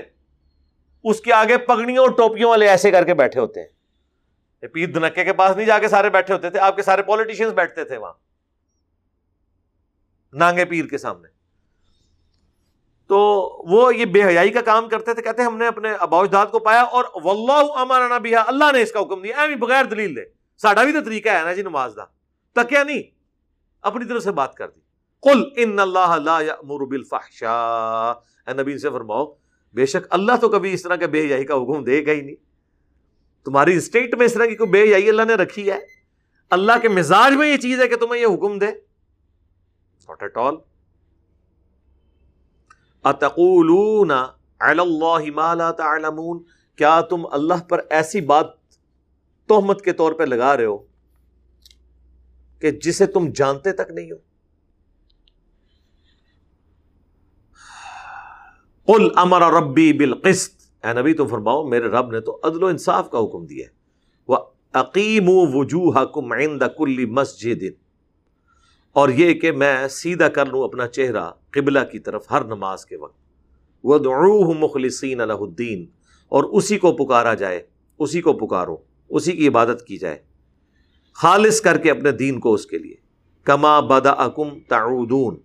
اس 1.04 1.22
کے 1.22 1.34
آگے 1.34 1.58
پگڑیوں 1.58 1.98
اور 1.98 2.10
ٹوپیوں 2.10 2.50
والے 2.50 2.70
ایسے 2.70 2.92
کر 2.92 3.04
کے 3.04 3.14
بیٹھے 3.14 3.40
ہوتے 3.40 3.62
ہیں۔ 3.62 3.82
پیر 4.74 4.92
دنکے 4.92 5.24
کے 5.24 5.34
پاس 5.34 5.56
نہیں 5.56 5.66
جا 5.66 5.80
کے 5.80 5.88
سارے 5.88 6.10
بیٹھے 6.10 6.34
ہوتے 6.34 6.50
تھے، 6.50 6.60
آپ 6.60 6.76
کے 6.76 6.82
سارے 6.82 7.02
پولیٹیشینز 7.02 7.54
بیٹھتے 7.54 7.84
تھے 7.84 7.98
وہاں۔ 7.98 8.14
نانگے 10.34 10.66
پیر 10.66 10.86
کے 10.86 10.98
سامنے۔ 10.98 11.28
تو 13.08 13.18
وہ 13.70 13.96
یہ 13.96 14.06
بے 14.06 14.24
حیائی 14.24 14.50
کا 14.50 14.62
کام 14.62 14.90
کرتے 14.90 15.14
تھے، 15.14 15.22
کہتے 15.22 15.42
ہیں 15.42 15.50
ہم 15.50 15.58
نے 15.58 15.68
اپنے 15.68 15.92
اباؤجداد 16.00 16.48
کو 16.48 16.60
پایا 16.60 16.82
اور 16.82 17.06
واللہ 17.24 17.74
امرنا 17.76 18.18
بها 18.18 18.44
اللہ 18.48 18.72
نے 18.72 18.82
اس 18.82 18.92
کا 18.92 19.00
حکم 19.00 19.22
دیا۔ 19.22 19.36
بغیر 19.60 19.86
دلیل 19.86 20.16
دے۔ 20.16 20.41
ساڈا 20.64 20.84
بھی 20.84 20.94
تو 20.94 21.04
طریقہ 21.06 21.30
ہے 21.30 21.44
نا 21.44 21.54
جی 21.54 21.62
نماز 21.62 21.96
دا 21.96 22.04
تکیا 22.56 22.84
نہیں 22.84 23.02
اپنی 23.84 24.06
طرف 24.06 24.24
سے 24.24 24.32
بات 24.32 24.56
کر 24.56 24.68
دی 24.68 24.80
قل 25.24 25.44
ان 25.58 25.80
اللہ 25.80 26.16
لا 26.20 26.40
یامر 26.42 26.86
بالفحشاء 26.86 28.14
اے 28.48 28.54
نبی 28.54 28.78
سے 28.78 28.90
فرماؤ 28.90 29.26
بے 29.76 29.86
شک 29.86 30.06
اللہ 30.10 30.38
تو 30.42 30.50
کبھی 30.50 30.74
اس 30.74 30.84
طرح 30.84 30.96
کے 30.96 31.08
بے 31.08 31.26
حیائی 31.26 31.46
کا 31.46 31.56
حکم 31.56 31.84
دے 31.84 32.06
گا 32.06 32.12
ہی 32.12 32.22
نہیں 32.22 32.36
تمہاری 33.46 33.76
اسٹیٹ 33.76 34.16
میں 34.16 34.26
اس 34.26 34.34
طرح 34.34 34.46
کی 34.46 34.56
کوئی 34.56 34.70
بے 34.70 34.82
حیائی 34.84 35.10
اللہ 35.10 35.26
نے 35.28 35.36
رکھی 35.36 35.70
ہے 35.72 35.78
اللہ 36.52 36.80
کے 36.82 36.90
مزاج 36.90 37.36
میں 37.36 37.48
یہ 37.48 37.58
چیز 37.58 37.82
ہے 37.82 37.88
کہ 37.88 37.96
تمہیں 37.96 38.22
یہ 38.22 38.26
حکم 38.26 38.58
دے 38.60 38.72
ناٹ 40.10 40.24
ایٹ 40.24 40.38
آل 40.38 40.56
اتقولون 43.06 44.12
علی 44.12 44.80
اللہ 44.80 45.30
ما 45.36 45.54
لا 45.54 45.72
تعلمون 45.74 46.44
کیا 46.80 47.00
تم 47.10 47.26
اللہ 47.32 47.64
پر 47.68 47.82
ایسی 47.92 48.22
بات 48.24 48.61
تہمت 49.54 49.82
کے 49.82 49.94
طور 49.94 50.12
پہ 50.12 50.24
لگا 50.24 50.58
رہے 50.58 50.66
ہو 50.66 50.78
کہ 52.60 52.72
جسے 52.72 53.06
تم 53.06 53.30
جانتے 53.36 53.72
تک 53.72 53.92
نہیں 53.92 54.12
ہو۔ 54.12 54.18
قل 58.86 59.08
امر 59.16 59.42
ربی 59.42 59.94
بالقسط۔ 59.94 60.62
اے 60.86 61.02
نبی، 61.02 61.14
تم 61.14 61.28
فرماؤ، 61.28 61.68
میرے 61.68 61.88
رب 61.88 62.12
نے 62.12 62.20
تو 62.20 62.40
عدل 62.44 62.64
و 62.64 62.68
انصاف 62.68 63.12
کا 63.12 63.20
حکم 63.20 63.46
دیا 63.46 63.68
ہے۔ 63.68 63.72
وہ 64.28 64.38
عقیم 64.74 65.30
و 65.30 65.60
وجوہ 65.60 66.06
کم 66.06 66.32
عند 66.32 66.64
کل 66.78 67.06
مسجد۔ 67.06 67.64
اور 68.92 69.10
یہ 69.10 69.34
کہ 69.34 69.52
میں 69.52 69.88
سیدھا 69.88 70.30
کر 70.30 70.46
لوں 70.46 70.64
اپنا 70.64 70.88
چہرہ 70.88 71.32
قبلہ 71.50 71.80
کی 71.92 72.00
طرف 72.00 72.32
ہر 72.32 72.44
نماز 72.44 72.86
کے 72.86 72.98
وقت۔ 72.98 73.18
وہ 73.84 73.98
دعوہ 73.98 74.54
مخلصین 74.54 75.22
الدین 75.22 75.86
اور 76.30 76.44
اسی 76.44 76.78
کو 76.78 77.06
پکارا 77.06 77.34
جائے، 77.34 77.64
اسی 78.00 78.22
کو 78.22 78.34
پکارو۔ 78.34 78.78
اسی 79.12 79.32
کی 79.32 79.48
عبادت 79.48 79.86
کی 79.86 79.98
جائے۔ 79.98 80.18
خالص 81.14 81.62
کر 81.62 81.78
کے 81.78 81.92
اپنے 81.92 82.12
دین 82.12 82.40
کو 82.40 82.54
اس 82.54 82.66
کے 82.66 82.78
لیے۔ 82.78 82.96
کما 83.44 83.80
بدا 83.80 84.10
اکم 84.10 84.60
تعودون۔ 84.60 85.40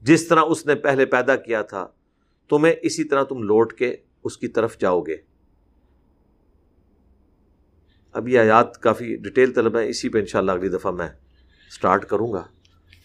جس 0.00 0.28
طرح 0.28 0.40
اس 0.48 0.66
نے 0.66 0.74
پہلے 0.74 1.06
پیدا 1.06 1.36
کیا 1.36 1.62
تھا، 1.62 1.88
تمہیں 2.48 2.74
اسی 2.82 3.04
طرح 3.04 3.22
تم 3.22 3.42
لوٹ 3.42 3.72
کے 3.72 3.96
اس 4.24 4.36
کی 4.36 4.48
طرف 4.48 4.78
جاؤ 4.78 5.00
گے۔ 5.00 5.16
اب 8.12 8.28
یہ 8.28 8.38
آیات 8.38 8.78
کافی 8.78 9.16
ڈیٹیل 9.16 9.52
طلب 9.52 9.78
ہے 9.78 9.88
اسی 9.88 10.08
پہ 10.08 10.18
انشاءاللہ 10.18 10.52
اگلی 10.52 10.68
دفعہ 10.68 10.90
میں 10.90 11.08
سٹارٹ 11.78 12.04
کروں 12.04 12.32
گا، 12.32 12.44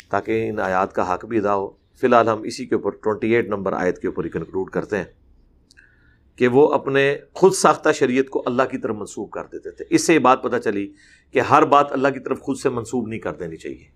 تاکہ 0.10 0.50
ان 0.50 0.60
آیات 0.60 0.94
کا 0.94 1.14
حق 1.14 1.26
بھی 1.26 1.38
ادا 1.38 1.56
ہو۔ 1.56 1.72
فی 1.72 2.08
الحال 2.08 2.30
ہم 2.30 2.42
اسی 2.42 2.66
کے 2.66 2.76
اوپر 2.76 2.90
ٹوئنٹی 2.90 3.36
ایٹ 3.36 3.48
نمبر 3.48 3.74
آیت 3.74 4.00
کے 4.00 4.08
اوپر 4.08 4.26
ہی 4.26 4.30
کنکلوڈ 4.30 4.70
کرتے 4.70 4.98
ہیں۔ 4.98 5.25
کہ 6.36 6.48
وہ 6.48 6.74
اپنے 6.74 7.18
خود 7.34 7.54
ساختہ 7.54 7.90
شریعت 7.92 8.30
کو 8.30 8.44
اللہ 8.46 8.64
کی 8.72 8.78
طرف 8.78 8.96
منسوب 8.96 9.32
کر 9.32 9.44
دیتے 9.52 9.72
تھے۔ 9.72 9.86
اس 9.90 10.08
سے 10.08 10.14
یہ 10.14 10.20
بات 10.20 10.44
پتہ 10.44 10.58
چلی 10.58 10.94
کہ 11.32 11.40
ہر 11.40 11.66
بات 11.66 11.92
اللہ 11.92 12.08
کی 12.08 12.20
طرف 12.20 12.40
خود 12.40 12.58
سے 12.58 12.70
منسوب 12.70 13.08
نہیں 13.08 13.20
کر 13.20 13.34
دینی 13.34 13.58
چاہیے۔ 13.58 13.96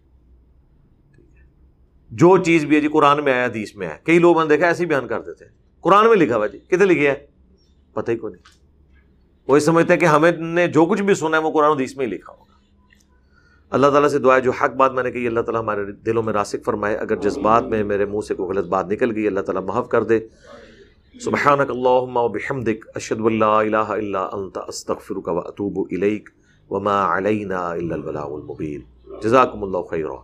جو 2.09 2.37
چیز 2.37 2.65
بھی 2.65 2.75
ہے 2.75 2.81
جی 2.81 2.87
قرآن 2.87 3.23
میں 3.23 3.33
آیا، 3.33 3.45
حدیث 3.45 3.75
میں 3.75 3.87
آیا۔ 3.87 3.95
کئی 4.03 4.19
لوگ 4.19 4.41
نے 4.41 4.47
دیکھا، 4.47 4.67
ایسے 4.67 4.83
ہی 4.83 4.87
بیان 4.87 5.07
کر 5.07 5.21
دیتے 5.21 5.45
ہیں۔ 5.45 5.51
قرآن 5.81 6.07
میں 6.07 6.15
لکھا 6.15 6.37
ہوا 6.37 6.47
جی 6.47 6.57
کتنے 6.57 6.85
لکھے 6.85 7.11
ہے 7.11 7.27
پتہ 7.93 8.11
ہی 8.11 8.17
کو 8.17 8.29
نہیں۔ 8.29 8.43
وہی 9.47 9.59
سمجھتے 9.59 9.93
ہیں 9.93 9.99
کہ 9.99 10.05
ہمیں 10.05 10.31
نے 10.31 10.67
جو 10.67 10.85
کچھ 10.85 11.01
بھی 11.01 11.13
سنا 11.13 11.37
ہے 11.37 11.41
وہ 11.41 11.51
قرآن 11.51 11.71
حدیث 11.71 11.97
میں 11.97 12.05
ہی 12.05 12.11
لکھا 12.11 12.33
ہوگا۔ 12.33 12.53
اللہ 13.69 13.87
تعالیٰ 13.87 14.09
سے 14.09 14.19
دعا 14.19 14.35
ہے، 14.35 14.41
جو 14.41 14.51
حق 14.51 14.73
بات 14.73 14.91
میں 14.91 15.03
نے 15.03 15.11
کہی، 15.11 15.27
اللہ 15.27 15.39
تعالیٰ 15.39 15.61
ہمارے 15.61 15.91
دلوں 15.91 16.23
میں 16.23 16.33
راسک 16.33 16.65
فرمائے۔ 16.65 16.95
اگر 16.95 17.15
جذبات 17.15 17.63
میں، 17.63 17.83
میرے 17.83 18.05
منہ 18.05 18.21
سے 18.27 18.35
کوئی 18.35 18.49
غلط 18.49 18.65
بات 18.65 18.85
نکل 18.87 19.15
گئی، 19.15 19.27
اللہ 19.27 19.39
تعالیٰ 19.39 19.63
معاف 19.63 19.89
کر 19.89 20.03
دے۔ 20.03 20.19
سبحانک 21.23 21.69
اللہم 21.69 22.17
و 22.17 22.27
بحمدک، 22.27 22.85
اشہد 22.95 23.19
واللہ 23.19 23.45
الہ 23.45 23.77
الا 23.77 24.23
انت، 24.33 24.57
استغفرک 24.67 25.27
و 25.27 25.37
اتوب 25.39 25.79
الیک، 25.91 26.29
وما 26.69 27.17
علینا 27.17 27.59
الا 27.69 27.95
البلاغ 27.95 28.33
المبین. 28.33 28.81
جزاکم 29.23 29.63
اللہ 29.63 29.81
خیرہ 29.89 30.15